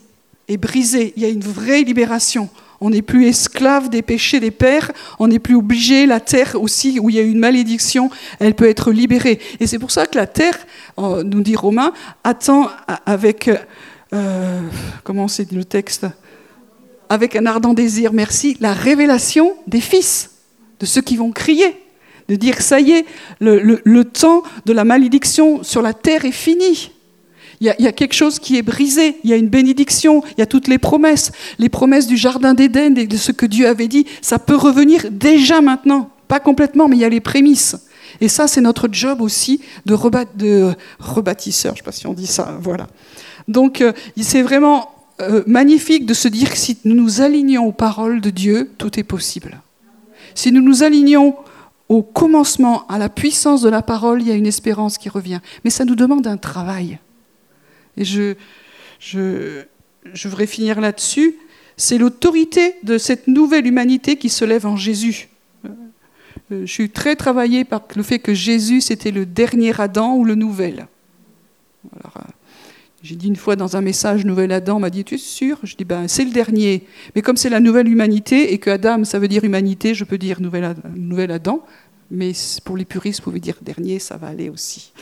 Est 0.48 0.56
brisé. 0.56 1.12
Il 1.16 1.22
y 1.22 1.26
a 1.26 1.28
une 1.28 1.40
vraie 1.40 1.82
libération. 1.82 2.48
On 2.80 2.90
n'est 2.90 3.02
plus 3.02 3.26
esclave 3.26 3.90
des 3.90 4.02
péchés 4.02 4.40
des 4.40 4.50
pères, 4.50 4.90
on 5.20 5.28
n'est 5.28 5.38
plus 5.38 5.54
obligé, 5.54 6.04
la 6.04 6.18
terre 6.18 6.60
aussi, 6.60 6.98
où 6.98 7.10
il 7.10 7.14
y 7.14 7.20
a 7.20 7.22
une 7.22 7.38
malédiction, 7.38 8.10
elle 8.40 8.54
peut 8.54 8.68
être 8.68 8.90
libérée. 8.90 9.38
Et 9.60 9.68
c'est 9.68 9.78
pour 9.78 9.92
ça 9.92 10.04
que 10.04 10.18
la 10.18 10.26
terre, 10.26 10.58
nous 10.98 11.42
dit 11.42 11.54
Romain, 11.54 11.92
attend 12.24 12.70
avec, 13.06 13.48
euh, 14.12 14.60
comment 15.04 15.28
c'est 15.28 15.52
le 15.52 15.64
texte? 15.64 16.06
Avec 17.08 17.36
un 17.36 17.46
ardent 17.46 17.72
désir, 17.72 18.12
merci, 18.12 18.56
la 18.58 18.72
révélation 18.72 19.54
des 19.68 19.80
fils, 19.80 20.30
de 20.80 20.86
ceux 20.86 21.02
qui 21.02 21.16
vont 21.16 21.30
crier 21.30 21.76
de 22.28 22.36
dire 22.36 22.60
ça 22.62 22.80
y 22.80 22.92
est, 22.92 23.06
le, 23.40 24.02
temps 24.02 24.42
de 24.64 24.72
la 24.72 24.84
malédiction 24.84 25.62
sur 25.62 25.82
la 25.82 25.92
terre 25.92 26.24
est 26.24 26.32
fini. 26.32 26.92
Il 27.62 27.72
y, 27.78 27.86
a, 27.86 27.92
quelque 27.92 28.14
chose 28.14 28.40
qui 28.40 28.56
est 28.56 28.62
brisé, 28.62 29.18
il 29.22 29.30
y 29.30 29.32
a 29.32 29.36
une 29.36 29.48
bénédiction, 29.48 30.24
il 30.36 30.40
y 30.40 30.42
a 30.42 30.46
toutes 30.46 30.66
les 30.66 30.78
promesses, 30.78 31.30
les 31.60 31.68
promesses 31.68 32.08
du 32.08 32.16
Jardin 32.16 32.54
d'Éden 32.54 32.98
et 32.98 33.06
de 33.06 33.16
ce 33.16 33.30
que 33.30 33.46
Dieu 33.46 33.68
avait 33.68 33.86
dit, 33.86 34.04
ça 34.20 34.40
peut 34.40 34.56
revenir 34.56 35.12
déjà 35.12 35.60
maintenant, 35.60 36.10
pas 36.26 36.40
complètement, 36.40 36.88
mais 36.88 36.96
il 36.96 37.02
y 37.02 37.04
a 37.04 37.08
les 37.08 37.20
prémices. 37.20 37.76
Et 38.20 38.26
ça, 38.26 38.48
c'est 38.48 38.60
notre 38.60 38.88
job 38.90 39.20
aussi 39.20 39.60
de, 39.86 39.96
de 40.34 40.74
rebâtisseur, 40.98 41.76
je 41.76 41.82
ne 41.82 41.84
sais 41.84 41.84
pas 41.84 41.92
si 41.92 42.08
on 42.08 42.14
dit 42.14 42.26
ça, 42.26 42.58
voilà. 42.60 42.88
Donc, 43.46 43.80
euh, 43.80 43.92
c'est 44.20 44.42
vraiment 44.42 44.90
euh, 45.20 45.44
magnifique 45.46 46.04
de 46.04 46.14
se 46.14 46.26
dire 46.26 46.50
que 46.50 46.58
si 46.58 46.78
nous 46.84 46.96
nous 46.96 47.20
alignons 47.20 47.64
aux 47.66 47.72
paroles 47.72 48.20
de 48.20 48.30
Dieu, 48.30 48.72
tout 48.76 48.98
est 48.98 49.04
possible. 49.04 49.60
Si 50.34 50.50
nous 50.50 50.62
nous 50.62 50.82
alignons 50.82 51.36
au 51.88 52.02
commencement, 52.02 52.88
à 52.88 52.98
la 52.98 53.08
puissance 53.08 53.62
de 53.62 53.68
la 53.68 53.82
parole, 53.82 54.20
il 54.20 54.26
y 54.26 54.32
a 54.32 54.34
une 54.34 54.48
espérance 54.48 54.98
qui 54.98 55.08
revient. 55.08 55.38
Mais 55.62 55.70
ça 55.70 55.84
nous 55.84 55.94
demande 55.94 56.26
un 56.26 56.38
travail. 56.38 56.98
Et 57.96 58.04
je, 58.04 58.34
je, 58.98 59.62
je 60.12 60.28
voudrais 60.28 60.46
finir 60.46 60.80
là-dessus. 60.80 61.36
C'est 61.76 61.98
l'autorité 61.98 62.74
de 62.82 62.98
cette 62.98 63.28
nouvelle 63.28 63.66
humanité 63.66 64.16
qui 64.16 64.28
se 64.28 64.44
lève 64.44 64.66
en 64.66 64.76
Jésus. 64.76 65.28
Euh, 66.50 66.66
je 66.66 66.72
suis 66.72 66.90
très 66.90 67.16
travaillé 67.16 67.64
par 67.64 67.82
le 67.94 68.02
fait 68.02 68.18
que 68.18 68.34
Jésus, 68.34 68.80
c'était 68.80 69.10
le 69.10 69.26
dernier 69.26 69.78
Adam 69.80 70.16
ou 70.16 70.24
le 70.24 70.34
nouvel. 70.34 70.86
Alors, 71.98 72.16
euh, 72.18 72.30
j'ai 73.02 73.16
dit 73.16 73.26
une 73.26 73.36
fois 73.36 73.56
dans 73.56 73.76
un 73.76 73.80
message, 73.80 74.24
Nouvel 74.24 74.52
Adam 74.52 74.78
m'a 74.78 74.90
dit, 74.90 75.02
tu 75.02 75.16
es 75.16 75.18
sûr? 75.18 75.58
Je 75.64 75.74
dis, 75.74 75.84
ben, 75.84 76.06
c'est 76.06 76.24
le 76.24 76.30
dernier. 76.30 76.86
Mais 77.16 77.22
comme 77.22 77.36
c'est 77.36 77.50
la 77.50 77.58
nouvelle 77.58 77.88
humanité 77.88 78.52
et 78.52 78.58
que 78.58 78.70
Adam, 78.70 79.04
ça 79.04 79.18
veut 79.18 79.28
dire 79.28 79.42
humanité, 79.42 79.92
je 79.92 80.04
peux 80.04 80.18
dire 80.18 80.40
Nouvel, 80.40 80.76
nouvel 80.94 81.32
Adam. 81.32 81.64
Mais 82.10 82.32
pour 82.64 82.76
les 82.76 82.84
puristes, 82.84 83.20
vous 83.20 83.24
pouvez 83.24 83.40
dire 83.40 83.56
dernier, 83.60 83.98
ça 83.98 84.16
va 84.16 84.28
aller 84.28 84.50
aussi. 84.50 84.92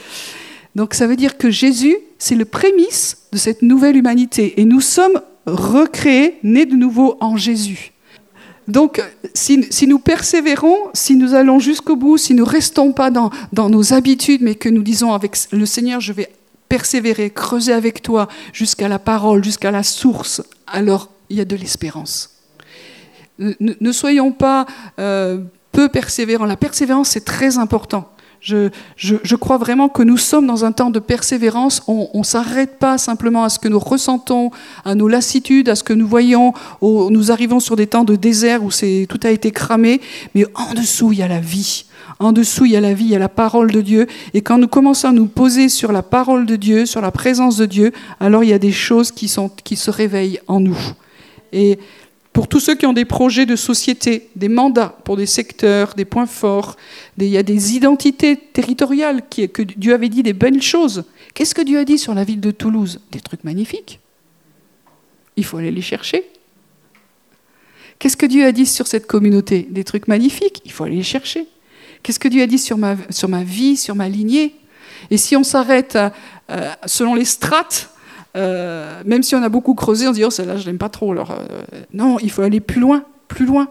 Donc 0.75 0.95
ça 0.95 1.07
veut 1.07 1.17
dire 1.17 1.37
que 1.39 1.51
Jésus, 1.51 1.97
c'est 2.19 2.35
le 2.35 2.45
prémisse 2.45 3.19
de 3.33 3.39
cette 3.39 3.63
nouvelle 3.63 3.97
humanité. 3.97 4.61
Et 4.61 4.65
nous 4.65 4.81
sommes 4.81 5.21
recréés, 5.47 6.39
nés 6.43 6.67
de 6.67 6.77
nouveau 6.77 7.17
en 7.21 7.37
Jésus. 7.37 7.93
Donc, 8.69 9.03
si, 9.35 9.87
nous 9.89 9.99
persévérons, 9.99 10.77
si 10.95 11.17
nous 11.17 11.35
allons 11.35 11.59
jusqu'au 11.59 11.97
bout, 11.97 12.19
si 12.19 12.35
nous 12.35 12.45
restons 12.45 12.93
pas 12.93 13.11
dans, 13.11 13.31
dans, 13.53 13.69
nos 13.69 13.93
habitudes, 13.93 14.43
mais 14.43 14.55
que 14.55 14.69
nous 14.69 14.83
disons 14.83 15.13
avec 15.13 15.37
le 15.51 15.67
Seigneur, 15.67 16.01
je 16.01 16.13
vais 16.13 16.31
persévérer, 16.69 17.31
creuser 17.31 17.73
avec 17.73 18.01
toi 18.01 18.29
jusqu'à 18.53 18.87
la 18.87 19.01
parole, 19.01 19.43
jusqu'à 19.43 19.73
la 19.73 19.83
source, 19.83 20.41
alors 20.69 21.11
il 21.31 21.37
y 21.37 21.41
a 21.41 21.45
de 21.45 21.57
l'espérance. 21.57 22.31
Ne, 23.39 23.93
soyons 23.93 24.33
pas 24.33 24.67
euh, 24.99 25.39
peu 25.73 25.89
persévérants. 25.89 26.45
La 26.45 26.59
persévérance, 26.59 27.09
c'est 27.09 27.25
très 27.25 27.59
important. 27.59 28.13
Je, 28.41 29.35
crois 29.37 29.59
vraiment 29.59 29.89
que 29.89 30.03
nous 30.03 30.17
sommes 30.17 30.47
dans 30.47 30.65
un 30.65 30.73
temps 30.73 30.91
de 30.91 30.99
persévérance. 30.99 31.83
On 31.87 32.09
ne 32.15 32.23
s'arrête 32.23 32.79
pas 32.79 32.97
simplement 32.97 33.45
à 33.45 33.49
ce 33.49 33.59
que 33.59 33.69
nous 33.69 33.79
ressentons, 33.79 34.51
à 34.85 34.95
nos 34.95 35.09
lassitudes, 35.09 35.69
à 35.69 35.75
ce 35.75 35.85
que 35.85 35.93
nous 35.93 36.07
voyons. 36.07 36.55
nous 36.83 37.31
arrivons 37.31 37.61
sur 37.61 37.77
des 37.77 37.87
temps 37.87 38.05
de 38.05 38.17
désert 38.17 38.65
où 38.65 38.71
tout 38.71 39.21
a 39.23 39.31
été 39.31 39.51
cramé, 39.51 40.01
mais 40.35 40.47
en 40.55 40.75
dessous, 40.75 41.13
il 41.13 41.19
y 41.19 41.23
a 41.23 41.29
la 41.29 41.41
vie. 41.41 41.85
En 42.19 42.33
dessous, 42.33 42.65
il 42.65 42.73
y 42.73 42.77
a 42.77 42.81
la 42.81 42.95
vie, 42.95 43.05
il 43.05 43.11
y 43.11 43.17
a 43.17 43.19
la 43.19 43.29
parole 43.29 43.71
de 43.71 43.81
Dieu. 43.81 44.07
Et 44.35 44.43
quand 44.43 44.59
nous 44.59 44.69
commençons 44.69 45.09
à 45.09 45.13
nous 45.13 45.27
poser 45.27 45.69
sur 45.69 45.93
la 45.93 46.03
parole 46.03 46.47
de 46.47 46.57
Dieu, 46.57 46.87
sur 46.87 47.01
la 47.01 47.11
présence 47.11 47.57
de 47.57 47.67
Dieu, 47.67 47.93
alors 48.21 48.43
il 48.43 48.51
y 48.51 48.55
a 48.55 48.59
des 48.59 48.73
choses 48.73 49.11
qui, 49.13 49.33
qui 49.65 49.77
se 49.77 49.91
réveillent 49.91 50.41
en 50.47 50.61
nous. 50.61 50.79
Et 51.53 51.79
pour 52.33 52.47
tous 52.47 52.61
ceux 52.61 52.77
qui 52.77 52.87
ont 52.87 52.93
des 52.93 53.05
projets 53.05 53.45
de 53.45 53.57
société, 53.57 54.31
des 54.37 54.49
mandats 54.49 54.97
pour 55.05 55.17
des 55.17 55.27
secteurs, 55.27 55.95
des 55.95 56.05
points 56.05 56.27
forts, 56.27 56.77
il 57.19 57.27
y 57.27 57.37
a 57.37 57.43
des 57.43 57.75
identités 57.75 58.37
territoriales 58.37 59.23
que 59.29 59.63
Dieu 59.63 59.95
avait 59.95 60.09
dit 60.09 60.23
des 60.23 60.33
belles 60.33 60.63
choses. 60.63 61.05
Qu'est-ce 61.35 61.55
que 61.55 61.63
Dieu 61.63 61.79
a 61.79 61.85
dit 61.85 61.99
sur 61.99 62.15
la 62.15 62.23
ville 62.25 62.41
de 62.41 62.53
Toulouse? 62.53 63.01
Des 63.11 63.21
trucs 63.21 63.43
magnifiques. 63.43 63.99
Il 65.37 65.45
faut 65.45 65.57
aller 65.57 65.73
les 65.73 65.83
chercher. 65.83 66.25
Qu'est-ce 67.99 68.17
que 68.17 68.27
Dieu 68.27 68.45
a 68.45 68.53
dit 68.53 68.67
sur 68.67 68.87
cette 68.87 69.07
communauté? 69.07 69.67
Des 69.69 69.85
trucs 69.85 70.07
magnifiques. 70.07 70.63
Il 70.65 70.73
faut 70.73 70.85
aller 70.85 70.97
les 70.97 71.03
chercher. 71.03 71.47
Qu'est-ce 72.03 72.19
que 72.21 72.29
Dieu 72.29 72.43
a 72.43 72.47
dit 72.47 72.59
sur 72.59 72.79
ma, 72.79 72.95
vie, 73.43 73.77
sur 73.77 73.95
ma 73.95 74.09
lignée? 74.09 74.55
Et 75.11 75.17
si 75.17 75.37
on 75.37 75.43
s'arrête 75.43 75.99
selon 76.87 77.15
les 77.15 77.25
strates, 77.25 77.91
euh, 78.37 79.03
même 79.05 79.23
si 79.23 79.35
on 79.35 79.43
a 79.43 79.49
beaucoup 79.49 79.75
creusé, 79.75 80.07
on 80.07 80.13
dit 80.13 80.25
oh 80.25 80.31
celle-là 80.31 80.57
je 80.57 80.67
l'aime 80.67 80.79
pas 80.79 80.89
trop. 80.89 81.13
Euh, 81.13 81.25
non, 81.93 82.19
il 82.21 82.31
faut 82.31 82.43
aller 82.43 82.61
plus 82.61 82.81
loin, 82.81 83.05
plus 83.29 83.47
loin. 83.47 83.69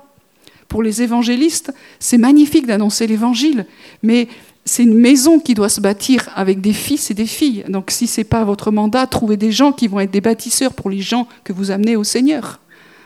Pour 0.68 0.84
les 0.84 1.01
évangélistes, 1.01 1.74
c'est 1.99 2.20
magnifique 2.20 2.68
d'annoncer 2.68 3.07
l'évangile, 3.07 3.66
mais 4.03 4.28
c'est 4.66 4.84
une 4.84 4.93
maison 4.93 5.39
qui 5.39 5.55
doit 5.55 5.70
se 5.70 5.82
bâtir 5.82 6.30
avec 6.36 6.62
des 6.62 6.74
fils 6.74 7.10
et 7.10 7.16
des 7.16 7.26
filles. 7.26 7.64
Donc 7.70 7.89
si 7.89 8.05
ce 8.05 8.22
n'est 8.22 8.26
pas 8.26 8.43
votre 8.43 8.70
mandat, 8.70 9.07
trouvez 9.07 9.38
des 9.38 9.51
gens 9.51 9.72
qui 9.72 9.88
vont 9.88 9.99
être 9.99 10.12
des 10.12 10.22
bâtisseurs 10.22 10.74
pour 10.74 10.89
les 10.91 10.99
gens 10.99 11.28
que 11.43 11.53
vous 11.53 11.72
amenez 11.72 11.95
au 11.95 12.03
Seigneur. 12.03 12.60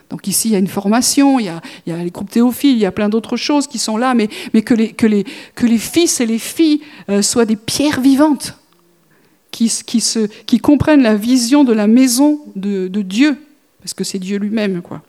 Donc 0.09 0.27
ici, 0.27 0.49
il 0.49 0.51
y 0.51 0.55
a 0.55 0.59
une 0.59 0.67
formation, 0.67 1.39
il 1.39 1.45
y 1.45 1.91
a, 1.91 1.97
les 1.97 2.11
groupes 2.11 2.29
théophiles, 2.29 2.75
il 2.75 2.81
y 2.81 2.85
a 2.85 2.91
plein 2.91 3.09
d'autres 3.09 3.37
choses 3.37 3.65
qui 3.65 3.79
sont 3.79 3.97
là, 3.97 4.13
mais, 4.13 4.27
que, 4.61 4.73
les, 4.75 5.77
fils 5.79 6.19
et 6.19 6.25
les 6.25 6.37
filles 6.37 6.81
euh, 7.09 7.21
soient 7.21 7.45
des 7.45 7.55
pierres 7.55 8.01
vivantes, 8.01 8.55
qui, 9.53 10.59
comprennent 10.59 11.03
la 11.03 11.15
vision 11.15 11.63
de 11.63 11.73
la 11.73 11.87
maison 11.87 12.41
de, 12.55 12.87
Dieu, 13.01 13.37
parce 13.79 13.93
que 13.93 14.03
c'est 14.03 14.19
Dieu 14.19 14.37
lui-même. 14.37 14.81
quoi. 14.81 15.01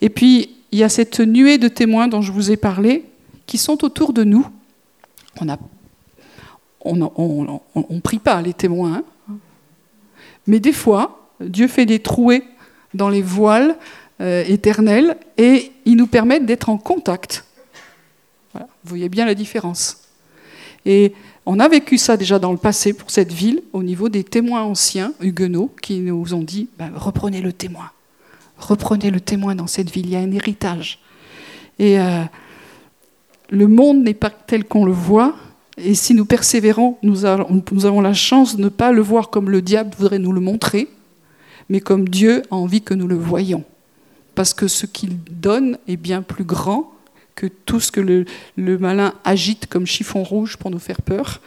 Et 0.00 0.08
puis, 0.08 0.56
il 0.72 0.78
y 0.78 0.82
a 0.82 0.88
cette 0.88 1.20
nuée 1.20 1.58
de 1.58 1.68
témoins 1.68 2.08
dont 2.08 2.20
je 2.20 2.32
vous 2.32 2.50
ai 2.50 2.56
parlé, 2.56 3.04
qui 3.46 3.58
sont 3.58 3.84
autour 3.84 4.12
de 4.12 4.24
nous. 4.24 4.46
On 5.40 6.96
ne 6.96 7.06
on, 7.74 8.00
prie 8.00 8.18
pas 8.18 8.42
les 8.42 8.54
témoins, 8.54 9.02
hein. 9.28 9.36
mais 10.46 10.60
des 10.60 10.72
fois, 10.72 11.30
Dieu 11.40 11.68
fait 11.68 11.86
des 11.86 12.00
trouées 12.00 12.42
dans 12.92 13.08
les 13.08 13.22
voiles 13.22 13.76
euh, 14.20 14.44
éternels 14.46 15.16
et 15.38 15.72
ils 15.84 15.96
nous 15.96 16.06
permettent 16.06 16.46
d'être 16.46 16.68
en 16.68 16.76
contact. 16.76 17.44
Vous 18.54 18.60
voyez 18.84 19.08
bien 19.08 19.26
la 19.26 19.34
différence. 19.34 20.02
Et 20.86 21.14
on 21.46 21.60
a 21.60 21.68
vécu 21.68 21.98
ça 21.98 22.16
déjà 22.16 22.38
dans 22.38 22.52
le 22.52 22.58
passé 22.58 22.92
pour 22.92 23.10
cette 23.10 23.32
ville, 23.32 23.62
au 23.72 23.82
niveau 23.82 24.08
des 24.08 24.24
témoins 24.24 24.62
anciens, 24.62 25.12
huguenots, 25.20 25.70
qui 25.82 26.00
nous 26.00 26.34
ont 26.34 26.42
dit 26.42 26.68
ben, 26.78 26.90
reprenez 26.94 27.40
le 27.40 27.52
témoin. 27.52 27.90
Reprenez 28.58 29.10
le 29.10 29.20
témoin 29.20 29.54
dans 29.54 29.66
cette 29.66 29.90
ville, 29.90 30.06
il 30.06 30.12
y 30.12 30.16
a 30.16 30.20
un 30.20 30.30
héritage. 30.30 31.00
Et 31.78 31.98
euh, 31.98 32.22
le 33.50 33.66
monde 33.66 34.02
n'est 34.02 34.14
pas 34.14 34.30
tel 34.30 34.64
qu'on 34.64 34.84
le 34.84 34.92
voit, 34.92 35.34
et 35.76 35.94
si 35.94 36.14
nous 36.14 36.24
persévérons, 36.24 36.98
nous 37.02 37.26
avons 37.26 38.00
la 38.00 38.14
chance 38.14 38.56
de 38.56 38.62
ne 38.62 38.68
pas 38.68 38.92
le 38.92 39.02
voir 39.02 39.30
comme 39.30 39.50
le 39.50 39.60
diable 39.60 39.94
voudrait 39.98 40.20
nous 40.20 40.32
le 40.32 40.40
montrer, 40.40 40.88
mais 41.68 41.80
comme 41.80 42.08
Dieu 42.08 42.42
a 42.50 42.54
envie 42.54 42.82
que 42.82 42.94
nous 42.94 43.08
le 43.08 43.16
voyions 43.16 43.64
parce 44.34 44.54
que 44.54 44.68
ce 44.68 44.86
qu'il 44.86 45.18
donne 45.30 45.78
est 45.88 45.96
bien 45.96 46.22
plus 46.22 46.44
grand 46.44 46.92
que 47.34 47.46
tout 47.46 47.80
ce 47.80 47.90
que 47.90 48.00
le, 48.00 48.26
malin 48.78 49.12
agite 49.24 49.66
comme 49.66 49.86
chiffon 49.86 50.22
rouge 50.22 50.56
pour 50.56 50.70
nous 50.70 50.78
faire 50.78 51.02
peur. 51.02 51.40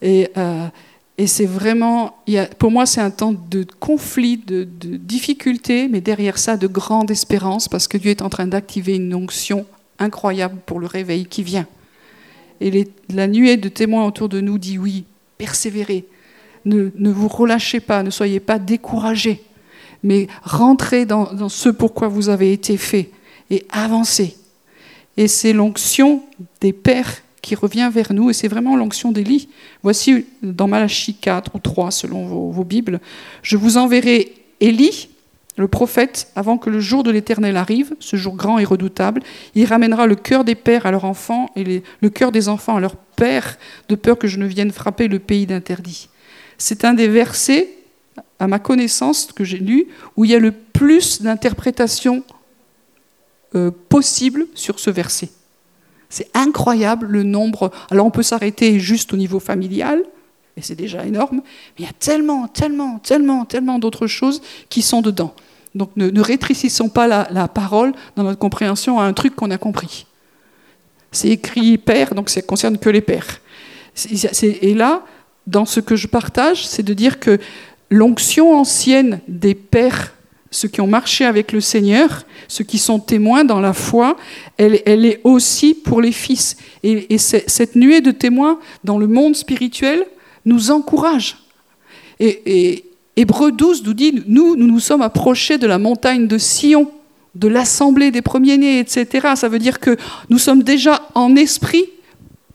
Et, 0.00 0.28
euh, 0.36 0.66
c'est 1.24 1.46
vraiment, 1.46 2.16
pour 2.58 2.72
moi, 2.72 2.84
c'est 2.84 3.00
un 3.00 3.10
temps 3.10 3.32
de 3.32 3.64
conflit, 3.78 4.38
de, 4.38 4.64
de 4.64 4.96
difficulté, 4.96 5.86
mais 5.86 6.00
derrière 6.00 6.36
ça, 6.36 6.56
de 6.56 6.66
grande 6.66 7.12
espérance, 7.12 7.68
parce 7.68 7.86
que 7.86 7.96
Dieu 7.96 8.10
est 8.10 8.22
en 8.22 8.28
train 8.28 8.48
d'activer 8.48 8.96
une 8.96 9.14
onction 9.14 9.64
incroyable 10.00 10.58
pour 10.66 10.80
le 10.80 10.86
réveil 10.86 11.26
qui 11.26 11.44
vient. 11.44 11.68
Et 12.60 12.88
la 13.14 13.28
nuée 13.28 13.56
de 13.56 13.68
témoins 13.68 14.04
autour 14.04 14.28
de 14.28 14.40
nous 14.40 14.58
dit 14.58 14.78
oui, 14.78 15.04
persévérez, 15.38 16.06
ne, 16.64 16.90
vous 17.10 17.28
relâchez 17.28 17.78
pas, 17.78 18.02
ne 18.02 18.10
soyez 18.10 18.40
pas 18.40 18.58
découragés 18.58 19.42
mais 20.02 20.26
rentrez 20.42 21.06
dans, 21.06 21.32
dans 21.32 21.48
ce 21.48 21.68
pourquoi 21.68 22.08
vous 22.08 22.28
avez 22.28 22.52
été 22.52 22.76
fait 22.76 23.10
et 23.50 23.66
avancez. 23.70 24.36
Et 25.16 25.28
c'est 25.28 25.52
l'onction 25.52 26.22
des 26.60 26.72
pères 26.72 27.22
qui 27.42 27.54
revient 27.54 27.90
vers 27.92 28.12
nous, 28.12 28.30
et 28.30 28.32
c'est 28.32 28.48
vraiment 28.48 28.76
l'onction 28.76 29.10
d'Élie. 29.12 29.48
Voici 29.82 30.26
dans 30.42 30.68
Malachie 30.68 31.14
4 31.14 31.54
ou 31.54 31.58
3, 31.58 31.90
selon 31.90 32.26
vos, 32.26 32.64
Bibles, 32.64 33.00
je 33.42 33.56
vous 33.56 33.76
enverrai 33.76 34.32
Élie, 34.60 35.08
le 35.56 35.68
prophète, 35.68 36.28
avant 36.34 36.56
que 36.56 36.70
le 36.70 36.80
jour 36.80 37.02
de 37.02 37.10
l'Éternel 37.10 37.56
arrive, 37.56 37.94
ce 37.98 38.16
jour 38.16 38.36
grand 38.36 38.58
et 38.58 38.64
redoutable, 38.64 39.22
il 39.54 39.66
ramènera 39.66 40.06
le 40.06 40.14
cœur 40.14 40.44
des 40.44 40.54
pères 40.54 40.86
à 40.86 40.90
leurs 40.90 41.04
enfants 41.04 41.50
et 41.56 41.82
le 42.00 42.08
cœur 42.08 42.32
des 42.32 42.48
enfants 42.48 42.76
à 42.76 42.80
leurs 42.80 42.96
pères, 42.96 43.58
de 43.88 43.96
peur 43.96 44.16
que 44.18 44.28
je 44.28 44.38
ne 44.38 44.46
vienne 44.46 44.70
frapper 44.70 45.08
le 45.08 45.18
pays 45.18 45.44
d'interdit. 45.44 46.08
C'est 46.56 46.84
un 46.84 46.94
des 46.94 47.08
versets, 47.08 47.68
à 48.38 48.46
ma 48.46 48.60
connaissance, 48.60 49.26
que 49.32 49.44
j'ai 49.44 49.58
lu, 49.58 49.88
où 50.16 50.24
il 50.24 50.30
y 50.30 50.34
a 50.34 50.38
le 50.38 50.52
plus 50.52 51.20
d'interprétations 51.20 52.24
euh, 53.54 53.70
possibles 53.88 54.46
sur 54.54 54.80
ce 54.80 54.90
verset. 54.90 55.30
C'est 56.08 56.28
incroyable 56.34 57.06
le 57.06 57.22
nombre. 57.22 57.70
Alors 57.90 58.06
on 58.06 58.10
peut 58.10 58.22
s'arrêter 58.22 58.78
juste 58.78 59.12
au 59.12 59.16
niveau 59.16 59.40
familial, 59.40 60.02
et 60.56 60.62
c'est 60.62 60.74
déjà 60.74 61.06
énorme, 61.06 61.36
mais 61.36 61.78
il 61.78 61.84
y 61.86 61.88
a 61.88 61.92
tellement, 61.98 62.46
tellement, 62.48 62.98
tellement, 62.98 63.44
tellement 63.44 63.78
d'autres 63.78 64.06
choses 64.06 64.42
qui 64.68 64.82
sont 64.82 65.00
dedans. 65.00 65.34
Donc 65.74 65.90
ne, 65.96 66.20
rétrécissons 66.20 66.90
pas 66.90 67.06
la, 67.06 67.26
la 67.30 67.48
parole 67.48 67.92
dans 68.16 68.24
notre 68.24 68.38
compréhension 68.38 69.00
à 69.00 69.04
un 69.04 69.14
truc 69.14 69.34
qu'on 69.34 69.50
a 69.50 69.56
compris. 69.56 70.06
C'est 71.12 71.28
écrit 71.28 71.78
père, 71.78 72.14
donc 72.14 72.28
ça 72.28 72.40
ne 72.40 72.46
concerne 72.46 72.78
que 72.78 72.90
les 72.90 73.00
pères. 73.00 73.40
Et 74.42 74.74
là, 74.74 75.02
dans 75.46 75.64
ce 75.64 75.80
que 75.80 75.96
je 75.96 76.06
partage, 76.06 76.66
c'est 76.66 76.82
de 76.82 76.94
dire 76.94 77.20
que 77.20 77.38
l'onction 77.90 78.58
ancienne 78.58 79.20
des 79.28 79.54
pères, 79.54 80.14
ceux 80.52 80.68
qui 80.68 80.80
ont 80.80 80.86
marché 80.86 81.24
avec 81.24 81.50
le 81.50 81.60
Seigneur, 81.60 82.24
ceux 82.46 82.62
qui 82.62 82.78
sont 82.78 83.00
témoins 83.00 83.44
dans 83.44 83.58
la 83.58 83.72
foi, 83.72 84.16
elle, 84.58 84.74
est 84.84 85.20
aussi 85.24 85.74
pour 85.74 86.00
les 86.00 86.12
fils. 86.12 86.56
Et, 86.84 87.18
cette 87.18 87.74
nuée 87.74 88.02
de 88.02 88.12
témoins 88.12 88.60
dans 88.84 88.98
le 88.98 89.08
monde 89.08 89.34
spirituel 89.34 90.06
nous 90.44 90.70
encourage. 90.70 91.38
Et, 92.20 92.84
Hébreu 93.14 93.52
12 93.52 93.84
nous 93.84 93.92
dit, 93.92 94.22
nous, 94.26 94.56
nous 94.56 94.66
nous 94.66 94.80
sommes 94.80 95.02
approchés 95.02 95.58
de 95.58 95.66
la 95.66 95.78
montagne 95.78 96.26
de 96.26 96.38
Sion, 96.38 96.90
de 97.34 97.46
l'assemblée 97.46 98.10
des 98.10 98.22
premiers-nés, 98.22 98.78
etc. 98.78 99.28
Ça 99.34 99.50
veut 99.50 99.58
dire 99.58 99.80
que 99.80 99.98
nous 100.30 100.38
sommes 100.38 100.62
déjà 100.62 101.08
en 101.14 101.36
esprit, 101.36 101.84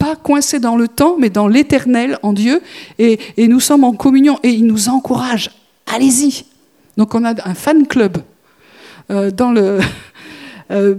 pas 0.00 0.16
coincés 0.16 0.58
dans 0.58 0.76
le 0.76 0.88
temps, 0.88 1.16
mais 1.16 1.30
dans 1.30 1.46
l'éternel, 1.46 2.18
en 2.24 2.32
Dieu, 2.32 2.60
et 2.98 3.18
nous 3.38 3.60
sommes 3.60 3.84
en 3.84 3.92
communion, 3.92 4.40
et 4.42 4.50
il 4.50 4.66
nous 4.66 4.88
encourage. 4.88 5.50
Allez-y. 5.86 6.44
Donc 6.98 7.14
on 7.14 7.24
a 7.24 7.32
un 7.48 7.54
fan 7.54 7.86
club. 7.86 8.18
Euh, 9.10 9.30
euh, 10.70 10.94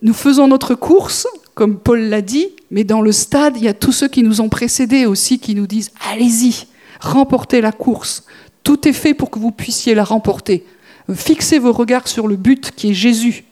nous 0.00 0.14
faisons 0.14 0.48
notre 0.48 0.74
course, 0.74 1.26
comme 1.54 1.78
Paul 1.78 2.00
l'a 2.00 2.22
dit, 2.22 2.48
mais 2.70 2.84
dans 2.84 3.02
le 3.02 3.12
stade, 3.12 3.56
il 3.58 3.64
y 3.64 3.68
a 3.68 3.74
tous 3.74 3.92
ceux 3.92 4.08
qui 4.08 4.22
nous 4.22 4.40
ont 4.40 4.48
précédés 4.48 5.04
aussi 5.04 5.38
qui 5.38 5.54
nous 5.54 5.66
disent 5.66 5.90
allez-y, 6.10 6.66
remportez 7.00 7.60
la 7.60 7.72
course. 7.72 8.24
Tout 8.62 8.88
est 8.88 8.94
fait 8.94 9.12
pour 9.12 9.30
que 9.30 9.38
vous 9.38 9.50
puissiez 9.50 9.94
la 9.94 10.04
remporter. 10.04 10.64
Fixez 11.12 11.58
vos 11.58 11.72
regards 11.72 12.06
sur 12.06 12.28
le 12.28 12.36
but 12.36 12.70
qui 12.70 12.90
est 12.90 12.94
Jésus, 12.94 13.44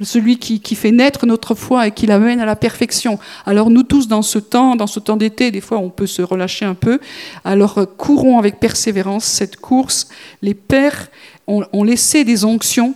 celui 0.00 0.38
qui, 0.38 0.74
fait 0.74 0.92
naître 0.92 1.26
notre 1.26 1.54
foi 1.54 1.86
et 1.88 1.90
qui 1.90 2.06
l'amène 2.06 2.40
à 2.40 2.46
la 2.46 2.56
perfection. 2.56 3.18
Alors 3.46 3.70
nous 3.70 3.82
tous, 3.82 4.08
dans 4.08 4.22
ce 4.22 4.38
temps, 4.38 4.76
dans 4.76 4.86
ce 4.86 5.00
temps 5.00 5.16
d'été, 5.16 5.50
des 5.50 5.60
fois 5.60 5.78
on 5.78 5.90
peut 5.90 6.06
se 6.06 6.22
relâcher 6.22 6.64
un 6.64 6.74
peu. 6.74 7.00
Alors 7.44 7.78
euh, 7.78 7.86
courons 7.86 8.38
avec 8.38 8.60
persévérance 8.60 9.24
cette 9.24 9.56
course. 9.56 10.08
Les 10.42 10.54
pères 10.54 11.08
ont, 11.46 11.82
laissé 11.82 12.24
des 12.24 12.44
onctions 12.44 12.94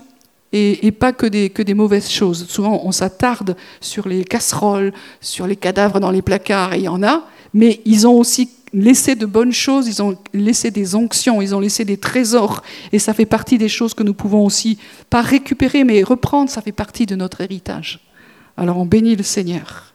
et, 0.53 0.93
pas 0.93 1.13
que 1.13 1.25
des, 1.25 1.49
que 1.49 1.63
des 1.63 1.73
mauvaises 1.73 2.11
choses. 2.11 2.47
Souvent, 2.49 2.83
on 2.85 2.93
s'attarde 2.93 3.57
sur 3.81 4.07
les 4.07 4.25
casseroles, 4.25 4.93
sur 5.23 5.47
les 5.47 5.57
cadavres 5.57 6.01
dans 6.01 6.11
les 6.11 6.21
placards, 6.21 6.75
et 6.75 6.79
il 6.79 6.85
y 6.85 6.89
en 6.89 7.03
a, 7.03 7.25
mais 7.55 7.81
ils 7.87 8.07
ont 8.07 8.13
aussi 8.13 8.51
laissé 8.73 9.15
de 9.15 9.27
bonnes 9.27 9.53
choses, 9.53 9.87
ils 9.87 10.03
ont 10.03 10.17
laissé 10.33 10.71
des 10.71 10.95
onctions, 10.95 11.43
ils 11.43 11.55
ont 11.55 11.61
laissé 11.61 11.85
des 11.85 11.97
trésors, 11.97 12.63
et 12.93 12.99
ça 12.99 13.15
fait 13.15 13.27
partie 13.27 13.59
des 13.59 13.69
choses 13.69 13.95
que 13.95 14.03
nous 14.03 14.15
pouvons 14.15 14.45
aussi, 14.45 14.79
pas 15.11 15.21
récupérer, 15.21 15.85
mais 15.85 16.03
reprendre, 16.03 16.51
ça 16.51 16.63
fait 16.63 16.73
partie 16.73 17.07
de 17.07 17.15
notre 17.15 17.41
héritage. 17.41 18.01
Alors 18.57 18.79
on 18.79 18.87
bénit 18.87 19.17
le 19.17 19.23
Seigneur. 19.23 19.95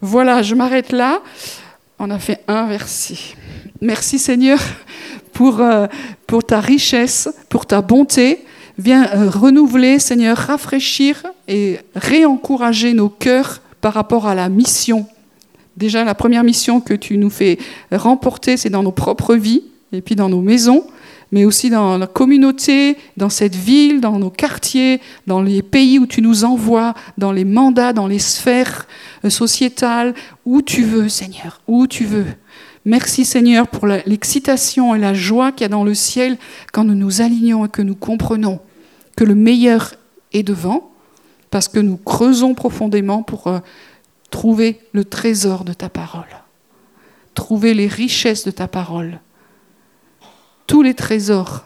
Voilà, 0.00 0.42
je 0.42 0.54
m'arrête 0.54 0.92
là. 0.92 1.20
On 1.98 2.10
a 2.10 2.18
fait 2.18 2.40
un 2.48 2.66
verset. 2.66 3.16
Merci 3.80 4.18
Seigneur 4.18 4.58
pour, 5.32 5.60
euh, 5.60 5.86
pour 6.26 6.44
ta 6.44 6.60
richesse, 6.60 7.28
pour 7.48 7.66
ta 7.66 7.80
bonté. 7.80 8.44
Viens 8.78 9.08
euh, 9.14 9.30
renouveler, 9.30 9.98
Seigneur, 9.98 10.36
rafraîchir 10.36 11.22
et 11.46 11.78
réencourager 11.94 12.94
nos 12.94 13.08
cœurs 13.08 13.60
par 13.80 13.94
rapport 13.94 14.26
à 14.26 14.34
la 14.34 14.48
mission. 14.48 15.06
Déjà, 15.76 16.04
la 16.04 16.14
première 16.14 16.44
mission 16.44 16.80
que 16.80 16.94
tu 16.94 17.16
nous 17.18 17.30
fais 17.30 17.58
remporter, 17.90 18.56
c'est 18.56 18.70
dans 18.70 18.82
nos 18.82 18.92
propres 18.92 19.34
vies 19.34 19.62
et 19.92 20.00
puis 20.00 20.16
dans 20.16 20.28
nos 20.28 20.40
maisons, 20.40 20.84
mais 21.32 21.46
aussi 21.46 21.70
dans 21.70 21.96
la 21.96 22.06
communauté, 22.06 22.96
dans 23.16 23.30
cette 23.30 23.56
ville, 23.56 24.00
dans 24.00 24.18
nos 24.18 24.30
quartiers, 24.30 25.00
dans 25.26 25.42
les 25.42 25.62
pays 25.62 25.98
où 25.98 26.06
tu 26.06 26.20
nous 26.20 26.44
envoies, 26.44 26.94
dans 27.16 27.32
les 27.32 27.46
mandats, 27.46 27.94
dans 27.94 28.06
les 28.06 28.18
sphères 28.18 28.86
euh, 29.24 29.30
sociétales, 29.30 30.14
où 30.44 30.60
tu 30.60 30.84
veux, 30.84 31.08
Seigneur, 31.08 31.60
où 31.66 31.86
tu 31.86 32.04
veux. 32.04 32.26
Merci 32.84 33.24
Seigneur 33.24 33.68
pour 33.68 33.86
l'excitation 33.86 34.94
et 34.94 34.98
la 34.98 35.14
joie 35.14 35.52
qu'il 35.52 35.62
y 35.62 35.64
a 35.66 35.68
dans 35.68 35.84
le 35.84 35.94
ciel 35.94 36.36
quand 36.72 36.84
nous 36.84 36.96
nous 36.96 37.22
alignons 37.22 37.64
et 37.64 37.68
que 37.68 37.80
nous 37.80 37.94
comprenons 37.94 38.58
que 39.16 39.24
le 39.24 39.34
meilleur 39.34 39.94
est 40.32 40.42
devant, 40.42 40.90
parce 41.50 41.68
que 41.68 41.78
nous 41.78 41.96
creusons 41.96 42.54
profondément 42.54 43.22
pour 43.22 43.46
euh, 43.46 43.60
trouver 44.32 44.80
le 44.92 45.04
trésor 45.04 45.64
de 45.64 45.72
ta 45.72 45.88
parole, 45.88 46.26
trouver 47.34 47.74
les 47.74 47.86
richesses 47.86 48.44
de 48.44 48.50
ta 48.50 48.66
parole, 48.66 49.20
tous 50.66 50.82
les 50.82 50.94
trésors 50.94 51.64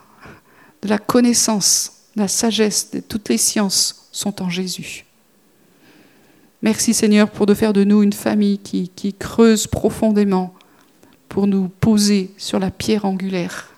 de 0.82 0.88
la 0.88 0.98
connaissance, 0.98 1.92
de 2.14 2.20
la 2.20 2.28
sagesse, 2.28 2.90
de 2.90 3.00
toutes 3.00 3.30
les 3.30 3.38
sciences 3.38 4.08
sont 4.12 4.42
en 4.42 4.50
Jésus. 4.50 5.06
Merci 6.60 6.92
Seigneur 6.92 7.30
pour 7.30 7.46
de 7.46 7.54
faire 7.54 7.72
de 7.72 7.84
nous 7.84 8.02
une 8.02 8.12
famille 8.12 8.58
qui, 8.58 8.88
qui 8.88 9.14
creuse 9.14 9.66
profondément 9.66 10.54
pour 11.28 11.46
nous 11.46 11.68
poser 11.68 12.30
sur 12.36 12.58
la 12.58 12.70
pierre 12.70 13.04
angulaire 13.04 13.70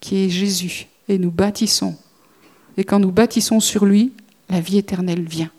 qui 0.00 0.24
est 0.24 0.30
Jésus 0.30 0.86
et 1.08 1.18
nous 1.18 1.30
bâtissons. 1.30 1.96
Et 2.76 2.84
quand 2.84 3.00
nous 3.00 3.10
bâtissons 3.10 3.60
sur 3.60 3.84
lui, 3.84 4.12
la 4.48 4.60
vie 4.60 4.78
éternelle 4.78 5.24
vient. 5.24 5.50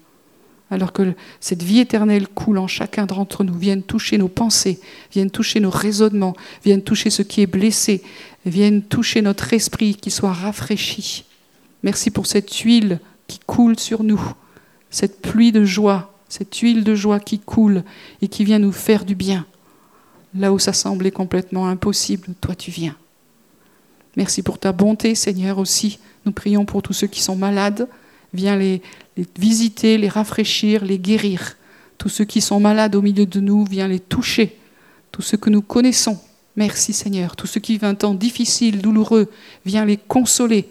Alors 0.70 0.92
que 0.92 1.14
cette 1.40 1.62
vie 1.62 1.80
éternelle 1.80 2.28
coule 2.28 2.58
en 2.58 2.66
chacun 2.66 3.06
d'entre 3.06 3.42
nous, 3.42 3.54
vienne 3.54 3.82
toucher 3.82 4.18
nos 4.18 4.28
pensées, 4.28 4.80
vienne 5.12 5.30
toucher 5.30 5.60
nos 5.60 5.70
raisonnements, 5.70 6.36
vienne 6.64 6.82
toucher 6.82 7.08
ce 7.08 7.22
qui 7.22 7.40
est 7.40 7.46
blessé, 7.46 8.02
vienne 8.44 8.82
toucher 8.82 9.22
notre 9.22 9.52
esprit 9.54 9.94
qui 9.94 10.10
soit 10.10 10.32
rafraîchi. 10.32 11.24
Merci 11.82 12.10
pour 12.10 12.26
cette 12.26 12.54
huile 12.54 13.00
qui 13.28 13.40
coule 13.46 13.78
sur 13.78 14.02
nous, 14.02 14.20
cette 14.90 15.22
pluie 15.22 15.52
de 15.52 15.64
joie, 15.64 16.12
cette 16.28 16.54
huile 16.56 16.84
de 16.84 16.94
joie 16.94 17.20
qui 17.20 17.38
coule 17.38 17.82
et 18.20 18.28
qui 18.28 18.44
vient 18.44 18.58
nous 18.58 18.72
faire 18.72 19.04
du 19.04 19.14
bien. 19.14 19.46
Là 20.34 20.52
où 20.52 20.58
ça 20.58 20.74
semblait 20.74 21.10
complètement 21.10 21.68
impossible, 21.68 22.28
toi 22.40 22.54
tu 22.54 22.70
viens. 22.70 22.96
Merci 24.16 24.42
pour 24.42 24.58
ta 24.58 24.72
bonté, 24.72 25.14
Seigneur, 25.14 25.58
aussi. 25.58 25.98
Nous 26.26 26.32
prions 26.32 26.64
pour 26.64 26.82
tous 26.82 26.92
ceux 26.92 27.06
qui 27.06 27.22
sont 27.22 27.36
malades. 27.36 27.88
Viens 28.32 28.56
les, 28.56 28.82
visiter, 29.38 29.98
les 29.98 30.08
rafraîchir, 30.08 30.84
les 30.84 30.98
guérir. 30.98 31.56
Tous 31.96 32.08
ceux 32.08 32.24
qui 32.24 32.40
sont 32.40 32.60
malades 32.60 32.94
au 32.94 33.02
milieu 33.02 33.26
de 33.26 33.40
nous, 33.40 33.64
viens 33.64 33.88
les 33.88 34.00
toucher. 34.00 34.56
Tous 35.10 35.22
ceux 35.22 35.36
que 35.36 35.50
nous 35.50 35.62
connaissons, 35.62 36.18
merci 36.56 36.92
Seigneur. 36.92 37.34
Tous 37.34 37.46
ceux 37.46 37.60
qui 37.60 37.72
vivent 37.72 37.84
un 37.84 37.94
temps 37.94 38.14
difficile, 38.14 38.80
douloureux, 38.80 39.30
viens 39.64 39.84
les 39.84 39.96
consoler. 39.96 40.68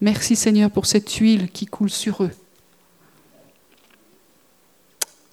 Merci 0.00 0.36
Seigneur 0.36 0.70
pour 0.70 0.86
cette 0.86 1.12
huile 1.12 1.50
qui 1.50 1.66
coule 1.66 1.90
sur 1.90 2.24
eux. 2.24 2.32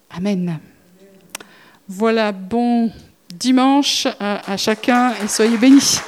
Amen. 0.10 0.60
Voilà, 1.88 2.32
bon 2.32 2.92
dimanche 3.34 4.08
à 4.20 4.58
chacun 4.58 5.14
et 5.24 5.28
soyez 5.28 5.58
bénis. 5.58 6.00